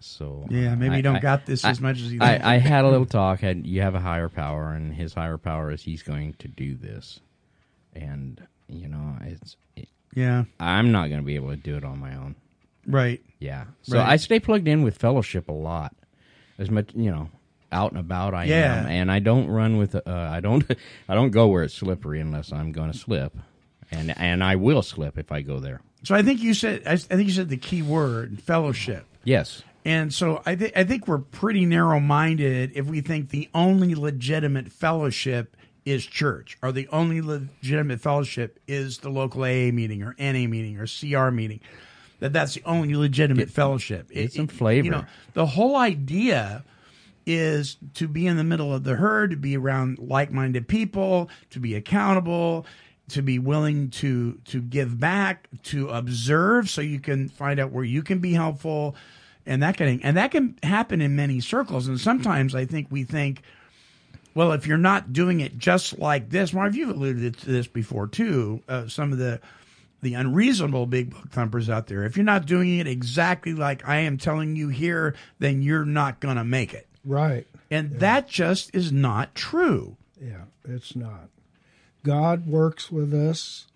So 0.00 0.46
Yeah, 0.50 0.72
uh, 0.72 0.76
maybe 0.76 0.94
I- 0.94 0.96
you 0.98 1.02
don't 1.02 1.16
I- 1.16 1.20
got 1.20 1.46
this 1.46 1.64
I- 1.64 1.70
as 1.70 1.80
much 1.80 1.96
as 2.00 2.12
you. 2.12 2.18
I, 2.20 2.54
I 2.56 2.58
had 2.58 2.84
a 2.84 2.90
little 2.90 3.06
talk. 3.06 3.40
Had 3.40 3.66
you 3.66 3.80
have 3.82 3.94
a 3.94 4.00
higher 4.00 4.28
power, 4.28 4.72
and 4.72 4.92
his 4.94 5.14
higher 5.14 5.38
power 5.38 5.70
is 5.70 5.82
he's 5.82 6.02
going 6.02 6.34
to 6.40 6.48
do 6.48 6.74
this, 6.74 7.20
and 7.94 8.40
you 8.68 8.88
know 8.88 9.16
it's. 9.22 9.56
It, 9.76 9.88
Yeah. 10.14 10.44
I'm 10.58 10.92
not 10.92 11.08
going 11.08 11.20
to 11.20 11.26
be 11.26 11.36
able 11.36 11.50
to 11.50 11.56
do 11.56 11.76
it 11.76 11.84
on 11.84 11.98
my 12.00 12.14
own. 12.16 12.34
Right. 12.92 13.22
Yeah. 13.38 13.64
So 13.82 13.98
Right. 13.98 14.08
I 14.08 14.16
stay 14.16 14.40
plugged 14.40 14.68
in 14.68 14.82
with 14.82 14.96
fellowship 14.96 15.48
a 15.48 15.52
lot, 15.52 15.94
as 16.58 16.70
much 16.70 16.90
you 16.94 17.10
know, 17.10 17.30
out 17.72 17.92
and 17.92 18.00
about 18.00 18.34
I 18.34 18.44
Yeah. 18.44 18.80
am, 18.80 18.86
and 18.86 19.10
I 19.12 19.18
don't 19.20 19.48
run 19.48 19.76
with. 19.78 19.94
Uh, 19.94 20.00
I 20.06 20.40
don't. 20.40 20.64
I 21.08 21.14
don't 21.14 21.30
go 21.30 21.48
where 21.48 21.62
it's 21.64 21.74
slippery 21.74 22.20
unless 22.20 22.52
I'm 22.52 22.72
going 22.72 22.90
to 22.92 22.98
slip, 22.98 23.36
and 23.90 24.12
and 24.18 24.42
I 24.44 24.56
will 24.56 24.82
slip 24.82 25.16
if 25.18 25.30
I 25.32 25.42
go 25.42 25.58
there. 25.60 25.80
So 26.02 26.14
I 26.14 26.22
think 26.22 26.42
you 26.42 26.54
said 26.54 26.82
I, 26.86 26.92
I 26.92 26.96
think 26.96 27.26
you 27.28 27.32
said 27.34 27.48
the 27.48 27.56
key 27.56 27.82
word 27.82 28.40
fellowship. 28.42 29.06
Yes. 29.24 29.62
And 29.84 30.12
so 30.12 30.42
I 30.44 30.56
think 30.56 30.76
I 30.76 30.84
think 30.84 31.08
we're 31.08 31.18
pretty 31.18 31.64
narrow 31.64 32.00
minded 32.00 32.72
if 32.74 32.86
we 32.86 33.00
think 33.00 33.30
the 33.30 33.48
only 33.54 33.94
legitimate 33.94 34.70
fellowship 34.72 35.56
is 35.86 36.04
church, 36.04 36.58
or 36.62 36.72
the 36.72 36.86
only 36.88 37.22
legitimate 37.22 38.00
fellowship 38.00 38.58
is 38.68 38.98
the 38.98 39.08
local 39.08 39.42
AA 39.42 39.70
meeting 39.72 40.02
or 40.02 40.14
NA 40.18 40.46
meeting 40.46 40.78
or 40.78 40.86
CR 40.86 41.30
meeting. 41.30 41.60
That 42.20 42.32
that's 42.32 42.54
the 42.54 42.62
only 42.64 42.94
legitimate 42.94 43.50
fellowship. 43.50 44.10
get 44.10 44.32
some 44.32 44.46
flavor. 44.46 44.84
You 44.84 44.90
know, 44.90 45.04
the 45.34 45.46
whole 45.46 45.76
idea 45.76 46.64
is 47.26 47.76
to 47.94 48.08
be 48.08 48.26
in 48.26 48.36
the 48.36 48.44
middle 48.44 48.74
of 48.74 48.84
the 48.84 48.96
herd, 48.96 49.30
to 49.30 49.36
be 49.36 49.56
around 49.56 49.98
like-minded 49.98 50.68
people, 50.68 51.28
to 51.50 51.60
be 51.60 51.74
accountable, 51.74 52.66
to 53.08 53.22
be 53.22 53.38
willing 53.38 53.90
to 53.90 54.38
to 54.46 54.60
give 54.60 55.00
back, 55.00 55.48
to 55.64 55.88
observe 55.88 56.70
so 56.70 56.80
you 56.80 57.00
can 57.00 57.28
find 57.28 57.58
out 57.58 57.72
where 57.72 57.84
you 57.84 58.02
can 58.02 58.18
be 58.18 58.32
helpful 58.32 58.94
and 59.46 59.62
that 59.62 59.76
kind 59.76 59.98
of 59.98 60.04
and 60.04 60.16
that 60.16 60.30
can 60.30 60.56
happen 60.62 61.00
in 61.00 61.16
many 61.16 61.40
circles 61.40 61.88
and 61.88 61.98
sometimes 61.98 62.54
I 62.54 62.66
think 62.66 62.88
we 62.90 63.04
think 63.04 63.42
well, 64.34 64.52
if 64.52 64.66
you're 64.66 64.78
not 64.78 65.12
doing 65.12 65.40
it 65.40 65.58
just 65.58 65.98
like 65.98 66.30
this, 66.30 66.52
Marv, 66.52 66.76
you've 66.76 66.90
alluded 66.90 67.36
to 67.38 67.46
this 67.46 67.66
before 67.66 68.06
too. 68.06 68.62
Uh, 68.68 68.86
some 68.86 69.12
of 69.12 69.18
the 69.18 69.40
the 70.02 70.14
unreasonable 70.14 70.86
big 70.86 71.10
book 71.10 71.30
thumpers 71.30 71.68
out 71.68 71.86
there. 71.86 72.04
If 72.04 72.16
you're 72.16 72.24
not 72.24 72.46
doing 72.46 72.78
it 72.78 72.86
exactly 72.86 73.52
like 73.54 73.86
I 73.88 73.98
am 73.98 74.18
telling 74.18 74.56
you 74.56 74.68
here, 74.68 75.14
then 75.38 75.62
you're 75.62 75.84
not 75.84 76.20
going 76.20 76.36
to 76.36 76.44
make 76.44 76.72
it. 76.74 76.86
Right. 77.04 77.46
And 77.70 78.00
that 78.00 78.28
just 78.28 78.74
is 78.74 78.90
not 78.92 79.34
true. 79.34 79.96
Yeah, 80.20 80.44
it's 80.64 80.96
not. 80.96 81.28
God 82.02 82.46
works 82.46 82.90
with 82.90 83.12
us 83.14 83.66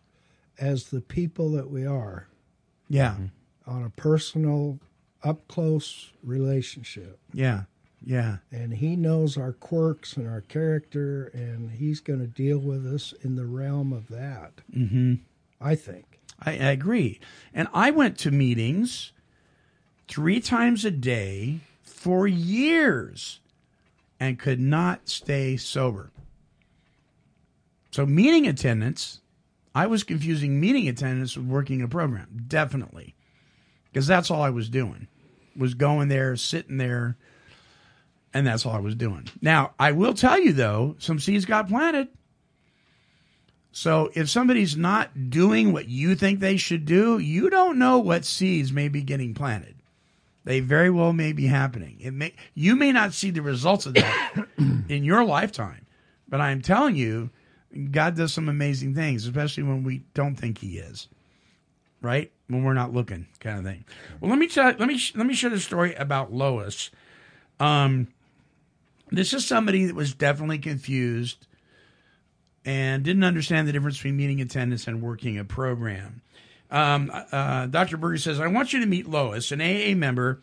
as 0.58 0.84
the 0.84 1.00
people 1.00 1.52
that 1.52 1.70
we 1.70 1.86
are 1.86 2.28
Yeah. 2.88 3.16
on 3.66 3.82
a 3.84 3.90
personal, 3.90 4.78
up 5.22 5.46
close 5.48 6.12
relationship. 6.22 7.18
Yeah. 7.32 7.62
Yeah. 8.04 8.38
And 8.50 8.74
He 8.74 8.96
knows 8.96 9.36
our 9.38 9.52
quirks 9.52 10.16
and 10.16 10.28
our 10.28 10.42
character, 10.42 11.26
and 11.34 11.70
He's 11.70 12.00
going 12.00 12.20
to 12.20 12.26
deal 12.26 12.58
with 12.58 12.86
us 12.86 13.14
in 13.22 13.36
the 13.36 13.46
realm 13.46 13.92
of 13.92 14.08
that. 14.08 14.52
Mm-hmm. 14.74 15.14
I 15.60 15.74
think. 15.74 16.13
I, 16.44 16.52
I 16.52 16.70
agree. 16.70 17.20
And 17.52 17.68
I 17.72 17.90
went 17.90 18.18
to 18.18 18.30
meetings 18.30 19.12
three 20.08 20.40
times 20.40 20.84
a 20.84 20.90
day 20.90 21.60
for 21.82 22.26
years 22.26 23.40
and 24.20 24.38
could 24.38 24.60
not 24.60 25.08
stay 25.08 25.56
sober. 25.56 26.10
So, 27.90 28.04
meeting 28.04 28.46
attendance, 28.46 29.20
I 29.74 29.86
was 29.86 30.02
confusing 30.02 30.60
meeting 30.60 30.88
attendance 30.88 31.36
with 31.36 31.46
working 31.46 31.82
a 31.82 31.88
program, 31.88 32.44
definitely. 32.48 33.14
Because 33.92 34.06
that's 34.06 34.30
all 34.30 34.42
I 34.42 34.50
was 34.50 34.68
doing, 34.68 35.06
was 35.56 35.74
going 35.74 36.08
there, 36.08 36.34
sitting 36.34 36.78
there, 36.78 37.16
and 38.32 38.44
that's 38.44 38.66
all 38.66 38.72
I 38.72 38.80
was 38.80 38.96
doing. 38.96 39.28
Now, 39.40 39.74
I 39.78 39.92
will 39.92 40.14
tell 40.14 40.38
you, 40.38 40.52
though, 40.52 40.96
some 40.98 41.20
seeds 41.20 41.44
got 41.44 41.68
planted. 41.68 42.08
So 43.76 44.12
if 44.14 44.30
somebody's 44.30 44.76
not 44.76 45.30
doing 45.30 45.72
what 45.72 45.88
you 45.88 46.14
think 46.14 46.38
they 46.38 46.56
should 46.56 46.84
do, 46.84 47.18
you 47.18 47.50
don't 47.50 47.76
know 47.76 47.98
what 47.98 48.24
seeds 48.24 48.72
may 48.72 48.86
be 48.86 49.02
getting 49.02 49.34
planted. 49.34 49.74
They 50.44 50.60
very 50.60 50.90
well 50.90 51.12
may 51.12 51.32
be 51.32 51.46
happening. 51.46 51.96
It 52.00 52.12
may 52.12 52.34
you 52.54 52.76
may 52.76 52.92
not 52.92 53.14
see 53.14 53.32
the 53.32 53.42
results 53.42 53.84
of 53.86 53.94
that 53.94 54.46
in 54.88 55.02
your 55.02 55.24
lifetime, 55.24 55.86
but 56.28 56.40
I'm 56.40 56.62
telling 56.62 56.94
you, 56.94 57.30
God 57.90 58.14
does 58.14 58.32
some 58.32 58.48
amazing 58.48 58.94
things, 58.94 59.26
especially 59.26 59.64
when 59.64 59.82
we 59.82 60.04
don't 60.14 60.36
think 60.36 60.58
He 60.58 60.78
is. 60.78 61.08
Right 62.00 62.30
when 62.46 62.62
we're 62.62 62.74
not 62.74 62.92
looking, 62.92 63.26
kind 63.40 63.58
of 63.58 63.64
thing. 63.64 63.84
Well, 64.20 64.30
let 64.30 64.38
me 64.38 64.46
tell. 64.46 64.66
Let 64.66 64.86
me 64.86 65.00
let 65.16 65.26
me 65.26 65.34
share 65.34 65.50
the 65.50 65.58
story 65.58 65.94
about 65.94 66.32
Lois. 66.32 66.92
Um, 67.58 68.06
this 69.10 69.32
is 69.32 69.44
somebody 69.44 69.86
that 69.86 69.96
was 69.96 70.14
definitely 70.14 70.58
confused 70.58 71.48
and 72.64 73.02
didn't 73.02 73.24
understand 73.24 73.68
the 73.68 73.72
difference 73.72 73.96
between 73.98 74.16
meeting 74.16 74.40
attendance 74.40 74.86
and 74.86 75.02
working 75.02 75.38
a 75.38 75.44
program. 75.44 76.22
Um, 76.70 77.10
uh, 77.12 77.66
Dr. 77.66 77.96
Berger 77.96 78.18
says, 78.18 78.40
I 78.40 78.46
want 78.46 78.72
you 78.72 78.80
to 78.80 78.86
meet 78.86 79.08
Lois, 79.08 79.52
an 79.52 79.60
AA 79.60 79.94
member 79.94 80.40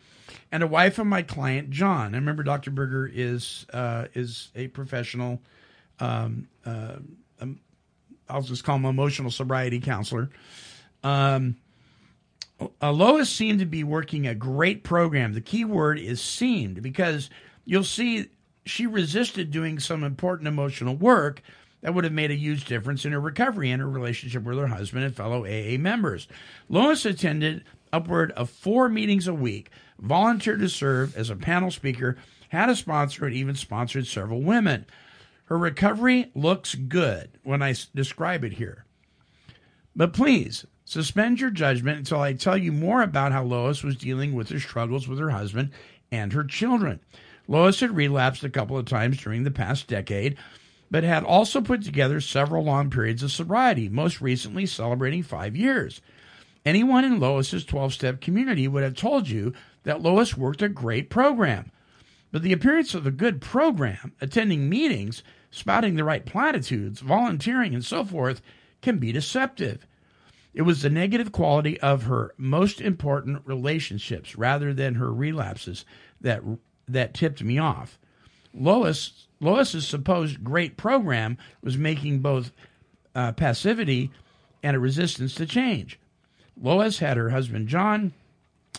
and 0.50 0.62
a 0.62 0.66
wife 0.66 0.98
of 0.98 1.06
my 1.06 1.22
client, 1.22 1.70
John. 1.70 2.14
I 2.14 2.18
remember 2.18 2.42
Dr. 2.42 2.70
Berger 2.70 3.10
is, 3.12 3.66
uh, 3.72 4.06
is 4.14 4.50
a 4.54 4.68
professional, 4.68 5.42
um, 6.00 6.48
uh, 6.64 6.96
um, 7.40 7.60
I'll 8.28 8.42
just 8.42 8.64
call 8.64 8.76
him 8.76 8.84
emotional 8.84 9.30
sobriety 9.30 9.80
counselor. 9.80 10.30
Um, 11.02 11.56
uh, 12.80 12.92
Lois 12.92 13.28
seemed 13.28 13.58
to 13.58 13.66
be 13.66 13.84
working 13.84 14.26
a 14.26 14.34
great 14.34 14.84
program. 14.84 15.32
The 15.32 15.40
key 15.40 15.64
word 15.64 15.98
is 15.98 16.20
seemed 16.20 16.82
because 16.82 17.28
you'll 17.64 17.84
see 17.84 18.28
she 18.64 18.86
resisted 18.86 19.50
doing 19.50 19.80
some 19.80 20.04
important 20.04 20.46
emotional 20.46 20.94
work 20.94 21.42
that 21.82 21.94
would 21.94 22.04
have 22.04 22.12
made 22.12 22.30
a 22.30 22.36
huge 22.36 22.64
difference 22.64 23.04
in 23.04 23.12
her 23.12 23.20
recovery 23.20 23.70
and 23.70 23.82
her 23.82 23.88
relationship 23.88 24.44
with 24.44 24.56
her 24.56 24.68
husband 24.68 25.04
and 25.04 25.14
fellow 25.14 25.44
AA 25.44 25.76
members. 25.78 26.26
Lois 26.68 27.04
attended 27.04 27.64
upward 27.92 28.30
of 28.32 28.48
four 28.48 28.88
meetings 28.88 29.28
a 29.28 29.34
week, 29.34 29.70
volunteered 29.98 30.60
to 30.60 30.68
serve 30.68 31.16
as 31.16 31.28
a 31.28 31.36
panel 31.36 31.70
speaker, 31.70 32.16
had 32.48 32.70
a 32.70 32.76
sponsor, 32.76 33.26
and 33.26 33.34
even 33.34 33.54
sponsored 33.54 34.06
several 34.06 34.40
women. 34.40 34.86
Her 35.46 35.58
recovery 35.58 36.30
looks 36.34 36.74
good 36.74 37.30
when 37.42 37.62
I 37.62 37.74
describe 37.94 38.44
it 38.44 38.54
here. 38.54 38.84
But 39.94 40.14
please 40.14 40.64
suspend 40.84 41.40
your 41.40 41.50
judgment 41.50 41.98
until 41.98 42.20
I 42.20 42.32
tell 42.32 42.56
you 42.56 42.72
more 42.72 43.02
about 43.02 43.32
how 43.32 43.44
Lois 43.44 43.82
was 43.82 43.96
dealing 43.96 44.34
with 44.34 44.48
her 44.48 44.60
struggles 44.60 45.08
with 45.08 45.18
her 45.18 45.30
husband 45.30 45.70
and 46.10 46.32
her 46.32 46.44
children. 46.44 47.00
Lois 47.48 47.80
had 47.80 47.96
relapsed 47.96 48.44
a 48.44 48.50
couple 48.50 48.78
of 48.78 48.86
times 48.86 49.18
during 49.18 49.44
the 49.44 49.50
past 49.50 49.88
decade, 49.88 50.38
but 50.92 51.04
had 51.04 51.24
also 51.24 51.62
put 51.62 51.82
together 51.82 52.20
several 52.20 52.62
long 52.62 52.90
periods 52.90 53.22
of 53.22 53.32
sobriety, 53.32 53.88
most 53.88 54.20
recently 54.20 54.66
celebrating 54.66 55.22
five 55.22 55.56
years. 55.56 56.02
Anyone 56.66 57.02
in 57.02 57.18
Lois's 57.18 57.64
12 57.64 57.94
step 57.94 58.20
community 58.20 58.68
would 58.68 58.82
have 58.82 58.94
told 58.94 59.26
you 59.26 59.54
that 59.84 60.02
Lois 60.02 60.36
worked 60.36 60.60
a 60.60 60.68
great 60.68 61.08
program. 61.08 61.72
But 62.30 62.42
the 62.42 62.52
appearance 62.52 62.94
of 62.94 63.06
a 63.06 63.10
good 63.10 63.40
program, 63.40 64.12
attending 64.20 64.68
meetings, 64.68 65.22
spouting 65.50 65.96
the 65.96 66.04
right 66.04 66.26
platitudes, 66.26 67.00
volunteering, 67.00 67.74
and 67.74 67.84
so 67.84 68.04
forth, 68.04 68.42
can 68.82 68.98
be 68.98 69.12
deceptive. 69.12 69.86
It 70.52 70.62
was 70.62 70.82
the 70.82 70.90
negative 70.90 71.32
quality 71.32 71.80
of 71.80 72.02
her 72.02 72.34
most 72.36 72.82
important 72.82 73.40
relationships 73.46 74.36
rather 74.36 74.74
than 74.74 74.96
her 74.96 75.10
relapses 75.10 75.86
that 76.20 76.42
that 76.86 77.14
tipped 77.14 77.42
me 77.42 77.58
off. 77.58 77.98
Lois 78.52 79.28
Lois's 79.42 79.86
supposed 79.86 80.44
great 80.44 80.76
program 80.76 81.36
was 81.62 81.76
making 81.76 82.20
both 82.20 82.52
uh, 83.14 83.32
passivity 83.32 84.12
and 84.62 84.76
a 84.76 84.80
resistance 84.80 85.34
to 85.34 85.46
change. 85.46 85.98
Lois 86.60 87.00
had 87.00 87.16
her 87.16 87.30
husband 87.30 87.66
John, 87.66 88.12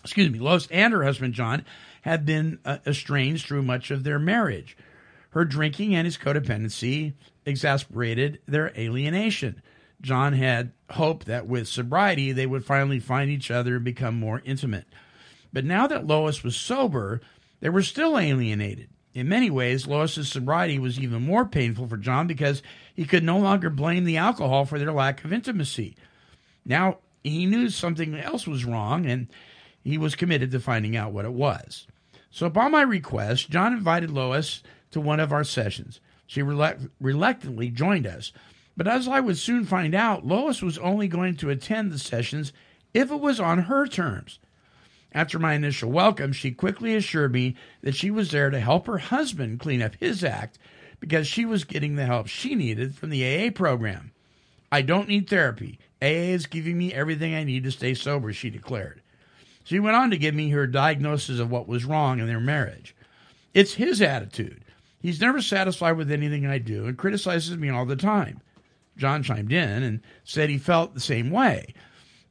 excuse 0.01 0.31
me, 0.31 0.39
Lois 0.39 0.67
and 0.71 0.93
her 0.93 1.03
husband 1.03 1.33
John 1.33 1.65
had 2.03 2.25
been 2.25 2.59
uh, 2.63 2.77
estranged 2.87 3.45
through 3.45 3.63
much 3.63 3.91
of 3.91 4.05
their 4.05 4.19
marriage. 4.19 4.77
Her 5.31 5.43
drinking 5.43 5.95
and 5.95 6.05
his 6.05 6.17
codependency 6.17 7.13
exasperated 7.45 8.39
their 8.47 8.71
alienation. 8.77 9.61
John 10.01 10.31
had 10.33 10.71
hoped 10.91 11.25
that 11.25 11.45
with 11.45 11.67
sobriety 11.67 12.31
they 12.31 12.45
would 12.45 12.63
finally 12.63 12.99
find 12.99 13.29
each 13.29 13.51
other 13.51 13.75
and 13.75 13.83
become 13.83 14.15
more 14.15 14.41
intimate. 14.45 14.85
But 15.51 15.65
now 15.65 15.87
that 15.87 16.07
Lois 16.07 16.41
was 16.41 16.55
sober, 16.55 17.19
they 17.59 17.69
were 17.69 17.81
still 17.81 18.17
alienated. 18.17 18.89
In 19.13 19.29
many 19.29 19.49
ways, 19.51 19.85
Lois's 19.85 20.31
sobriety 20.31 20.79
was 20.79 20.99
even 20.99 21.21
more 21.21 21.45
painful 21.45 21.87
for 21.87 21.97
John 21.97 22.25
because 22.25 22.63
he 22.95 23.05
could 23.05 23.23
no 23.23 23.37
longer 23.37 23.69
blame 23.69 24.05
the 24.05 24.17
alcohol 24.17 24.65
for 24.65 24.79
their 24.79 24.91
lack 24.91 25.23
of 25.23 25.31
intimacy. 25.31 25.95
Now 26.65 26.97
he 27.23 27.45
knew 27.45 27.69
something 27.69 28.15
else 28.15 28.47
was 28.47 28.65
wrong 28.65 29.05
and 29.05 29.27
he 29.83 29.97
was 29.97 30.15
committed 30.15 30.51
to 30.51 30.59
finding 30.59 30.95
out 30.95 31.11
what 31.11 31.25
it 31.25 31.33
was. 31.33 31.87
So, 32.31 32.47
upon 32.47 32.71
my 32.71 32.81
request, 32.81 33.51
John 33.51 33.73
invited 33.73 34.09
Lois 34.09 34.63
to 34.91 34.99
one 34.99 35.19
of 35.19 35.31
our 35.31 35.43
sessions. 35.43 35.99
She 36.25 36.41
relec- 36.41 36.89
reluctantly 36.99 37.69
joined 37.69 38.07
us, 38.07 38.31
but 38.75 38.87
as 38.87 39.07
I 39.07 39.19
would 39.19 39.37
soon 39.37 39.65
find 39.65 39.93
out, 39.93 40.25
Lois 40.25 40.61
was 40.61 40.79
only 40.79 41.07
going 41.07 41.35
to 41.37 41.51
attend 41.51 41.91
the 41.91 41.99
sessions 41.99 42.51
if 42.93 43.11
it 43.11 43.19
was 43.19 43.39
on 43.39 43.59
her 43.63 43.85
terms. 43.85 44.39
After 45.13 45.37
my 45.37 45.53
initial 45.53 45.91
welcome, 45.91 46.33
she 46.33 46.51
quickly 46.51 46.95
assured 46.95 47.33
me 47.33 47.55
that 47.81 47.95
she 47.95 48.09
was 48.09 48.31
there 48.31 48.49
to 48.49 48.59
help 48.59 48.87
her 48.87 48.97
husband 48.97 49.59
clean 49.59 49.81
up 49.81 49.95
his 49.99 50.23
act 50.23 50.57
because 50.99 51.27
she 51.27 51.45
was 51.45 51.65
getting 51.65 51.95
the 51.95 52.05
help 52.05 52.27
she 52.27 52.55
needed 52.55 52.95
from 52.95 53.11
the 53.11 53.23
AA 53.23 53.51
program. 53.51 54.11
I 54.71 54.81
don't 54.81 55.07
need 55.07 55.29
therapy. 55.29 55.77
AA 56.01 56.33
is 56.33 56.47
giving 56.47 56.77
me 56.77 56.93
everything 56.93 57.35
I 57.35 57.43
need 57.43 57.63
to 57.65 57.71
stay 57.71 57.93
sober, 57.93 58.33
she 58.33 58.49
declared. 58.49 59.01
She 59.63 59.79
went 59.79 59.95
on 59.95 60.09
to 60.09 60.17
give 60.17 60.33
me 60.33 60.49
her 60.49 60.65
diagnosis 60.65 61.39
of 61.39 61.51
what 61.51 61.67
was 61.67 61.85
wrong 61.85 62.19
in 62.19 62.25
their 62.27 62.39
marriage. 62.39 62.95
It's 63.53 63.75
his 63.75 64.01
attitude. 64.01 64.65
He's 64.99 65.21
never 65.21 65.41
satisfied 65.41 65.95
with 65.97 66.11
anything 66.11 66.47
I 66.47 66.57
do 66.57 66.87
and 66.87 66.97
criticizes 66.97 67.55
me 67.55 67.69
all 67.69 67.85
the 67.85 67.95
time. 67.95 68.41
John 68.97 69.21
chimed 69.21 69.51
in 69.51 69.83
and 69.83 70.01
said 70.23 70.49
he 70.49 70.57
felt 70.57 70.93
the 70.93 70.99
same 70.99 71.29
way, 71.29 71.73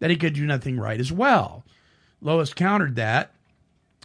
that 0.01 0.11
he 0.11 0.17
could 0.17 0.35
do 0.35 0.47
nothing 0.47 0.79
right 0.79 0.99
as 0.99 1.13
well. 1.13 1.65
Lois 2.23 2.55
countered 2.55 2.97
that. 2.97 3.33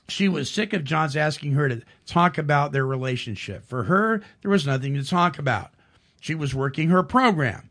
She 0.10 0.28
was 0.28 0.50
sick 0.50 0.74
of 0.74 0.84
John's 0.84 1.16
asking 1.16 1.52
her 1.54 1.70
to 1.70 1.82
talk 2.06 2.38
about 2.38 2.72
their 2.72 2.86
relationship. 2.86 3.66
For 3.66 3.84
her, 3.84 4.22
there 4.42 4.52
was 4.52 4.66
nothing 4.66 4.96
to 4.96 5.04
talk 5.04 5.38
about. 5.38 5.72
She 6.20 6.34
was 6.34 6.56
working 6.56 6.90
her 6.90 7.04
program. 7.04 7.70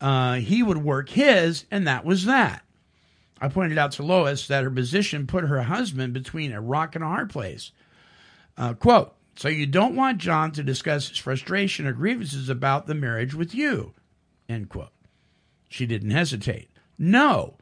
Uh, 0.00 0.34
he 0.34 0.62
would 0.62 0.78
work 0.78 1.10
his, 1.10 1.66
and 1.70 1.86
that 1.86 2.04
was 2.04 2.24
that. 2.24 2.64
I 3.40 3.48
pointed 3.48 3.78
out 3.78 3.92
to 3.92 4.02
Lois 4.02 4.46
that 4.48 4.64
her 4.64 4.70
position 4.70 5.26
put 5.26 5.44
her 5.44 5.62
husband 5.62 6.12
between 6.12 6.52
a 6.52 6.60
rock 6.60 6.94
and 6.94 7.04
a 7.04 7.08
hard 7.08 7.30
place. 7.30 7.72
Uh, 8.56 8.74
quote, 8.74 9.14
so 9.36 9.48
you 9.48 9.66
don't 9.66 9.96
want 9.96 10.18
John 10.18 10.52
to 10.52 10.62
discuss 10.62 11.08
his 11.08 11.18
frustration 11.18 11.86
or 11.86 11.92
grievances 11.92 12.48
about 12.48 12.86
the 12.86 12.94
marriage 12.94 13.34
with 13.34 13.54
you, 13.54 13.94
end 14.48 14.68
quote. 14.68 14.92
She 15.68 15.86
didn't 15.86 16.10
hesitate. 16.10 16.70
No, 16.98 17.56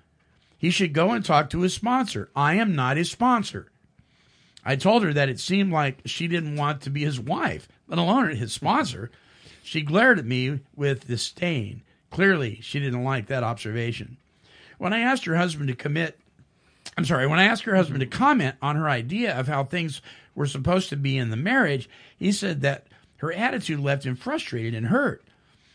he 0.59 0.71
should 0.71 0.93
go 0.93 1.13
and 1.13 1.25
talk 1.25 1.49
to 1.51 1.61
his 1.61 1.73
sponsor. 1.73 2.29
I 2.35 2.55
am 2.55 2.75
not 2.75 2.97
his 2.97 3.11
sponsor. 3.11 3.71
I 4.65 4.77
told 4.77 5.05
her 5.05 5.13
that 5.15 5.29
it 5.29 5.41
seemed 5.41 5.73
like 5.73 6.01
she 6.05 6.29
didn't 6.29 6.57
want 6.57 6.83
to 6.83 6.91
be 6.91 7.05
his 7.05 7.21
wife, 7.21 7.69
let 7.87 7.99
alone 7.99 8.35
his 8.35 8.53
sponsor. 8.53 9.11
She 9.63 9.81
glared 9.81 10.19
at 10.19 10.27
me 10.27 10.61
with 10.75 11.07
disdain. 11.07 11.83
Clearly, 12.11 12.59
she 12.61 12.81
didn't 12.81 13.05
like 13.05 13.27
that 13.27 13.45
observation. 13.45 14.17
When 14.79 14.93
I 14.93 15.01
asked 15.01 15.25
her 15.25 15.37
husband 15.37 15.69
to 15.69 15.75
commit, 15.75 16.19
I'm 16.97 17.05
sorry, 17.05 17.27
when 17.27 17.39
I 17.39 17.45
asked 17.45 17.63
her 17.63 17.77
husband 17.77 18.01
to 18.01 18.07
comment 18.07 18.57
on 18.61 18.77
her 18.77 18.89
idea 18.89 19.39
of 19.39 19.47
how 19.47 19.65
things 19.65 20.03
were 20.35 20.47
supposed 20.47 20.89
to 20.89 20.97
be 20.97 21.17
in 21.17 21.31
the 21.31 21.37
marriage, 21.37 21.89
he 22.17 22.33
said 22.33 22.63
that 22.63 22.87
her 23.19 23.33
attitude 23.33 23.81
left 23.81 24.05
him 24.05 24.17
frustrated 24.17 24.75
and 24.75 24.87
hurt. 24.87 25.23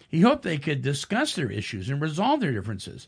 He 0.09 0.21
hoped 0.21 0.43
they 0.43 0.57
could 0.57 0.81
discuss 0.81 1.35
their 1.35 1.51
issues 1.51 1.89
and 1.89 2.01
resolve 2.01 2.39
their 2.39 2.51
differences. 2.51 3.07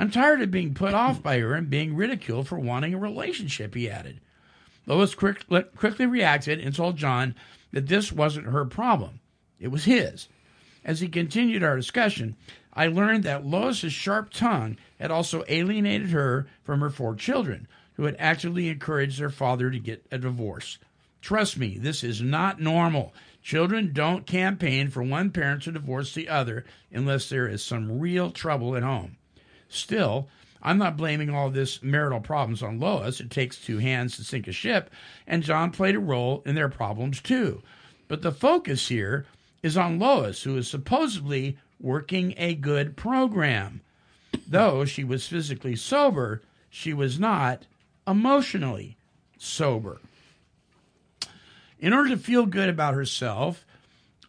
I'm 0.00 0.10
tired 0.10 0.40
of 0.40 0.50
being 0.50 0.72
put 0.72 0.94
off 0.94 1.22
by 1.22 1.40
her 1.40 1.52
and 1.52 1.68
being 1.68 1.94
ridiculed 1.94 2.48
for 2.48 2.58
wanting 2.58 2.94
a 2.94 2.98
relationship, 2.98 3.74
he 3.74 3.90
added. 3.90 4.18
Lois 4.86 5.14
quick, 5.14 5.44
quickly 5.76 6.06
reacted 6.06 6.58
and 6.58 6.74
told 6.74 6.96
John 6.96 7.34
that 7.72 7.86
this 7.86 8.10
wasn't 8.10 8.46
her 8.46 8.64
problem, 8.64 9.20
it 9.58 9.68
was 9.68 9.84
his. 9.84 10.28
As 10.86 11.00
he 11.00 11.08
continued 11.08 11.62
our 11.62 11.76
discussion, 11.76 12.36
I 12.72 12.86
learned 12.86 13.24
that 13.24 13.44
Lois's 13.44 13.92
sharp 13.92 14.32
tongue 14.32 14.78
had 14.98 15.10
also 15.10 15.44
alienated 15.48 16.12
her 16.12 16.46
from 16.64 16.80
her 16.80 16.88
four 16.88 17.14
children, 17.14 17.68
who 17.96 18.04
had 18.04 18.16
actively 18.18 18.70
encouraged 18.70 19.20
their 19.20 19.28
father 19.28 19.70
to 19.70 19.78
get 19.78 20.06
a 20.10 20.16
divorce. 20.16 20.78
Trust 21.20 21.58
me, 21.58 21.76
this 21.76 22.02
is 22.02 22.22
not 22.22 22.58
normal. 22.58 23.12
Children 23.42 23.92
don't 23.92 24.26
campaign 24.26 24.88
for 24.88 25.02
one 25.02 25.30
parent 25.30 25.64
to 25.64 25.72
divorce 25.72 26.14
the 26.14 26.30
other 26.30 26.64
unless 26.90 27.28
there 27.28 27.46
is 27.46 27.62
some 27.62 28.00
real 28.00 28.30
trouble 28.30 28.74
at 28.74 28.82
home. 28.82 29.18
Still, 29.70 30.28
I'm 30.62 30.76
not 30.76 30.96
blaming 30.96 31.30
all 31.30 31.48
this 31.48 31.82
marital 31.82 32.20
problems 32.20 32.62
on 32.62 32.78
Lois. 32.78 33.20
It 33.20 33.30
takes 33.30 33.56
two 33.56 33.78
hands 33.78 34.16
to 34.16 34.24
sink 34.24 34.46
a 34.46 34.52
ship, 34.52 34.90
and 35.26 35.42
John 35.42 35.70
played 35.70 35.94
a 35.94 36.00
role 36.00 36.42
in 36.44 36.54
their 36.54 36.68
problems 36.68 37.22
too. 37.22 37.62
But 38.08 38.22
the 38.22 38.32
focus 38.32 38.88
here 38.88 39.26
is 39.62 39.76
on 39.76 39.98
Lois, 39.98 40.42
who 40.42 40.56
is 40.56 40.68
supposedly 40.68 41.56
working 41.80 42.34
a 42.36 42.54
good 42.54 42.96
program. 42.96 43.80
Though 44.46 44.84
she 44.84 45.04
was 45.04 45.26
physically 45.26 45.76
sober, 45.76 46.42
she 46.68 46.92
was 46.92 47.18
not 47.18 47.66
emotionally 48.06 48.96
sober. 49.38 50.00
In 51.78 51.92
order 51.92 52.10
to 52.10 52.16
feel 52.16 52.44
good 52.44 52.68
about 52.68 52.94
herself, 52.94 53.64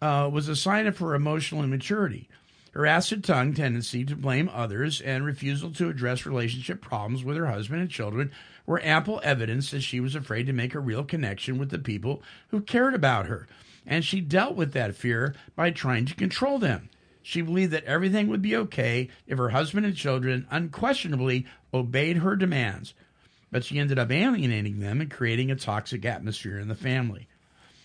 uh, 0.01 0.29
was 0.31 0.47
a 0.47 0.55
sign 0.55 0.87
of 0.87 0.97
her 0.99 1.13
emotional 1.13 1.63
immaturity. 1.63 2.29
Her 2.71 2.85
acid 2.85 3.23
tongue 3.23 3.53
tendency 3.53 4.05
to 4.05 4.15
blame 4.15 4.49
others 4.53 5.01
and 5.01 5.25
refusal 5.25 5.71
to 5.71 5.89
address 5.89 6.25
relationship 6.25 6.81
problems 6.81 7.23
with 7.23 7.35
her 7.35 7.47
husband 7.47 7.81
and 7.81 7.89
children 7.89 8.31
were 8.65 8.81
ample 8.81 9.19
evidence 9.23 9.71
that 9.71 9.81
she 9.81 9.99
was 9.99 10.15
afraid 10.15 10.47
to 10.47 10.53
make 10.53 10.73
a 10.73 10.79
real 10.79 11.03
connection 11.03 11.57
with 11.57 11.69
the 11.69 11.79
people 11.79 12.23
who 12.49 12.61
cared 12.61 12.93
about 12.93 13.25
her, 13.25 13.47
and 13.85 14.05
she 14.05 14.21
dealt 14.21 14.55
with 14.55 14.71
that 14.71 14.95
fear 14.95 15.35
by 15.55 15.69
trying 15.69 16.05
to 16.05 16.15
control 16.15 16.59
them. 16.59 16.89
She 17.21 17.41
believed 17.41 17.73
that 17.73 17.83
everything 17.83 18.27
would 18.29 18.41
be 18.41 18.55
okay 18.55 19.09
if 19.27 19.37
her 19.37 19.49
husband 19.49 19.85
and 19.85 19.95
children 19.95 20.47
unquestionably 20.49 21.45
obeyed 21.73 22.17
her 22.17 22.37
demands, 22.37 22.93
but 23.51 23.65
she 23.65 23.79
ended 23.79 23.99
up 23.99 24.11
alienating 24.11 24.79
them 24.79 25.01
and 25.01 25.11
creating 25.11 25.51
a 25.51 25.55
toxic 25.55 26.05
atmosphere 26.05 26.57
in 26.57 26.69
the 26.69 26.75
family. 26.75 27.27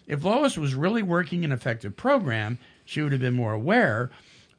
If 0.06 0.22
Lois 0.22 0.56
was 0.56 0.76
really 0.76 1.02
working 1.02 1.44
an 1.44 1.50
effective 1.50 1.96
program, 1.96 2.58
she 2.84 3.02
would 3.02 3.10
have 3.10 3.20
been 3.20 3.34
more 3.34 3.52
aware 3.52 4.10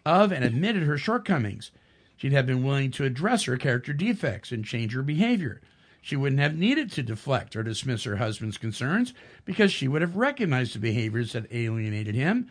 of 0.07 0.31
and 0.31 0.43
admitted 0.43 0.83
her 0.83 0.97
shortcomings. 0.97 1.71
She'd 2.15 2.31
have 2.31 2.45
been 2.47 2.63
willing 2.63 2.91
to 2.91 3.03
address 3.03 3.43
her 3.43 3.57
character 3.57 3.93
defects 3.93 4.51
and 4.51 4.65
change 4.65 4.93
her 4.93 5.03
behavior. 5.03 5.61
She 6.01 6.15
wouldn't 6.15 6.41
have 6.41 6.57
needed 6.57 6.91
to 6.93 7.03
deflect 7.03 7.55
or 7.55 7.63
dismiss 7.63 8.05
her 8.05 8.15
husband's 8.15 8.57
concerns 8.57 9.13
because 9.43 9.71
she 9.71 9.87
would 9.87 10.01
have 10.01 10.15
recognized 10.15 10.73
the 10.73 10.79
behaviors 10.79 11.33
that 11.33 11.51
alienated 11.53 12.15
him 12.15 12.49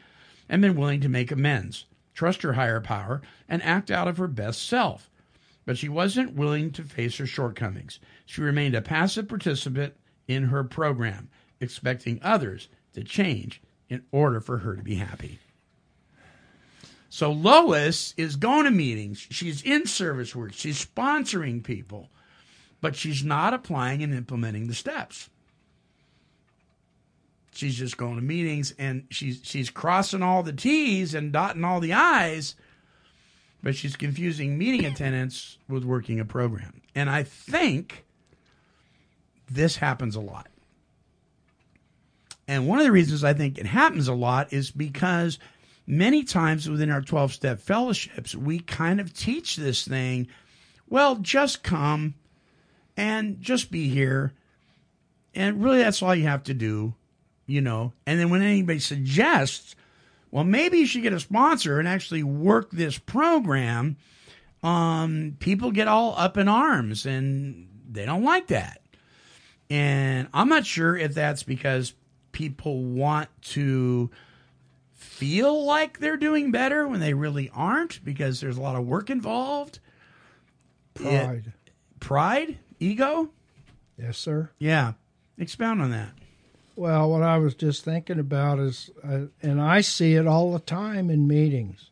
and 0.49 0.61
been 0.61 0.77
willing 0.77 1.01
to 1.01 1.09
make 1.09 1.33
amends, 1.33 1.87
trust 2.15 2.43
her 2.43 2.53
higher 2.53 2.81
power, 2.81 3.23
and 3.49 3.63
act 3.63 3.91
out 3.91 4.09
of 4.09 4.19
her 4.19 4.29
best 4.29 4.69
self. 4.69 5.11
But 5.65 5.79
she 5.79 5.89
wasn't 5.89 6.35
willing 6.35 6.71
to 6.73 6.85
face 6.85 7.17
her 7.17 7.27
shortcomings. 7.27 7.99
She 8.27 8.43
remained 8.43 8.75
a 8.75 8.83
passive 8.83 9.27
participant 9.27 9.95
in 10.29 10.45
her 10.45 10.63
program, 10.63 11.31
expecting 11.61 12.21
others 12.23 12.69
to 12.93 13.03
change 13.03 13.63
in 13.89 14.03
order 14.13 14.41
for 14.41 14.59
her 14.59 14.77
to 14.77 14.83
be 14.83 14.97
happy. 14.97 15.39
So 17.17 17.33
Lois 17.33 18.13
is 18.19 18.37
going 18.37 18.67
to 18.67 18.71
meetings. 18.71 19.27
She's 19.31 19.63
in 19.63 19.87
service 19.87 20.37
work. 20.37 20.53
She's 20.53 20.85
sponsoring 20.85 21.65
people, 21.65 22.11
but 22.83 22.95
she's 22.95 23.25
not 23.25 23.55
applying 23.55 24.03
and 24.03 24.13
implementing 24.13 24.67
the 24.67 24.75
steps. 24.75 25.31
She's 27.55 27.75
just 27.75 27.97
going 27.97 28.17
to 28.17 28.21
meetings 28.21 28.75
and 28.79 29.07
she's 29.09 29.41
she's 29.43 29.71
crossing 29.71 30.23
all 30.23 30.43
the 30.43 30.53
T's 30.53 31.15
and 31.15 31.33
dotting 31.33 31.65
all 31.65 31.81
the 31.81 31.95
I's, 31.95 32.55
but 33.63 33.75
she's 33.75 33.97
confusing 33.97 34.59
meeting 34.59 34.85
attendance 34.85 35.57
with 35.71 35.85
working 35.85 36.21
a 36.21 36.25
program. 36.27 36.83
And 36.95 37.09
I 37.09 37.23
think 37.23 38.05
this 39.51 39.77
happens 39.77 40.17
a 40.17 40.21
lot. 40.21 40.49
And 42.47 42.69
one 42.69 42.79
of 42.79 42.85
the 42.85 42.93
reasons 42.93 43.25
I 43.25 43.33
think 43.33 43.57
it 43.57 43.65
happens 43.65 44.07
a 44.07 44.15
lot 44.15 44.53
is 44.53 44.71
because 44.71 45.39
many 45.87 46.25
times 46.25 46.69
within 46.69 46.91
our 46.91 47.03
12 47.03 47.33
step 47.33 47.61
fellowships, 47.61 48.35
we 48.35 48.59
kind 48.59 49.01
of 49.01 49.13
teach 49.15 49.57
this 49.57 49.87
thing 49.87 50.29
well, 50.89 51.17
just 51.17 51.63
come 51.63 52.15
and 52.97 53.41
just 53.41 53.71
be 53.71 53.89
here. 53.89 54.33
And 55.35 55.63
really, 55.63 55.79
that's 55.79 56.03
all 56.03 56.15
you 56.15 56.25
have 56.25 56.45
to 56.45 56.55
do, 56.55 56.95
you 57.47 57.61
know. 57.61 57.93
And 58.07 58.19
then 58.19 58.31
when 58.31 58.43
anybody 58.43 58.79
suggests, 58.79 59.75
well, 60.31 60.45
maybe 60.45 60.79
you 60.79 60.87
should 60.87 61.03
get 61.03 61.13
a 61.13 61.21
sponsor 61.21 61.79
and 61.79 61.89
actually 61.89 62.23
work 62.23 62.71
this 62.71 62.99
program, 62.99 63.97
um, 64.63 65.37
people 65.41 65.73
get 65.73 65.89
all 65.89 66.15
up 66.17 66.37
in 66.37 66.49
arms 66.49 67.05
and 67.05 67.69
they 67.91 68.07
don't 68.07 68.25
like 68.25 68.47
that. 68.49 68.81
And 69.69 70.29
I'm 70.33 70.49
not 70.49 70.65
sure 70.65 70.97
if 70.97 71.15
that's 71.15 71.43
because 71.43 71.95
people 72.33 72.85
want 72.85 73.29
to 73.43 74.11
feel 75.07 75.65
like 75.65 75.99
they're 75.99 76.17
doing 76.17 76.51
better 76.51 76.87
when 76.87 77.01
they 77.01 77.15
really 77.15 77.51
aren't 77.55 78.05
because 78.05 78.41
there's 78.41 78.59
a 78.59 78.61
lot 78.61 78.77
of 78.77 78.87
work 78.87 79.09
involved. 79.09 79.79
Pride. 80.95 81.53
Pride? 82.01 82.59
Ego? 82.79 83.31
Yes, 83.99 84.19
sir. 84.19 84.51
Yeah. 84.59 84.93
Expound 85.39 85.81
on 85.81 85.91
that. 85.91 86.11
Well, 86.75 87.11
what 87.11 87.23
I 87.23 87.39
was 87.39 87.55
just 87.55 87.85
thinking 87.85 88.19
about 88.19 88.59
is, 88.59 88.91
uh, 89.03 89.27
and 89.43 89.61
I 89.63 89.81
see 89.81 90.15
it 90.15 90.27
all 90.27 90.53
the 90.53 90.59
time 90.59 91.09
in 91.09 91.27
meetings, 91.27 91.91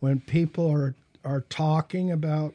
when 0.00 0.20
people 0.20 0.70
are 0.70 0.94
are 1.24 1.42
talking 1.42 2.10
about 2.10 2.54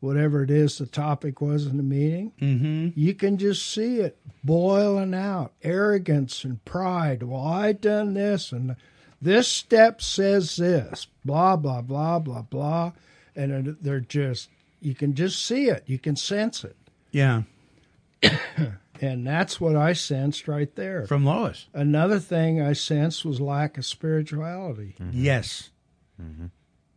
whatever 0.00 0.42
it 0.42 0.50
is 0.50 0.78
the 0.78 0.86
topic 0.86 1.40
was 1.40 1.66
in 1.66 1.76
the 1.76 1.82
meeting. 1.82 2.32
Mm-hmm. 2.40 2.88
You 2.98 3.14
can 3.14 3.38
just 3.38 3.66
see 3.66 3.98
it 3.98 4.18
boiling 4.42 5.14
out, 5.14 5.52
arrogance 5.62 6.44
and 6.44 6.64
pride. 6.64 7.22
Well, 7.22 7.44
I 7.44 7.72
done 7.72 8.14
this, 8.14 8.52
and 8.52 8.76
this 9.20 9.48
step 9.48 10.02
says 10.02 10.56
this, 10.56 11.06
blah 11.24 11.56
blah 11.56 11.82
blah 11.82 12.18
blah 12.18 12.42
blah, 12.42 12.92
and 13.36 13.76
they're 13.80 14.00
just 14.00 14.48
you 14.80 14.94
can 14.94 15.14
just 15.14 15.44
see 15.44 15.66
it, 15.68 15.84
you 15.86 15.98
can 15.98 16.16
sense 16.16 16.64
it. 16.64 16.76
Yeah. 17.10 17.42
And 19.02 19.26
that's 19.26 19.58
what 19.58 19.76
I 19.76 19.94
sensed 19.94 20.46
right 20.46 20.74
there. 20.76 21.06
From 21.06 21.24
Lois. 21.24 21.68
Another 21.72 22.18
thing 22.18 22.60
I 22.60 22.74
sensed 22.74 23.24
was 23.24 23.40
lack 23.40 23.78
of 23.78 23.86
spirituality. 23.86 24.94
Yes. 25.10 25.70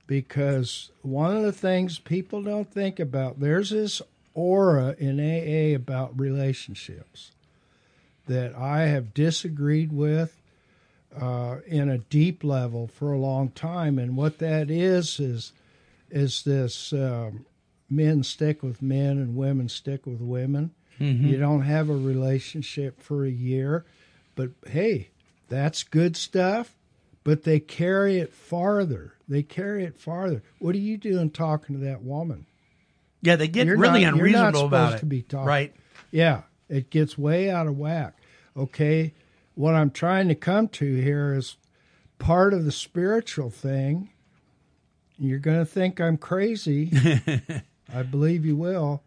Because 0.06 0.92
one 1.02 1.36
of 1.36 1.44
the 1.44 1.54
things 1.54 1.98
people 2.00 2.44
don't 2.44 2.72
think 2.72 3.00
about, 3.00 3.40
there's 3.40 3.70
this 3.70 4.02
aura 4.34 4.96
in 5.00 5.20
AA 5.20 5.76
about 5.76 6.20
relationships 6.20 7.32
that 8.28 8.56
I 8.56 8.82
have 8.88 9.14
disagreed 9.14 9.92
with 9.94 10.42
uh, 11.20 11.58
in 11.68 11.90
a 11.90 11.98
deep 12.00 12.44
level 12.44 12.88
for 12.88 13.12
a 13.12 13.18
long 13.18 13.50
time. 13.50 14.00
And 14.00 14.18
what 14.18 14.40
that 14.40 14.70
is, 14.70 15.20
is, 15.20 15.54
is 16.10 16.44
this 16.44 16.92
um, 16.94 17.46
men 17.90 18.24
stick 18.24 18.64
with 18.64 18.82
men 18.82 19.18
and 19.18 19.36
women 19.36 19.70
stick 19.70 20.06
with 20.06 20.20
women. 20.22 20.72
You 21.30 21.38
don't 21.38 21.64
have 21.64 21.90
a 21.90 21.96
relationship 21.96 23.02
for 23.02 23.26
a 23.26 23.30
year, 23.32 23.86
but 24.36 24.52
hey, 24.68 25.10
that's 25.50 25.84
good 25.84 26.16
stuff. 26.16 26.76
But 27.24 27.44
they 27.44 27.60
carry 27.60 28.18
it 28.18 28.34
farther. 28.34 29.14
They 29.28 29.44
carry 29.44 29.86
it 29.86 29.98
farther. 30.00 30.44
What 30.60 30.76
are 30.76 30.80
you 30.80 30.98
doing 30.98 31.30
talking 31.30 31.76
to 31.80 31.86
that 31.86 32.02
woman? 32.04 32.46
Yeah, 33.22 33.38
they 33.38 33.48
get 33.48 33.66
You're 33.68 33.78
really 33.78 34.04
not- 34.04 34.18
you're 34.18 34.28
not 34.30 34.50
unreasonable 34.50 34.66
about 34.68 34.86
supposed 34.88 34.96
it. 34.96 35.00
to 35.00 35.06
be 35.06 35.22
talking. 35.22 35.48
Right. 35.48 35.76
Yeah, 36.12 36.42
it 36.70 36.90
gets 36.90 37.18
way 37.18 37.50
out 37.50 37.68
of 37.68 37.78
whack. 37.78 38.18
Okay, 38.58 39.14
what 39.56 39.74
I'm 39.76 39.90
trying 39.92 40.28
to 40.28 40.36
come 40.36 40.68
to 40.70 40.96
here 40.96 41.34
is 41.34 41.56
part 42.20 42.54
of 42.54 42.66
the 42.66 42.72
spiritual 42.72 43.50
thing. 43.50 44.10
You're 45.18 45.40
going 45.40 45.60
to 45.60 45.66
think 45.66 46.02
I'm 46.02 46.18
crazy. 46.18 46.92
I 47.94 48.04
believe 48.04 48.46
you 48.46 48.56
will. 48.58 49.02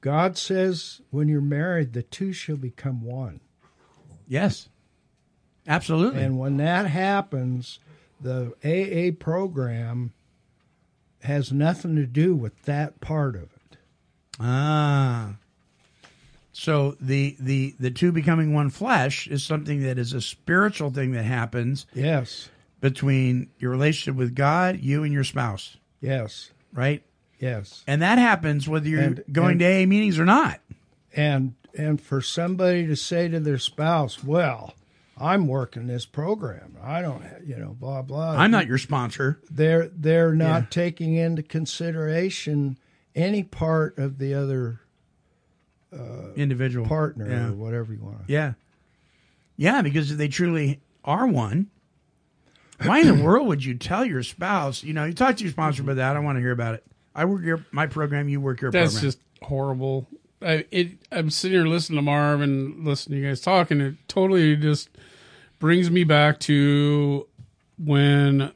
God 0.00 0.38
says 0.38 1.00
when 1.10 1.26
you're 1.28 1.40
married, 1.40 1.92
the 1.92 2.02
two 2.02 2.32
shall 2.32 2.56
become 2.56 3.02
one. 3.02 3.40
Yes. 4.28 4.68
Absolutely. 5.68 6.22
And 6.22 6.38
when 6.38 6.56
that 6.56 6.86
happens, 6.86 7.78
the 8.20 8.52
AA 8.64 9.14
program 9.22 10.12
has 11.22 11.52
nothing 11.52 11.94
to 11.96 12.06
do 12.06 12.34
with 12.34 12.62
that 12.62 13.00
part 13.00 13.36
of 13.36 13.42
it. 13.42 13.76
Ah. 14.40 15.34
So 16.52 16.96
the 17.00 17.36
the 17.38 17.74
the 17.78 17.90
two 17.90 18.10
becoming 18.12 18.52
one 18.54 18.70
flesh 18.70 19.28
is 19.28 19.44
something 19.44 19.82
that 19.82 19.98
is 19.98 20.12
a 20.12 20.20
spiritual 20.20 20.90
thing 20.90 21.12
that 21.12 21.24
happens 21.24 21.86
Yes, 21.94 22.48
between 22.80 23.50
your 23.58 23.70
relationship 23.70 24.16
with 24.18 24.34
God, 24.34 24.80
you 24.80 25.04
and 25.04 25.12
your 25.12 25.22
spouse, 25.24 25.76
yes, 26.00 26.50
right? 26.72 27.02
yes. 27.38 27.84
And 27.86 28.02
that 28.02 28.18
happens 28.18 28.68
whether 28.68 28.88
you're 28.88 29.00
And- 29.00 29.22
going 29.30 29.58
to 29.60 29.64
AA 29.66 29.86
meetings 29.86 30.18
or 30.18 30.24
not. 30.24 30.60
and 31.14 31.54
and 31.76 32.00
for 32.00 32.20
somebody 32.20 32.86
to 32.88 32.96
say 32.96 33.28
to 33.28 33.38
their 33.38 33.58
spouse, 33.58 34.24
"Well, 34.24 34.74
I'm 35.20 35.46
working 35.46 35.86
this 35.86 36.06
program. 36.06 36.76
I 36.82 37.02
don't, 37.02 37.22
ha- 37.22 37.38
you 37.44 37.56
know, 37.56 37.76
blah 37.78 38.02
blah." 38.02 38.30
I'm 38.36 38.50
not 38.50 38.66
your 38.66 38.78
sponsor. 38.78 39.40
They're 39.50 39.88
they're 39.88 40.34
not 40.34 40.62
Yeah. 40.62 40.66
taking 40.70 41.14
into 41.14 41.42
consideration 41.42 42.78
any 43.14 43.42
part 43.42 43.98
of 43.98 44.18
the 44.18 44.34
other 44.34 44.80
uh, 45.92 46.32
Individual 46.36 46.86
partner 46.86 47.28
Yeah. 47.28 47.48
or 47.48 47.52
whatever 47.54 47.92
you 47.94 48.00
want. 48.02 48.18
Yeah. 48.28 48.52
Yeah, 49.56 49.82
because 49.82 50.16
they 50.16 50.28
truly 50.28 50.80
are 51.04 51.26
one, 51.26 51.68
why 52.84 53.00
in 53.00 53.06
the 53.16 53.24
world 53.24 53.46
would 53.48 53.64
you 53.64 53.74
tell 53.74 54.04
your 54.04 54.22
spouse, 54.22 54.84
you 54.84 54.92
know, 54.92 55.04
you 55.04 55.14
talk 55.14 55.36
to 55.38 55.42
your 55.44 55.50
sponsor 55.50 55.82
about 55.82 55.96
that, 55.96 56.10
I 56.10 56.14
don't 56.14 56.24
want 56.24 56.36
to 56.36 56.40
hear 56.40 56.52
about 56.52 56.74
it. 56.74 56.84
I 57.14 57.24
work 57.24 57.42
your 57.42 57.64
my 57.72 57.86
program, 57.86 58.28
you 58.28 58.40
work 58.40 58.60
your 58.60 58.70
That's 58.70 58.92
program. 58.92 59.08
just 59.08 59.18
horrible. 59.42 60.06
I, 60.40 60.64
it, 60.70 60.90
I'm 61.10 61.30
sitting 61.30 61.58
here 61.58 61.66
listening 61.66 61.96
to 61.96 62.02
Marv 62.02 62.40
and 62.42 62.84
listening 62.84 63.16
to 63.18 63.22
you 63.24 63.28
guys 63.30 63.40
talking. 63.40 63.80
it 63.80 63.94
totally 64.06 64.54
just 64.54 64.90
brings 65.58 65.90
me 65.90 66.04
back 66.04 66.38
to 66.40 67.26
when 67.78 68.52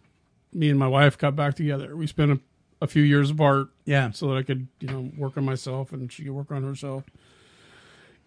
me 0.53 0.69
and 0.71 0.79
my 0.79 0.89
wife 0.89 1.17
got 1.19 1.35
back 1.37 1.55
together. 1.55 1.97
We 1.97 2.07
spent 2.07 2.33
a, 2.33 2.41
a 2.81 2.87
few 2.87 3.03
years 3.03 3.31
apart, 3.31 3.69
Yeah. 3.85 4.11
so 4.13 4.29
that 4.29 4.37
I 4.37 4.43
could, 4.43 4.69
you 4.81 4.89
know, 4.89 5.11
work 5.17 5.37
on 5.37 5.45
myself 5.45 5.93
and 5.93 6.11
she 6.13 6.23
could 6.25 6.33
work 6.33 6.51
on 6.51 6.63
herself. 6.63 7.05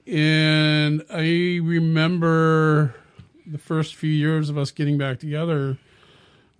And 0.07 1.03
I 1.09 1.59
remember 1.63 2.95
the 3.45 3.57
first 3.57 3.95
few 3.95 4.09
years 4.09 4.49
of 4.49 4.57
us 4.57 4.71
getting 4.71 4.97
back 4.97 5.19
together 5.19 5.77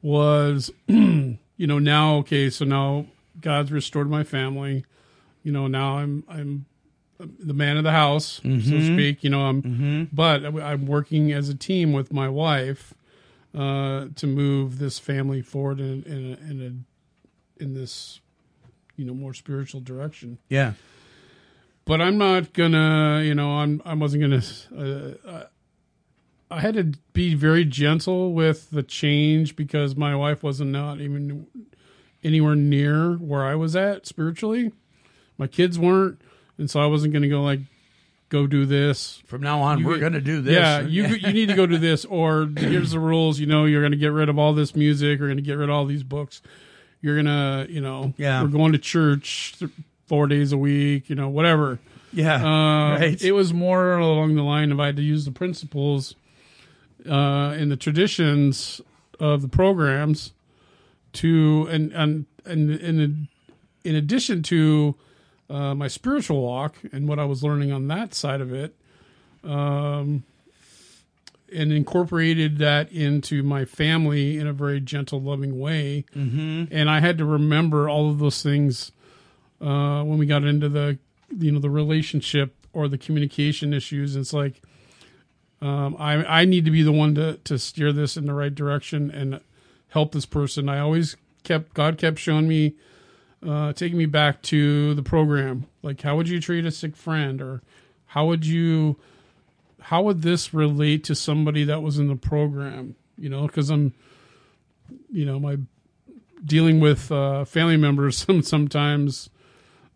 was, 0.01 0.72
you 0.88 1.38
know, 1.57 1.80
now 1.80 2.16
okay, 2.18 2.49
so 2.49 2.66
now 2.66 3.05
God's 3.39 3.72
restored 3.72 4.09
my 4.09 4.24
family. 4.24 4.86
You 5.43 5.51
know, 5.51 5.68
now 5.68 5.97
I'm 5.97 6.24
I'm 6.28 6.66
the 7.20 7.53
man 7.53 7.78
of 7.78 7.84
the 7.84 7.91
house, 7.91 8.41
so 8.43 8.49
to 8.49 8.86
speak. 8.93 9.24
You 9.24 9.30
know, 9.30 9.41
I'm, 9.41 10.09
but 10.11 10.45
I'm 10.45 10.86
working 10.86 11.32
as 11.32 11.49
a 11.49 11.55
team 11.55 11.93
with 11.93 12.11
my 12.11 12.28
wife 12.28 12.93
uh, 13.57 14.07
to 14.16 14.28
move 14.28 14.80
this 14.80 14.99
family 14.99 15.41
forward 15.41 15.80
in 15.80 16.03
in 16.03 16.34
a, 16.34 16.51
in, 16.51 16.86
a, 17.59 17.63
in 17.63 17.74
this, 17.74 18.20
you 18.97 19.05
know, 19.05 19.13
more 19.13 19.34
spiritual 19.34 19.80
direction 19.82 20.38
yeah. 20.49 20.74
but 21.86 22.01
I'm 22.01 22.18
not 22.18 22.51
gonna, 22.53 23.22
you 23.24 23.34
know, 23.34 23.59
I'm 23.59 23.82
I 23.86 23.93
wasn't 23.93 24.24
gonna. 24.24 25.16
Uh, 25.26 25.43
I 26.51 26.59
had 26.59 26.76
to 26.76 26.93
be 27.13 27.34
very 27.34 27.66
gentle 27.66 28.34
with 28.34 28.70
the 28.70 28.84
change 28.84 29.55
because 29.55 29.95
my 29.95 30.16
wife 30.16 30.43
wasn't 30.43 30.72
not 30.72 31.01
even 31.01 31.47
anywhere 32.24 32.55
near 32.55 33.13
where 33.13 33.43
I 33.43 33.55
was 33.55 33.76
at 33.76 34.05
spiritually. 34.05 34.72
My 35.38 35.47
kids 35.47 35.78
weren't, 35.80 36.22
and 36.58 36.70
so 36.70 36.82
I 36.82 36.86
wasn't 36.88 37.14
gonna 37.14 37.30
go 37.30 37.41
like, 37.43 37.60
go 38.30 38.47
do 38.47 38.66
this. 38.66 39.22
From 39.28 39.41
now 39.41 39.62
on, 39.62 39.80
You 39.80 39.86
we're 39.88 39.99
going 39.99 40.14
to 40.14 40.22
do 40.22 40.41
this. 40.41 40.53
Yeah, 40.56 40.82
you 40.82 41.06
you 41.06 41.32
need 41.32 41.47
to 41.49 41.53
go 41.56 41.66
do 41.68 41.78
this, 41.78 42.06
or 42.06 42.49
here's 42.58 42.91
the 42.91 42.99
rules. 42.99 43.39
You 43.39 43.45
know, 43.45 43.66
you're 43.66 43.82
going 43.82 43.91
to 43.91 43.97
get 43.97 44.12
rid 44.12 44.30
of 44.30 44.39
all 44.39 44.53
this 44.53 44.76
music. 44.76 45.20
You're 45.20 45.28
going 45.28 45.38
to 45.38 45.43
get 45.43 45.58
rid 45.58 45.70
of 45.70 45.76
all 45.76 45.86
these 45.86 46.03
books. 46.03 46.41
You're 47.01 47.16
gonna, 47.18 47.68
you 47.70 47.82
know, 47.82 48.14
Yeah. 48.18 48.41
we're 48.41 48.47
going 48.49 48.72
to 48.72 48.80
church 48.80 49.53
th- 49.60 49.70
four 50.08 50.26
days 50.28 50.51
a 50.51 50.58
week. 50.58 51.08
You 51.08 51.16
know, 51.16 51.30
whatever. 51.30 51.78
yeah. 52.12 52.36
Uh, 52.43 52.97
right. 52.99 53.22
It 53.22 53.34
was 53.34 53.53
more 53.53 53.97
along 53.97 54.36
the 54.36 54.41
line 54.43 54.72
of 54.72 54.80
I 54.80 54.88
had 54.88 54.95
to 54.95 55.03
use 55.03 55.24
the 55.26 55.32
principles 55.32 56.16
uh, 57.08 57.53
and 57.56 57.72
the 57.72 57.78
traditions 57.78 58.82
of 59.20 59.43
the 59.43 59.47
programs 59.47 60.34
to 61.14 61.68
and 61.70 61.91
and 61.93 62.26
and 62.43 62.72
in 62.72 63.28
in 63.84 63.95
addition 63.95 64.41
to 64.43 64.95
uh, 65.50 65.76
my 65.76 65.88
spiritual 65.88 66.41
walk 66.41 66.76
and 66.91 67.08
what 67.08 67.20
I 67.20 67.26
was 67.26 67.43
learning 67.43 67.72
on 67.72 67.88
that 67.88 68.14
side 68.14 68.41
of 68.41 68.54
it, 68.54 68.76
um, 69.43 70.24
and 71.54 71.72
incorporated 71.72 72.58
that 72.58 72.91
into 72.91 73.43
my 73.43 73.66
family 73.66 74.38
in 74.38 74.48
a 74.48 74.54
very 74.54 74.80
gentle, 74.80 75.22
loving 75.22 75.60
way. 75.60 76.06
Mm-hmm. 76.16 76.66
And 76.72 76.89
I 76.89 77.00
had 77.00 77.18
to 77.20 77.26
remember 77.26 77.88
all 77.88 78.10
of 78.10 78.20
those 78.20 78.41
things 78.41 78.91
uh, 79.62 80.04
when 80.04 80.18
we 80.18 80.26
got 80.26 80.43
into 80.43 80.70
the 80.70 80.98
you 81.38 81.52
know 81.52 81.60
the 81.60 81.70
relationship 81.70 82.56
or 82.74 82.88
the 82.88 82.98
communication 82.98 83.74
issues. 83.74 84.16
It's 84.16 84.34
like 84.34 84.62
um, 85.62 85.96
I 85.98 86.41
I 86.41 86.46
need 86.46 86.66
to 86.66 86.72
be 86.72 86.84
the 86.84 86.91
one 86.91 87.16
to 87.16 87.38
to 87.46 87.58
steer 87.58 87.91
this 87.91 88.18
in 88.18 88.26
the 88.26 88.34
right 88.34 88.54
direction 88.54 89.12
and 89.12 89.39
help 89.89 90.12
this 90.12 90.26
person. 90.26 90.70
I 90.70 90.80
always 90.80 91.16
kept 91.43 91.74
God 91.74 91.98
kept 91.98 92.20
showing 92.20 92.48
me, 92.48 92.76
uh, 93.48 93.74
taking 93.74 93.98
me 93.98 94.06
back 94.06 94.42
to 94.44 94.94
the 94.94 95.04
program. 95.04 95.66
Like, 95.82 96.02
how 96.02 96.16
would 96.16 96.30
you 96.30 96.40
treat 96.40 96.66
a 96.66 96.72
sick 96.72 96.96
friend, 96.96 97.42
or 97.42 97.62
how 98.08 98.26
would 98.28 98.46
you, 98.46 98.98
how 99.82 100.02
would 100.04 100.22
this 100.22 100.54
relate 100.54 101.04
to 101.06 101.16
somebody 101.16 101.64
that 101.66 101.82
was 101.82 101.98
in 102.00 102.08
the 102.08 102.16
program? 102.16 102.96
You 103.18 103.30
know, 103.30 103.48
because 103.48 103.70
I'm, 103.70 103.94
you 105.12 105.26
know, 105.26 105.40
my 105.40 105.58
dealing 106.44 106.80
with 106.80 107.12
uh, 107.12 107.46
family 107.46 107.78
members 107.78 108.18
sometimes 108.48 109.30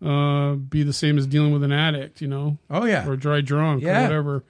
uh, 0.04 0.54
be 0.54 0.84
the 0.84 0.94
same 0.94 1.18
as 1.18 1.28
dealing 1.28 1.52
with 1.52 1.64
an 1.64 1.72
addict. 1.72 2.22
You 2.22 2.28
know, 2.28 2.58
Oh 2.70 2.86
yeah. 2.86 3.08
or 3.08 3.16
dry 3.16 3.42
drunk 3.42 3.84
Yeah. 3.84 4.00
or 4.00 4.04
whatever. 4.04 4.44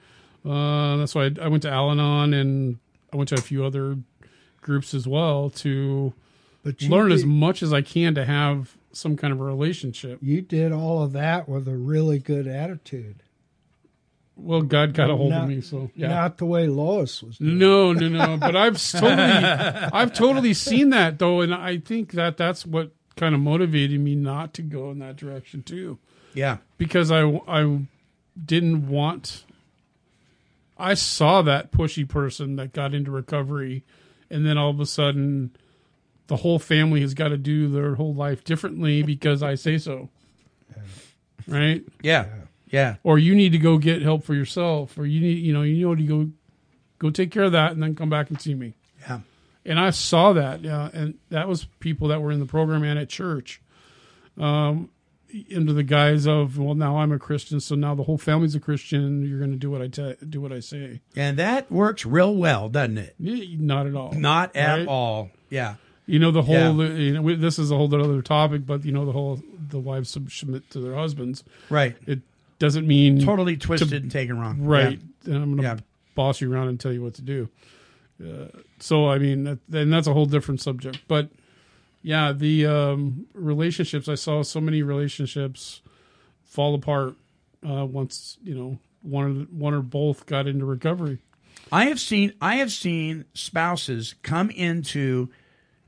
Uh, 0.44 0.96
that's 0.96 1.14
why 1.14 1.24
I, 1.26 1.30
I 1.42 1.48
went 1.48 1.62
to 1.64 1.70
Al-Anon 1.70 2.32
and 2.32 2.78
I 3.12 3.16
went 3.16 3.28
to 3.30 3.34
a 3.34 3.40
few 3.42 3.64
other 3.64 3.98
groups 4.62 4.94
as 4.94 5.06
well 5.06 5.50
to 5.50 6.14
learn 6.82 7.12
as 7.12 7.24
much 7.24 7.62
as 7.62 7.72
I 7.72 7.82
can 7.82 8.14
to 8.14 8.24
have 8.24 8.76
some 8.92 9.16
kind 9.16 9.32
of 9.32 9.40
a 9.40 9.44
relationship. 9.44 10.18
You 10.22 10.40
did 10.42 10.72
all 10.72 11.02
of 11.02 11.12
that 11.12 11.48
with 11.48 11.68
a 11.68 11.76
really 11.76 12.18
good 12.18 12.46
attitude. 12.46 13.22
Well, 14.36 14.62
God 14.62 14.94
got 14.94 15.10
a 15.10 15.16
hold 15.16 15.30
Not- 15.30 15.42
of 15.44 15.48
me, 15.50 15.60
so 15.60 15.90
yeah. 15.94 16.08
Not 16.08 16.38
the 16.38 16.46
way 16.46 16.66
Lois 16.66 17.22
was. 17.22 17.36
Doing. 17.38 17.58
No, 17.58 17.92
no, 17.92 18.08
no. 18.08 18.36
But 18.38 18.56
I've 18.56 18.82
totally, 18.90 19.12
I've 19.12 20.12
totally 20.14 20.54
seen 20.54 20.90
that 20.90 21.18
though, 21.18 21.40
and 21.42 21.54
I 21.54 21.78
think 21.78 22.12
that 22.12 22.36
that's 22.38 22.64
what 22.64 22.92
kind 23.16 23.34
of 23.34 23.40
motivated 23.42 24.00
me 24.00 24.14
not 24.14 24.54
to 24.54 24.62
go 24.62 24.90
in 24.90 24.98
that 25.00 25.16
direction 25.16 25.62
too. 25.62 25.98
Yeah. 26.32 26.58
because 26.78 27.10
I 27.10 27.22
I 27.46 27.80
didn't 28.42 28.88
want. 28.88 29.44
I 30.78 30.94
saw 30.94 31.42
that 31.42 31.70
pushy 31.72 32.08
person 32.08 32.56
that 32.56 32.72
got 32.72 32.94
into 32.94 33.10
recovery, 33.10 33.84
and 34.30 34.46
then 34.46 34.56
all 34.56 34.70
of 34.70 34.80
a 34.80 34.86
sudden, 34.86 35.54
the 36.30 36.36
whole 36.36 36.60
family 36.60 37.00
has 37.00 37.12
got 37.12 37.28
to 37.28 37.36
do 37.36 37.68
their 37.68 37.96
whole 37.96 38.14
life 38.14 38.44
differently 38.44 39.02
because 39.02 39.42
I 39.42 39.56
say 39.56 39.78
so. 39.78 40.08
Right? 41.48 41.82
Yeah. 42.02 42.26
Yeah. 42.66 42.96
Or 43.02 43.18
you 43.18 43.34
need 43.34 43.50
to 43.50 43.58
go 43.58 43.78
get 43.78 44.00
help 44.00 44.22
for 44.22 44.34
yourself, 44.34 44.96
or 44.96 45.04
you 45.06 45.20
need 45.20 45.38
you 45.44 45.52
know 45.52 45.62
you 45.62 45.88
know 45.88 45.94
to 45.96 46.02
go 46.04 46.30
go 47.00 47.10
take 47.10 47.32
care 47.32 47.42
of 47.42 47.52
that, 47.52 47.72
and 47.72 47.82
then 47.82 47.96
come 47.96 48.08
back 48.10 48.30
and 48.30 48.40
see 48.40 48.54
me. 48.54 48.74
Yeah. 49.00 49.20
And 49.64 49.78
I 49.80 49.90
saw 49.90 50.32
that, 50.34 50.62
yeah, 50.62 50.88
and 50.92 51.18
that 51.30 51.48
was 51.48 51.64
people 51.80 52.08
that 52.08 52.22
were 52.22 52.30
in 52.30 52.38
the 52.40 52.46
program 52.46 52.82
and 52.84 52.98
at 52.98 53.08
church. 53.08 53.60
Um, 54.38 54.90
into 55.48 55.72
the 55.72 55.82
guise 55.84 56.26
of, 56.26 56.58
well, 56.58 56.74
now 56.74 56.98
I'm 56.98 57.12
a 57.12 57.18
Christian, 57.18 57.60
so 57.60 57.74
now 57.76 57.94
the 57.94 58.02
whole 58.04 58.18
family's 58.18 58.54
a 58.54 58.60
Christian. 58.60 59.24
You're 59.28 59.38
going 59.38 59.52
to 59.52 59.56
do 59.58 59.70
what 59.70 59.80
I 59.82 59.86
te- 59.88 60.16
do 60.28 60.40
what 60.40 60.52
I 60.52 60.58
say. 60.60 61.00
And 61.14 61.36
that 61.38 61.70
works 61.70 62.04
real 62.06 62.34
well, 62.34 62.68
doesn't 62.68 62.98
it? 62.98 63.14
Not 63.18 63.86
at 63.86 63.94
all. 63.94 64.12
Not 64.12 64.56
at 64.56 64.78
Right? 64.78 64.88
all. 64.88 65.30
Yeah. 65.50 65.74
You 66.06 66.18
know 66.18 66.30
the 66.30 66.42
whole. 66.42 66.82
Yeah. 66.84 66.92
You 66.96 67.20
know, 67.20 67.36
this 67.36 67.58
is 67.58 67.70
a 67.70 67.76
whole 67.76 67.94
other 67.94 68.22
topic, 68.22 68.66
but 68.66 68.84
you 68.84 68.92
know 68.92 69.04
the 69.04 69.12
whole 69.12 69.40
the 69.68 69.78
wives 69.78 70.10
submit 70.28 70.68
to 70.70 70.80
their 70.80 70.94
husbands. 70.94 71.44
Right. 71.68 71.96
It 72.06 72.20
doesn't 72.58 72.86
mean 72.86 73.20
Totally 73.24 73.56
twisted 73.56 73.92
and 74.02 74.10
taken 74.10 74.38
wrong. 74.38 74.60
right. 74.62 75.00
And 75.24 75.34
I'm 75.34 75.44
going 75.44 75.56
to 75.58 75.62
Yeah. 75.62 75.76
boss 76.14 76.40
you 76.40 76.52
around 76.52 76.68
and 76.68 76.80
tell 76.80 76.92
you 76.92 77.02
what 77.02 77.14
to 77.14 77.22
do. 77.22 77.48
Uh, 78.22 78.48
so 78.80 79.08
I 79.08 79.18
mean, 79.18 79.44
that, 79.44 79.58
and 79.72 79.92
that's 79.92 80.06
a 80.06 80.12
whole 80.12 80.26
different 80.26 80.60
subject. 80.60 80.98
But 81.08 81.30
yeah, 82.02 82.32
the 82.32 82.66
um, 82.66 83.26
relationships 83.34 84.08
I 84.08 84.14
saw 84.16 84.42
so 84.42 84.60
many 84.60 84.82
relationships 84.82 85.80
fall 86.44 86.74
apart 86.74 87.14
uh, 87.66 87.84
once 87.86 88.36
you 88.42 88.54
know 88.54 88.78
one 89.02 89.24
or 89.24 89.30
one 89.56 89.74
or 89.74 89.80
both 89.82 90.26
got 90.26 90.46
into 90.46 90.64
recovery. 90.64 91.18
I 91.72 91.84
have 91.86 92.00
seen 92.00 92.32
I 92.40 92.56
have 92.56 92.72
seen 92.72 93.26
spouses 93.32 94.14
come 94.22 94.50
into 94.50 95.28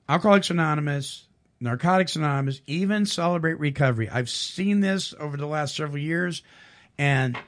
Alcoholics 0.08 0.50
Anonymous, 0.50 1.24
Narcotics 1.60 2.16
Anonymous, 2.16 2.60
even 2.66 3.06
Celebrate 3.06 3.58
Recovery. 3.58 4.08
I've 4.10 4.28
seen 4.30 4.80
this 4.80 5.14
over 5.18 5.36
the 5.36 5.46
last 5.46 5.76
several 5.76 5.98
years, 5.98 6.42
and 6.98 7.38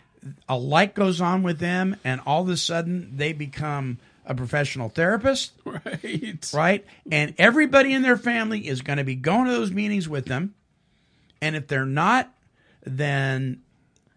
a 0.48 0.56
light 0.56 0.94
goes 0.94 1.20
on 1.20 1.42
with 1.42 1.58
them, 1.58 1.96
and 2.04 2.20
all 2.24 2.42
of 2.42 2.48
a 2.48 2.56
sudden 2.56 3.16
they 3.16 3.32
become 3.32 3.98
a 4.24 4.34
professional 4.34 4.88
therapist, 4.88 5.52
Right. 5.64 6.50
right? 6.54 6.86
And 7.10 7.34
everybody 7.38 7.92
in 7.92 8.02
their 8.02 8.16
family 8.16 8.66
is 8.66 8.80
going 8.80 8.96
to 8.98 9.04
be 9.04 9.16
going 9.16 9.46
to 9.46 9.52
those 9.52 9.70
meetings 9.72 10.08
with 10.08 10.26
them, 10.26 10.54
and 11.42 11.56
if 11.56 11.66
they're 11.66 11.84
not, 11.84 12.32
then 12.84 13.62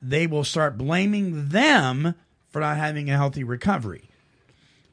they 0.02 0.28
will 0.28 0.44
start 0.44 0.78
blaming 0.78 1.50
them 1.50 2.14
for 2.52 2.62
not 2.62 2.78
having 2.78 3.10
a 3.10 3.16
healthy 3.18 3.44
recovery, 3.44 4.10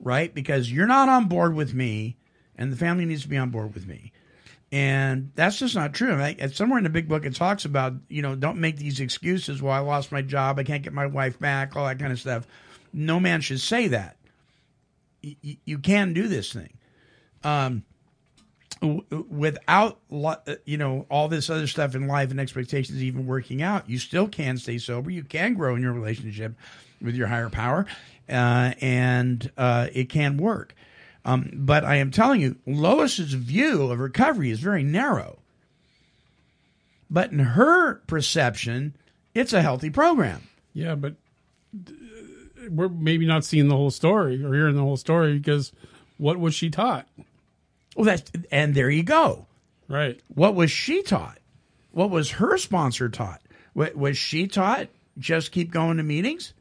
right? 0.01 0.35
Because 0.35 0.73
you're 0.73 0.87
not 0.87 1.09
on 1.09 1.27
board 1.29 1.55
with 1.55 1.75
me, 1.75 2.17
and 2.57 2.73
the 2.73 2.77
family 2.77 3.05
needs 3.05 3.23
to 3.23 3.29
be 3.29 3.37
on 3.37 3.51
board 3.51 3.75
with 3.75 3.87
me. 3.87 4.13
And 4.73 5.31
that's 5.37 5.59
just 5.59 5.77
not 5.77 5.95
true. 5.95 6.19
And 6.21 6.53
somewhere 6.55 6.79
in 6.79 6.85
the 6.85 6.91
big 6.91 7.09
book, 7.09 7.25
it 7.25 7.37
talks 7.37 7.65
about, 7.65 7.95
you 8.09 8.23
know, 8.23 8.35
don't 8.35 8.59
make 8.59 8.77
these 8.77 8.99
excuses. 8.99 9.63
Well, 9.63 9.73
I 9.73 9.79
lost 9.79 10.11
my 10.11 10.21
job. 10.21 10.59
I 10.59 10.65
can't 10.65 10.83
get 10.83 10.93
my 10.93 11.07
wife 11.07 11.39
back, 11.39 11.77
all 11.77 11.87
that 11.87 12.01
kind 12.01 12.13
of 12.13 12.19
stuff. 12.19 12.47
No 12.93 13.21
man 13.21 13.41
should 13.41 13.61
say 13.61 13.89
that. 13.89 14.17
Y- 15.23 15.59
you 15.65 15.79
can 15.79 16.13
do 16.13 16.27
this 16.27 16.53
thing. 16.53 16.73
Um, 17.45 17.85
without 19.31 20.01
uh, 20.13 20.37
you 20.65 20.77
know 20.77 21.07
all 21.09 21.29
this 21.29 21.49
other 21.49 21.67
stuff 21.67 21.95
in 21.95 22.07
life 22.07 22.31
and 22.31 22.41
expectations 22.41 23.03
even 23.03 23.27
working 23.27 23.63
out 23.63 23.89
you 23.89 23.99
still 23.99 24.29
can 24.29 24.59
stay 24.59 24.79
sober 24.79 25.11
you 25.11 25.23
can 25.23 25.55
grow 25.55 25.75
in 25.75 25.83
your 25.83 25.93
relationship 25.93 26.55
with 27.01 27.15
your 27.15 27.27
higher 27.27 27.49
power 27.49 27.87
uh, 28.29 28.73
and 28.81 29.51
uh, 29.57 29.87
it 29.93 30.09
can 30.09 30.37
work 30.37 30.75
um, 31.25 31.51
but 31.55 31.85
i 31.85 31.97
am 31.97 32.11
telling 32.11 32.41
you 32.41 32.57
lois's 32.67 33.33
view 33.35 33.91
of 33.91 33.99
recovery 33.99 34.51
is 34.51 34.61
very 34.61 34.83
narrow 34.83 35.39
but 37.11 37.33
in 37.33 37.39
her 37.39 37.97
perception 38.07 38.97
it's 39.35 39.53
a 39.53 39.63
healthy 39.63 39.91
program 39.91 40.43
Yeah, 40.75 40.95
but 40.95 41.15
uh, 41.77 41.91
we're 42.71 42.89
maybe 42.89 43.27
not 43.27 43.45
seeing 43.45 43.69
the 43.69 43.77
whole 43.77 43.91
story 43.91 44.43
or 44.45 44.55
hearing 44.55 44.77
the 44.77 44.83
whole 44.83 44.97
story 44.97 45.39
because 45.39 45.73
what 46.19 46.39
was 46.39 46.55
she 46.55 46.71
taught? 46.71 47.07
well 47.97 48.05
that's 48.05 48.31
and 48.51 48.75
there 48.75 48.91
you 48.91 49.03
go 49.03 49.47
Right. 49.87 50.19
What 50.29 50.55
was 50.55 50.71
she 50.71 51.03
taught? 51.03 51.37
What 51.91 52.09
was 52.09 52.31
her 52.31 52.57
sponsor 52.57 53.11
taught? 53.11 53.43
Wa- 53.75 53.91
Was 53.95 54.17
she 54.17 54.47
taught 54.47 54.89
just 55.19 55.53
keep 55.53 55.71
going 55.71 55.99
to 55.99 56.03
meetings? 56.03 56.55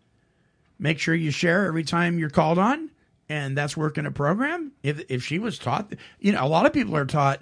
Make 0.77 0.99
sure 0.99 1.15
you 1.15 1.31
share 1.31 1.65
every 1.65 1.85
time 1.85 2.19
you're 2.19 2.29
called 2.29 2.59
on, 2.59 2.89
and 3.29 3.57
that's 3.57 3.75
working 3.77 4.05
a 4.05 4.11
program. 4.11 4.71
If 4.83 5.03
if 5.09 5.23
she 5.23 5.39
was 5.39 5.57
taught, 5.59 5.93
you 6.19 6.31
know, 6.31 6.43
a 6.43 6.47
lot 6.47 6.65
of 6.65 6.73
people 6.73 6.95
are 6.95 7.05
taught 7.05 7.41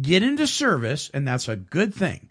get 0.00 0.22
into 0.22 0.46
service, 0.46 1.10
and 1.12 1.26
that's 1.26 1.48
a 1.48 1.56
good 1.56 1.94
thing. 1.94 2.28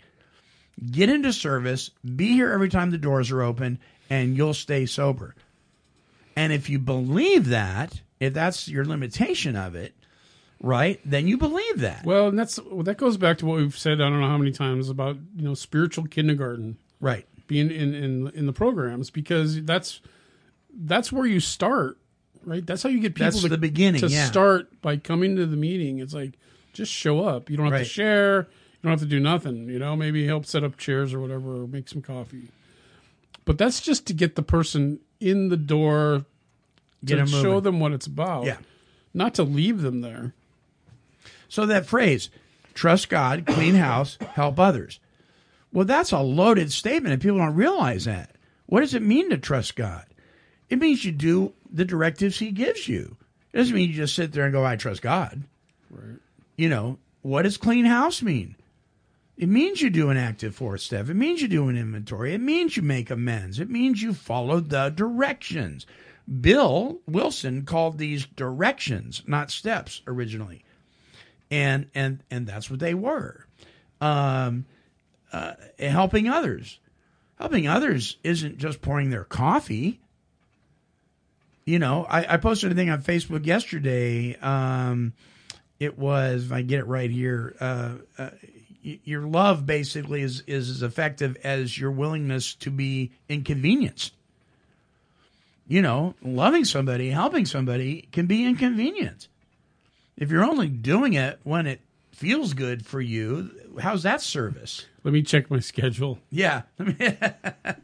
Get 0.91 1.09
into 1.09 1.33
service, 1.33 1.89
be 2.15 2.27
here 2.27 2.51
every 2.51 2.69
time 2.69 2.89
the 2.91 2.97
doors 2.97 3.31
are 3.31 3.41
open, 3.41 3.79
and 4.09 4.37
you'll 4.37 4.53
stay 4.53 4.85
sober. 4.85 5.35
And 6.37 6.53
if 6.53 6.69
you 6.69 6.79
believe 6.79 7.49
that, 7.49 8.01
if 8.21 8.33
that's 8.33 8.69
your 8.69 8.85
limitation 8.85 9.57
of 9.57 9.75
it, 9.75 9.93
right, 10.61 11.01
then 11.03 11.27
you 11.27 11.37
believe 11.37 11.79
that. 11.79 12.05
Well, 12.05 12.29
and 12.29 12.39
that's 12.39 12.59
well, 12.61 12.83
that 12.83 12.97
goes 12.97 13.17
back 13.17 13.39
to 13.39 13.45
what 13.45 13.57
we've 13.57 13.77
said. 13.77 13.99
I 13.99 14.09
don't 14.09 14.21
know 14.21 14.27
how 14.29 14.37
many 14.37 14.51
times 14.51 14.89
about 14.89 15.17
you 15.35 15.43
know 15.43 15.53
spiritual 15.53 16.05
kindergarten 16.05 16.77
Right. 17.01 17.25
being 17.47 17.71
in 17.71 17.93
in 17.93 18.27
in 18.29 18.45
the 18.45 18.53
programs 18.53 19.09
because 19.09 19.63
that's 19.63 19.99
that's 20.73 21.11
where 21.11 21.25
you 21.25 21.39
start, 21.41 21.97
right? 22.45 22.65
That's 22.65 22.83
how 22.83 22.89
you 22.89 22.99
get 22.99 23.15
people 23.15 23.31
That's 23.31 23.41
to, 23.41 23.49
the 23.49 23.57
beginning, 23.57 24.01
to 24.01 24.07
yeah. 24.07 24.25
start 24.25 24.81
by 24.81 24.97
coming 24.97 25.35
to 25.37 25.45
the 25.45 25.57
meeting. 25.57 25.99
It's 25.99 26.13
like 26.13 26.33
just 26.73 26.91
show 26.91 27.23
up. 27.25 27.49
You 27.49 27.57
don't 27.57 27.65
have 27.67 27.73
Right. 27.73 27.79
to 27.79 27.85
share. 27.85 28.41
You 28.41 28.83
don't 28.83 28.91
have 28.91 28.99
to 29.01 29.05
do 29.05 29.19
nothing. 29.19 29.67
You 29.69 29.79
know, 29.79 29.95
maybe 29.95 30.25
help 30.25 30.45
set 30.45 30.63
up 30.63 30.77
chairs 30.77 31.13
or 31.13 31.19
whatever, 31.19 31.63
or 31.63 31.67
make 31.67 31.89
some 31.89 32.01
coffee. 32.01 32.49
But 33.45 33.57
that's 33.57 33.81
just 33.81 34.05
to 34.07 34.13
get 34.13 34.35
the 34.35 34.43
person 34.43 34.99
in 35.19 35.49
the 35.49 35.57
door 35.57 36.25
Get 37.03 37.15
to 37.17 37.25
show 37.27 37.43
moving. 37.43 37.63
them 37.63 37.79
what 37.79 37.91
it's 37.93 38.07
about. 38.07 38.45
Yeah. 38.45 38.57
not 39.13 39.33
to 39.35 39.43
leave 39.43 39.81
them 39.81 40.01
there. 40.01 40.33
So 41.49 41.65
that 41.65 41.85
phrase, 41.87 42.29
trust 42.75 43.09
God, 43.09 43.45
clean 43.47 43.73
house, 43.75 44.17
help 44.35 44.59
others. 44.59 44.99
Well, 45.73 45.85
that's 45.85 46.11
a 46.11 46.19
loaded 46.19 46.71
statement, 46.71 47.13
and 47.13 47.21
people 47.21 47.37
don't 47.39 47.55
realize 47.55 48.05
that. 48.05 48.35
What 48.67 48.81
does 48.81 48.93
it 48.93 49.01
mean 49.01 49.29
to 49.31 49.37
trust 49.37 49.75
God? 49.75 50.05
It 50.69 50.77
means 50.79 51.03
you 51.03 51.11
do 51.11 51.53
the 51.69 51.85
directives 51.85 52.39
He 52.39 52.51
gives 52.51 52.87
you. 52.87 53.17
It 53.53 53.57
doesn't 53.57 53.75
mean 53.75 53.89
you 53.89 53.95
just 53.95 54.15
sit 54.15 54.31
there 54.31 54.43
and 54.43 54.53
go, 54.53 54.65
I 54.65 54.75
trust 54.75 55.01
God. 55.01 55.43
Right. 55.89 56.19
You 56.55 56.69
know, 56.69 56.99
what 57.21 57.43
does 57.43 57.57
clean 57.57 57.85
house 57.85 58.21
mean? 58.21 58.55
It 59.37 59.47
means 59.47 59.81
you 59.81 59.89
do 59.89 60.09
an 60.09 60.17
active 60.17 60.53
fourth 60.53 60.81
step. 60.81 61.07
It 61.07 61.13
means 61.13 61.41
you 61.41 61.47
do 61.47 61.69
an 61.69 61.77
inventory. 61.77 62.33
It 62.33 62.41
means 62.41 62.75
you 62.75 62.83
make 62.83 63.09
amends. 63.09 63.59
It 63.59 63.69
means 63.69 64.01
you 64.01 64.13
follow 64.13 64.59
the 64.59 64.89
directions. 64.89 65.85
Bill 66.41 66.99
Wilson 67.07 67.63
called 67.63 67.97
these 67.97 68.25
directions, 68.25 69.23
not 69.25 69.49
steps, 69.49 70.01
originally, 70.05 70.63
and 71.49 71.87
and 71.95 72.21
and 72.29 72.45
that's 72.45 72.69
what 72.69 72.81
they 72.81 72.93
were. 72.93 73.47
Um, 74.01 74.65
uh, 75.31 75.53
helping 75.79 76.27
others, 76.27 76.79
helping 77.39 77.67
others 77.67 78.17
isn't 78.23 78.57
just 78.57 78.81
pouring 78.81 79.09
their 79.09 79.23
coffee. 79.23 80.01
You 81.69 81.77
know, 81.77 82.03
I, 82.09 82.33
I 82.33 82.37
posted 82.37 82.71
a 82.71 82.75
thing 82.75 82.89
on 82.89 83.03
Facebook 83.03 83.45
yesterday. 83.45 84.35
Um, 84.37 85.13
it 85.79 85.99
was, 85.99 86.45
if 86.45 86.51
I 86.51 86.63
get 86.63 86.79
it 86.79 86.87
right 86.87 87.11
here, 87.11 87.55
uh, 87.59 87.93
uh, 88.17 88.29
your 88.81 89.21
love 89.21 89.67
basically 89.67 90.23
is, 90.23 90.41
is 90.47 90.71
as 90.71 90.81
effective 90.81 91.37
as 91.43 91.77
your 91.77 91.91
willingness 91.91 92.55
to 92.55 92.71
be 92.71 93.11
inconvenienced. 93.29 94.13
You 95.67 95.83
know, 95.83 96.15
loving 96.23 96.65
somebody, 96.65 97.11
helping 97.11 97.45
somebody 97.45 98.07
can 98.11 98.25
be 98.25 98.47
inconvenient. 98.47 99.27
If 100.17 100.31
you're 100.31 100.45
only 100.45 100.69
doing 100.69 101.13
it 101.13 101.39
when 101.43 101.67
it 101.67 101.81
feels 102.13 102.55
good 102.55 102.83
for 102.83 102.99
you, 102.99 103.51
how's 103.79 104.03
that 104.03 104.21
service? 104.21 104.85
Let 105.03 105.13
me 105.13 105.21
check 105.21 105.49
my 105.49 105.59
schedule. 105.59 106.19
Yeah. 106.29 106.63
I, 106.79 107.75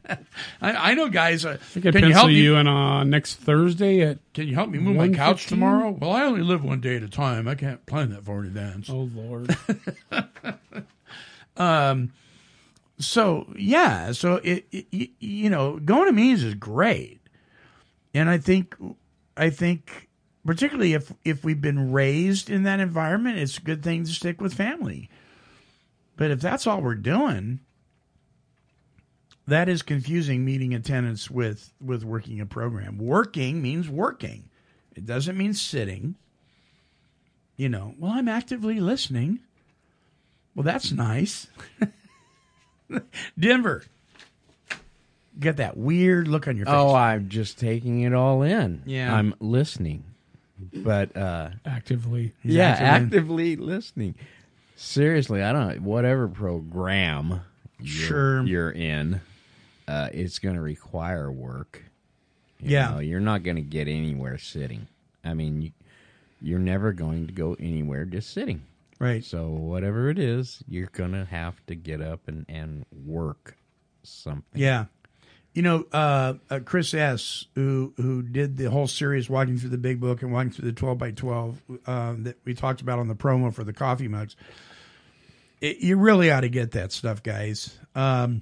I 0.62 0.94
know 0.94 1.10
guys. 1.10 1.46
Uh, 1.46 1.52
I 1.52 1.58
think 1.58 1.86
I 1.86 1.92
can 1.92 2.08
you 2.08 2.14
help 2.14 2.28
me? 2.28 2.36
you 2.36 2.56
in 2.56 2.68
uh, 2.68 3.04
next 3.04 3.36
Thursday 3.36 4.02
at. 4.02 4.20
Can 4.34 4.48
you 4.48 4.56
help 4.56 4.70
me 4.70 4.80
move 4.80 4.98
my 4.98 5.10
couch 5.10 5.48
tomorrow? 5.48 5.92
Well, 5.92 6.12
I 6.12 6.24
only 6.24 6.42
live 6.42 6.64
one 6.64 6.82
day 6.82 6.98
at 6.98 7.04
a 7.04 7.10
time. 7.10 7.48
I 7.48 7.56
can't 7.56 7.86
plan 7.86 8.10
that 8.10 8.24
far 8.26 8.40
in 8.42 8.48
advance. 8.48 8.90
Oh 8.90 9.10
Lord. 9.14 9.56
Um, 11.58 12.12
so 12.98 13.48
yeah, 13.58 14.12
so 14.12 14.36
it, 14.44 14.66
it 14.72 15.10
you 15.20 15.50
know 15.50 15.80
going 15.80 16.08
to 16.08 16.14
meetings 16.14 16.44
is 16.44 16.54
great, 16.54 17.20
and 18.14 18.30
I 18.30 18.38
think 18.38 18.76
I 19.36 19.50
think 19.50 20.10
particularly 20.46 20.94
if 20.94 21.12
if 21.24 21.44
we've 21.44 21.62
been 21.62 21.92
raised 21.92 22.50
in 22.50 22.64
that 22.64 22.80
environment, 22.80 23.38
it's 23.38 23.58
a 23.58 23.62
good 23.62 23.84
thing 23.84 24.06
to 24.06 24.12
stick 24.12 24.42
with 24.42 24.54
family. 24.54 25.10
But 26.18 26.32
if 26.32 26.40
that's 26.40 26.66
all 26.66 26.82
we're 26.82 26.96
doing, 26.96 27.60
that 29.48 29.68
is 29.70 29.82
confusing 29.82 30.44
meeting 30.46 30.74
attendance 30.74 31.30
with 31.30 31.74
with 31.84 32.04
working 32.04 32.40
a 32.42 32.46
program. 32.46 32.98
Working 32.98 33.62
means 33.62 33.90
working. 33.90 34.46
It 34.96 35.06
doesn't 35.06 35.38
mean 35.38 35.54
sitting. 35.54 36.16
You 37.58 37.70
know, 37.70 37.96
well, 38.00 38.12
I'm 38.14 38.28
actively 38.28 38.80
listening. 38.80 39.40
Well, 40.56 40.64
that's 40.64 40.92
nice. 40.92 41.48
Denver. 43.40 43.84
Get 45.38 45.58
that 45.58 45.76
weird 45.76 46.30
look 46.30 46.48
on 46.48 46.56
your 46.56 46.66
face. 46.66 46.76
Oh, 46.76 46.96
I'm 46.96 47.28
just 47.28 47.60
taking 47.60 48.02
it 48.02 48.14
all 48.14 48.42
in. 48.42 48.82
Yeah. 48.86 49.14
I'm 49.14 49.36
listening. 49.42 50.06
But 50.74 51.16
uh 51.18 51.50
Actively. 51.66 52.32
yeah, 52.42 52.70
actively- 52.70 52.86
actively 52.88 53.56
listening. 53.58 54.16
Seriously, 54.76 55.42
I 55.42 55.52
don't 55.54 55.82
whatever 55.82 56.28
program 56.28 57.42
you're, 57.80 58.08
Sure. 58.08 58.44
you're 58.46 58.72
in, 58.72 59.22
uh, 59.88 60.10
it's 60.14 60.40
going 60.40 60.56
to 60.56 60.62
require 60.62 61.32
work. 61.32 61.84
You 62.60 62.72
Yeah. 62.72 62.92
know, 62.92 63.00
you're 63.00 63.20
not 63.20 63.44
going 63.44 63.56
to 63.58 63.62
get 63.62 63.88
anywhere 63.88 64.38
sitting. 64.38 64.88
I 65.24 65.34
mean, 65.34 65.62
you, 65.62 65.72
you're 66.42 66.60
never 66.60 66.94
going 66.94 67.28
to 67.28 67.34
go 67.34 67.54
anywhere 67.60 68.06
just 68.06 68.32
sitting. 68.32 68.62
Right. 69.00 69.24
So 69.24 69.48
whatever 69.50 70.10
it 70.10 70.20
is, 70.20 70.64
you're 70.68 70.90
going 70.94 71.12
to 71.14 71.26
have 71.26 71.66
to 71.68 71.76
get 71.76 72.02
up 72.02 72.28
and, 72.28 72.46
and 72.48 72.86
work 73.06 73.58
something. 74.04 74.62
Yeah. 74.62 74.86
You 75.56 75.62
know, 75.62 75.86
uh, 75.94 76.34
uh, 76.50 76.60
Chris 76.66 76.94
S., 76.94 77.46
who 77.56 77.94
who 77.96 78.22
did 78.22 78.58
the 78.58 78.70
whole 78.70 78.88
series, 78.88 79.30
walking 79.30 79.58
through 79.58 79.70
the 79.70 79.78
big 79.78 80.02
book 80.02 80.22
and 80.22 80.32
walking 80.32 80.52
through 80.52 80.70
the 80.70 80.78
twelve 80.78 80.98
by 80.98 81.12
twelve 81.12 81.62
um, 81.88 82.26
that 82.26 82.38
we 82.44 82.54
talked 82.54 82.82
about 82.82 83.00
on 83.00 83.08
the 83.08 83.16
promo 83.16 83.54
for 83.54 83.64
the 83.64 83.72
coffee 83.72 84.10
mugs. 84.10 84.36
It, 85.62 85.78
you 85.78 85.96
really 85.96 86.30
ought 86.30 86.42
to 86.42 86.50
get 86.50 86.74
that 86.74 86.92
stuff, 86.92 87.24
guys. 87.24 87.80
Um, 87.96 88.42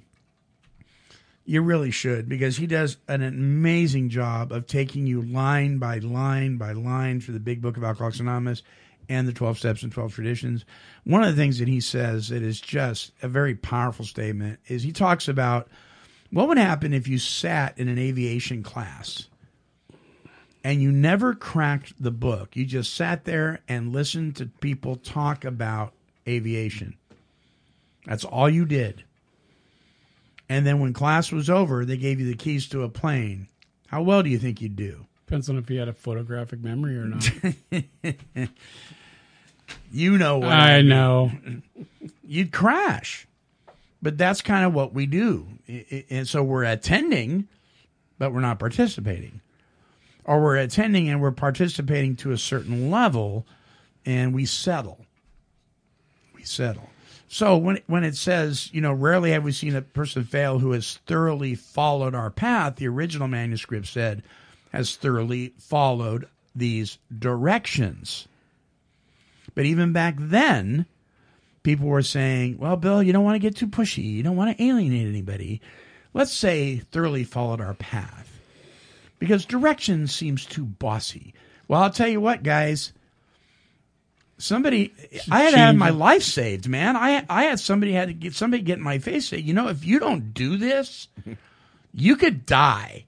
you 1.44 1.62
really 1.62 1.92
should 1.92 2.28
because 2.28 2.56
he 2.56 2.66
does 2.66 2.96
an 3.06 3.22
amazing 3.22 4.08
job 4.08 4.50
of 4.50 4.66
taking 4.66 5.06
you 5.06 5.22
line 5.22 5.78
by 5.78 5.98
line 5.98 6.56
by 6.56 6.72
line 6.72 7.20
through 7.20 7.34
the 7.34 7.40
big 7.40 7.62
book 7.62 7.76
of 7.76 7.84
Alcoholics 7.84 8.18
Anonymous 8.18 8.62
and 9.08 9.28
the 9.28 9.32
12 9.32 9.58
steps 9.58 9.82
and 9.82 9.92
12 9.92 10.14
traditions. 10.14 10.64
One 11.04 11.22
of 11.22 11.28
the 11.28 11.40
things 11.40 11.58
that 11.58 11.68
he 11.68 11.80
says 11.80 12.28
that 12.28 12.42
is 12.42 12.60
just 12.60 13.12
a 13.22 13.28
very 13.28 13.54
powerful 13.54 14.04
statement 14.04 14.58
is 14.66 14.82
he 14.82 14.92
talks 14.92 15.28
about 15.28 15.68
what 16.34 16.48
would 16.48 16.58
happen 16.58 16.92
if 16.92 17.08
you 17.08 17.18
sat 17.18 17.78
in 17.78 17.88
an 17.88 17.98
aviation 17.98 18.62
class 18.62 19.28
and 20.62 20.82
you 20.82 20.90
never 20.90 21.34
cracked 21.34 22.02
the 22.02 22.10
book. 22.10 22.56
You 22.56 22.64
just 22.64 22.94
sat 22.94 23.24
there 23.24 23.60
and 23.68 23.92
listened 23.92 24.36
to 24.36 24.46
people 24.46 24.96
talk 24.96 25.44
about 25.44 25.92
aviation. 26.26 26.96
That's 28.06 28.24
all 28.24 28.48
you 28.50 28.64
did. 28.64 29.04
And 30.48 30.66
then 30.66 30.80
when 30.80 30.92
class 30.92 31.32
was 31.32 31.48
over, 31.48 31.84
they 31.84 31.96
gave 31.96 32.20
you 32.20 32.26
the 32.26 32.36
keys 32.36 32.68
to 32.68 32.82
a 32.82 32.88
plane. 32.88 33.48
How 33.86 34.02
well 34.02 34.22
do 34.22 34.28
you 34.28 34.38
think 34.38 34.60
you'd 34.60 34.76
do? 34.76 35.06
Depends 35.26 35.48
on 35.48 35.56
if 35.56 35.70
you 35.70 35.78
had 35.78 35.88
a 35.88 35.92
photographic 35.94 36.60
memory 36.62 36.98
or 36.98 37.04
not. 37.06 37.30
You 39.90 40.18
know 40.18 40.38
what 40.38 40.52
I 40.52 40.78
mean. 40.78 40.88
know. 40.88 41.32
You'd 42.26 42.52
crash. 42.52 43.26
But 44.04 44.18
that's 44.18 44.42
kind 44.42 44.66
of 44.66 44.74
what 44.74 44.92
we 44.92 45.06
do. 45.06 45.48
And 46.10 46.28
so 46.28 46.42
we're 46.42 46.64
attending, 46.64 47.48
but 48.18 48.34
we're 48.34 48.40
not 48.40 48.58
participating. 48.58 49.40
Or 50.26 50.42
we're 50.42 50.58
attending 50.58 51.08
and 51.08 51.22
we're 51.22 51.30
participating 51.30 52.14
to 52.16 52.30
a 52.30 52.36
certain 52.36 52.90
level 52.90 53.46
and 54.04 54.34
we 54.34 54.44
settle. 54.44 55.06
We 56.34 56.42
settle. 56.42 56.90
So 57.28 57.56
when 57.56 57.80
when 57.86 58.04
it 58.04 58.14
says, 58.14 58.68
you 58.74 58.82
know, 58.82 58.92
rarely 58.92 59.30
have 59.30 59.42
we 59.42 59.52
seen 59.52 59.74
a 59.74 59.80
person 59.80 60.22
fail 60.24 60.58
who 60.58 60.72
has 60.72 60.98
thoroughly 61.06 61.54
followed 61.54 62.14
our 62.14 62.30
path, 62.30 62.76
the 62.76 62.88
original 62.88 63.26
manuscript 63.26 63.86
said 63.86 64.22
has 64.70 64.96
thoroughly 64.96 65.54
followed 65.58 66.28
these 66.54 66.98
directions. 67.18 68.28
But 69.54 69.64
even 69.64 69.94
back 69.94 70.16
then, 70.18 70.84
people 71.64 71.88
were 71.88 72.02
saying, 72.02 72.58
well, 72.58 72.76
Bill, 72.76 73.02
you 73.02 73.12
don't 73.12 73.24
want 73.24 73.34
to 73.34 73.40
get 73.40 73.56
too 73.56 73.66
pushy. 73.66 74.04
You 74.04 74.22
don't 74.22 74.36
want 74.36 74.56
to 74.56 74.64
alienate 74.64 75.08
anybody. 75.08 75.60
Let's 76.12 76.32
say 76.32 76.76
thoroughly 76.92 77.24
followed 77.24 77.60
our 77.60 77.74
path 77.74 78.38
because 79.18 79.44
direction 79.44 80.06
seems 80.06 80.46
too 80.46 80.64
bossy. 80.64 81.34
Well, 81.66 81.82
I'll 81.82 81.90
tell 81.90 82.06
you 82.06 82.20
what, 82.20 82.44
guys. 82.44 82.92
Somebody, 84.36 84.92
I 85.30 85.42
had 85.42 85.54
change 85.54 85.78
my 85.78 85.90
life 85.90 86.22
saved, 86.22 86.68
man. 86.68 86.96
I 86.96 87.24
I 87.28 87.44
had 87.44 87.60
somebody 87.60 87.92
had 87.92 88.08
to 88.08 88.14
get 88.14 88.34
somebody 88.34 88.62
get 88.62 88.78
in 88.78 88.84
my 88.84 88.98
face 88.98 89.28
say, 89.28 89.38
you 89.38 89.54
know, 89.54 89.68
if 89.68 89.84
you 89.84 90.00
don't 90.00 90.34
do 90.34 90.56
this, 90.56 91.08
you 91.94 92.16
could 92.16 92.44
die. 92.44 93.06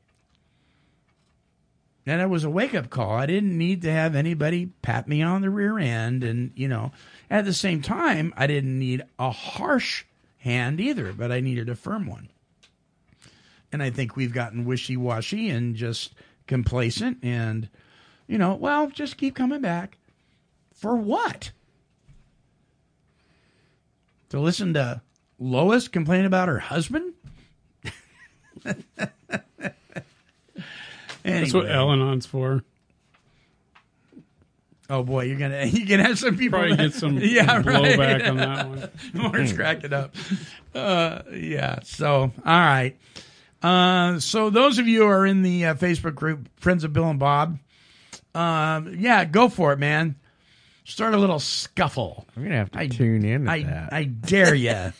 And 2.07 2.21
it 2.21 2.31
was 2.31 2.45
a 2.45 2.51
wake 2.51 2.75
up 2.75 2.89
call. 2.89 3.11
I 3.11 3.27
didn't 3.27 3.59
need 3.59 3.83
to 3.83 3.91
have 3.91 4.15
anybody 4.15 4.67
pat 4.83 5.09
me 5.09 5.23
on 5.23 5.43
the 5.43 5.51
rear 5.51 5.77
end. 5.77 6.23
And, 6.23 6.53
you 6.55 6.69
know, 6.69 6.93
at 7.31 7.45
the 7.45 7.53
same 7.53 7.83
time, 7.83 8.33
I 8.37 8.47
didn't 8.47 8.79
need 8.79 9.03
a 9.19 9.31
harsh 9.31 10.05
hand 10.39 10.81
either, 10.81 11.13
but 11.13 11.33
I 11.33 11.41
needed 11.41 11.69
a 11.69 11.75
firm 11.75 12.07
one. 12.07 12.29
And 13.73 13.83
I 13.83 13.91
think 13.91 14.17
we've 14.17 14.33
gotten 14.33 14.65
wishy 14.65 14.97
washy 14.97 15.51
and 15.51 15.75
just 15.75 16.15
complacent 16.47 17.19
and, 17.23 17.69
you 18.29 18.39
know, 18.39 18.55
well, 18.55 18.89
just 18.89 19.17
keep 19.17 19.35
coming 19.35 19.61
back. 19.61 19.99
For 20.73 20.95
what? 20.95 21.51
To 24.31 24.41
listen 24.41 24.75
to 24.75 25.01
Lois 25.39 25.89
complain 25.89 26.25
about 26.25 26.49
her 26.49 26.59
husband? 26.59 27.15
That's 28.63 28.83
what 31.53 31.65
Anyway. 31.65 31.71
Al-Anon's 31.71 32.27
for. 32.27 32.63
Oh 34.89 35.03
boy, 35.03 35.25
you're 35.25 35.39
gonna 35.39 35.65
you're 35.67 35.87
gonna 35.87 36.09
have 36.09 36.19
some 36.19 36.37
people 36.37 36.59
Probably 36.59 36.77
that- 36.77 36.83
get 36.93 36.95
some 36.95 37.19
yeah 37.21 37.63
blowback 37.63 37.99
right. 37.99 38.27
on 38.29 38.37
that 38.37 38.69
one. 38.69 38.91
Mark's 39.15 39.53
cracking 39.53 39.93
up. 39.93 40.15
Uh, 40.75 41.23
yeah. 41.33 41.81
So 41.83 42.23
all 42.23 42.31
right. 42.45 42.97
Uh, 43.63 44.21
so 44.21 44.51
those 44.51 44.79
of 44.79 44.87
you 44.87 45.01
who 45.03 45.07
are 45.09 45.27
in 45.27 45.43
the 45.43 45.67
uh, 45.67 45.75
Facebook 45.75 46.15
group 46.15 46.49
Friends 46.61 46.85
of 46.85 46.93
Bill 46.93 47.09
and 47.09 47.19
Bob, 47.19 47.59
um, 48.35 48.95
yeah, 48.99 49.25
go 49.25 49.49
for 49.49 49.73
it, 49.73 49.79
man. 49.79 50.15
Start 50.85 51.15
a 51.15 51.19
little 51.19 51.41
scuffle. 51.41 52.29
I'm 52.37 52.45
gonna 52.45 52.57
have 52.57 52.71
to 52.73 52.79
I- 52.79 52.87
tune 52.87 53.25
in 53.25 53.49
I 53.49 53.63
that. 53.65 53.93
I 53.93 54.05
dare 54.05 54.55
you. 54.55 54.93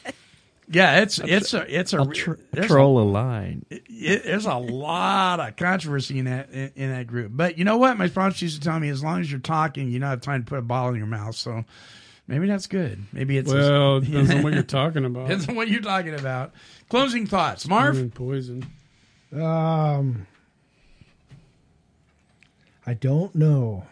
Yeah, 0.69 1.01
it's 1.01 1.19
it's 1.19 1.55
a 1.55 1.79
it's 1.79 1.93
a 1.93 1.99
I'll 1.99 2.07
re- 2.07 2.17
tr- 2.17 2.35
a- 2.55 2.67
troll 2.67 3.01
a 3.01 3.07
line. 3.09 3.65
it, 3.71 4.25
there's 4.25 4.47
a 4.47 4.55
lot 4.55 5.41
of 5.41 5.57
controversy 5.57 6.19
in 6.19 6.25
that 6.27 6.51
in, 6.51 6.73
in 6.77 6.91
that 6.91 7.07
group. 7.07 7.33
But 7.35 7.59
you 7.59 7.65
know 7.65 7.77
what? 7.77 7.97
My 7.97 8.09
sponsor 8.09 8.45
used 8.45 8.63
to 8.63 8.69
tell 8.69 8.79
me, 8.81 8.89
as 8.89 9.03
long 9.03 9.21
as 9.21 9.31
you're 9.31 9.41
talking, 9.41 9.91
you 9.91 9.99
don't 9.99 10.09
have 10.11 10.21
time 10.21 10.45
to 10.45 10.49
put 10.49 10.59
a 10.59 10.63
ball 10.63 10.89
in 10.91 10.97
your 10.97 11.07
mouth. 11.07 11.37
So 11.37 11.65
Maybe 12.29 12.49
that's 12.49 12.67
good. 12.67 13.05
Maybe 13.13 13.39
it's 13.39 13.53
Well, 13.53 13.99
it 13.99 14.07
depends 14.07 14.31
on 14.33 14.43
what 14.43 14.53
you're 14.53 14.63
talking 14.65 15.05
about. 15.05 15.29
Depends 15.29 15.49
on 15.49 15.55
what 15.55 15.69
you're 15.69 15.81
talking 15.81 16.15
about. 16.15 16.53
Closing 16.89 17.27
thoughts, 17.27 17.69
Marv. 17.69 18.13
Poison. 18.15 18.67
Um, 19.33 20.27
I 22.85 22.95
don't 22.95 23.35
know. 23.35 23.85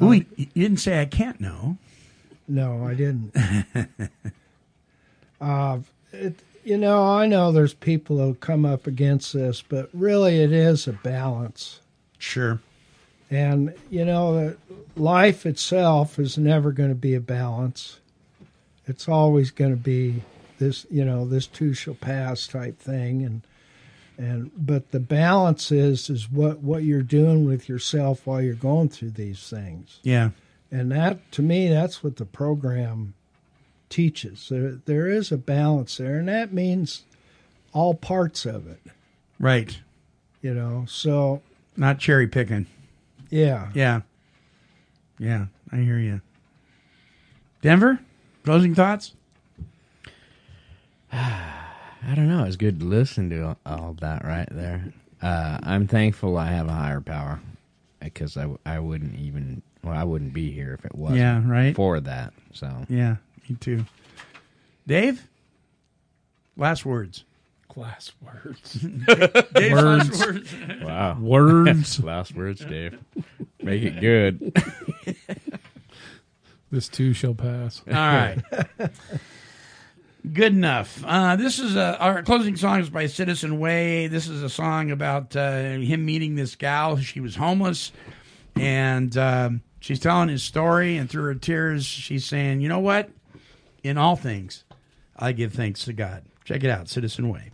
Ooh, 0.00 0.12
you 0.12 0.24
you 0.36 0.46
didn't 0.54 0.78
say 0.78 1.00
I 1.00 1.04
can't 1.06 1.40
know. 1.40 1.76
No, 2.48 2.86
I 2.86 2.94
didn't. 2.94 3.34
uh, 5.42 5.78
it, 6.12 6.36
you 6.64 6.78
know, 6.78 7.02
I 7.02 7.26
know 7.26 7.50
there's 7.50 7.74
people 7.74 8.18
who 8.18 8.34
come 8.34 8.64
up 8.64 8.86
against 8.86 9.32
this, 9.32 9.62
but 9.62 9.90
really 9.92 10.40
it 10.40 10.52
is 10.52 10.86
a 10.86 10.92
balance. 10.92 11.80
Sure. 12.18 12.60
And, 13.30 13.74
you 13.90 14.04
know, 14.04 14.54
life 14.94 15.44
itself 15.44 16.18
is 16.18 16.38
never 16.38 16.70
going 16.70 16.90
to 16.90 16.94
be 16.94 17.14
a 17.14 17.20
balance. 17.20 17.98
It's 18.86 19.08
always 19.08 19.50
going 19.50 19.72
to 19.72 19.76
be 19.76 20.22
this, 20.58 20.86
you 20.90 21.04
know, 21.04 21.26
this 21.26 21.46
too 21.46 21.74
shall 21.74 21.94
pass 21.94 22.46
type 22.46 22.78
thing. 22.78 23.24
And, 23.24 23.42
and, 24.18 24.50
but 24.56 24.92
the 24.92 25.00
balance 25.00 25.72
is, 25.72 26.10
is 26.10 26.30
what, 26.30 26.60
what 26.60 26.84
you're 26.84 27.02
doing 27.02 27.44
with 27.44 27.68
yourself 27.68 28.26
while 28.26 28.40
you're 28.42 28.54
going 28.54 28.90
through 28.90 29.10
these 29.10 29.48
things. 29.48 29.98
Yeah. 30.02 30.30
And 30.70 30.92
that, 30.92 31.32
to 31.32 31.42
me, 31.42 31.68
that's 31.68 32.04
what 32.04 32.16
the 32.16 32.24
program 32.24 33.14
teaches. 33.92 34.48
There, 34.48 34.72
there 34.86 35.06
is 35.06 35.30
a 35.30 35.36
balance 35.36 35.96
there, 35.98 36.18
and 36.18 36.26
that 36.28 36.52
means 36.52 37.02
all 37.72 37.94
parts 37.94 38.44
of 38.46 38.66
it, 38.66 38.80
Right. 39.38 39.78
you 40.40 40.52
know. 40.54 40.84
So, 40.88 41.42
Not 41.76 41.98
cherry 41.98 42.26
picking. 42.26 42.66
yeah. 43.30 43.70
Yeah. 43.74 44.00
Yeah. 45.18 45.46
I 45.70 45.76
hear 45.76 45.98
you. 45.98 46.20
Denver. 47.60 48.00
Closing 48.44 48.74
thoughts. 48.74 49.12
I 51.12 52.14
don't 52.14 52.28
know. 52.28 52.44
It's 52.44 52.56
good 52.56 52.80
to 52.80 52.86
listen 52.86 53.30
to 53.30 53.42
all, 53.48 53.58
all 53.66 53.96
that 54.00 54.24
right 54.24 54.48
there. 54.50 54.84
Uh, 55.20 55.58
I'm 55.62 55.86
thankful 55.86 56.36
I 56.36 56.46
have 56.48 56.66
a 56.68 56.72
higher 56.72 57.00
power 57.00 57.38
because 58.00 58.36
I, 58.36 58.48
I 58.66 58.80
wouldn't 58.80 59.14
even 59.14 59.62
well 59.84 59.94
I 59.94 60.02
wouldn't 60.02 60.32
be 60.32 60.50
here 60.50 60.74
if 60.78 60.84
it 60.84 60.94
wasn't 60.94 61.20
Yeah, 61.20 61.42
right. 61.46 61.74
for 61.76 62.00
that. 62.00 62.32
So 62.52 62.68
Yeah. 62.88 63.16
Me 63.48 63.56
too. 63.60 63.84
Dave. 64.86 65.28
Last 66.56 66.84
words. 66.84 67.24
Class 67.68 68.12
words. 68.20 68.72
Dave's 69.54 69.82
last 69.82 70.10
Words. 70.10 70.20
words. 70.26 70.54
wow, 70.82 71.18
Words. 71.20 72.00
last 72.04 72.34
words, 72.34 72.62
Dave. 72.64 72.98
Make 73.62 73.82
it 73.82 74.00
good. 74.00 74.54
This 76.70 76.88
too 76.88 77.12
shall 77.14 77.34
pass. 77.34 77.80
All 77.88 77.94
right. 77.94 78.38
Good 80.32 80.52
enough. 80.52 81.02
Uh, 81.04 81.36
this 81.36 81.58
is 81.58 81.74
a, 81.76 81.98
our 81.98 82.22
closing 82.22 82.56
song 82.56 82.80
is 82.80 82.90
by 82.90 83.06
Citizen 83.06 83.58
Way. 83.58 84.06
This 84.06 84.28
is 84.28 84.42
a 84.42 84.48
song 84.50 84.90
about 84.90 85.34
uh, 85.34 85.52
him 85.78 86.04
meeting 86.04 86.34
this 86.36 86.54
gal. 86.54 86.96
She 86.98 87.20
was 87.20 87.34
homeless, 87.36 87.90
and 88.54 89.16
um, 89.16 89.62
she's 89.80 89.98
telling 89.98 90.28
his 90.28 90.42
story. 90.42 90.96
And 90.96 91.10
through 91.10 91.24
her 91.24 91.34
tears, 91.34 91.84
she's 91.84 92.24
saying, 92.24 92.60
"You 92.60 92.68
know 92.68 92.78
what? 92.80 93.10
In 93.82 93.98
all 93.98 94.16
things, 94.16 94.64
I 95.16 95.32
give 95.32 95.52
thanks 95.52 95.84
to 95.84 95.92
God." 95.92 96.24
Check 96.44 96.64
it 96.64 96.70
out, 96.70 96.88
Citizen 96.88 97.28
Way. 97.28 97.50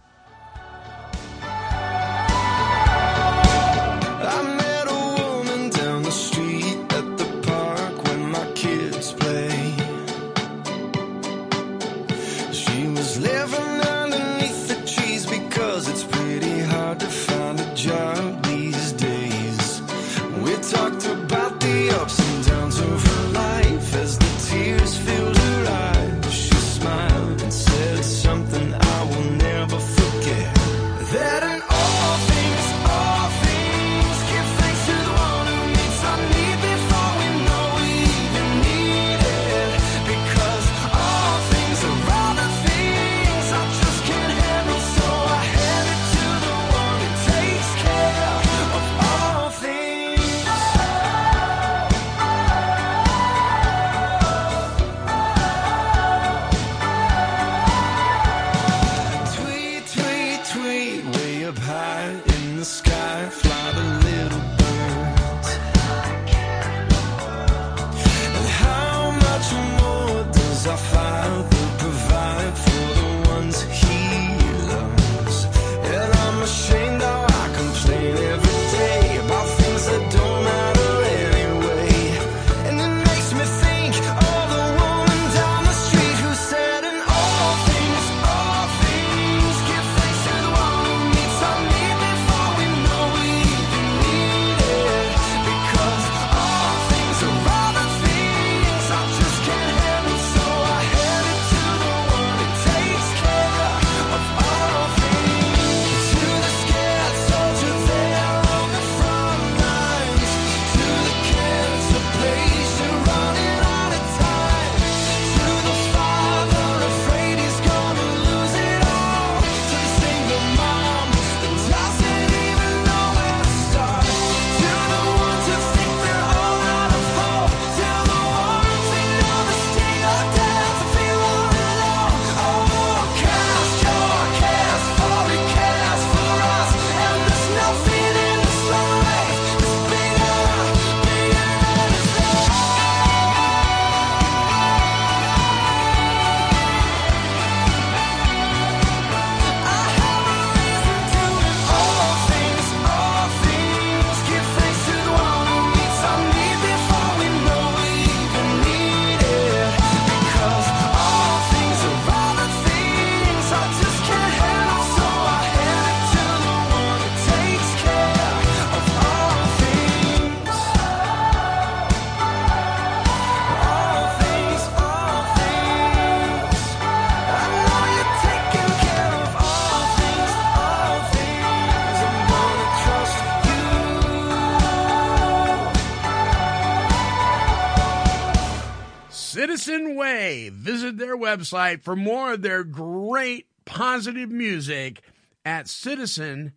Website 191.29 191.83
for 191.83 191.95
more 191.95 192.33
of 192.35 192.43
their 192.43 192.65
great 192.65 193.47
positive 193.65 194.31
music 194.31 195.03
at 195.45 195.69
citizen 195.69 196.55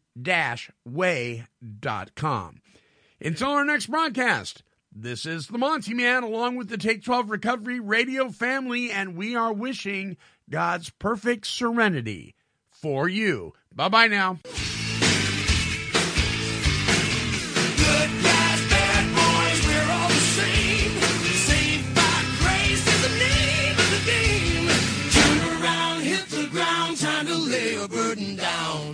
way.com. 0.86 1.48
Until 3.24 3.50
our 3.50 3.66
next 3.66 3.88
broadcast, 3.88 4.64
this 4.92 5.26
is 5.26 5.48
the 5.48 5.58
Monty 5.58 5.94
Man 5.94 6.24
along 6.24 6.56
with 6.56 6.70
the 6.70 6.78
Take 6.78 7.04
12 7.04 7.30
Recovery 7.30 7.80
Radio 7.80 8.30
family, 8.30 8.92
and 8.92 9.16
we 9.16 9.36
are 9.36 9.54
wishing 9.54 10.18
God's 10.50 10.90
perfect 10.90 11.48
serenity 11.48 12.36
for 12.70 13.08
you. 13.08 13.54
Bye 13.74 13.90
bye 13.90 14.08
now. 14.08 14.40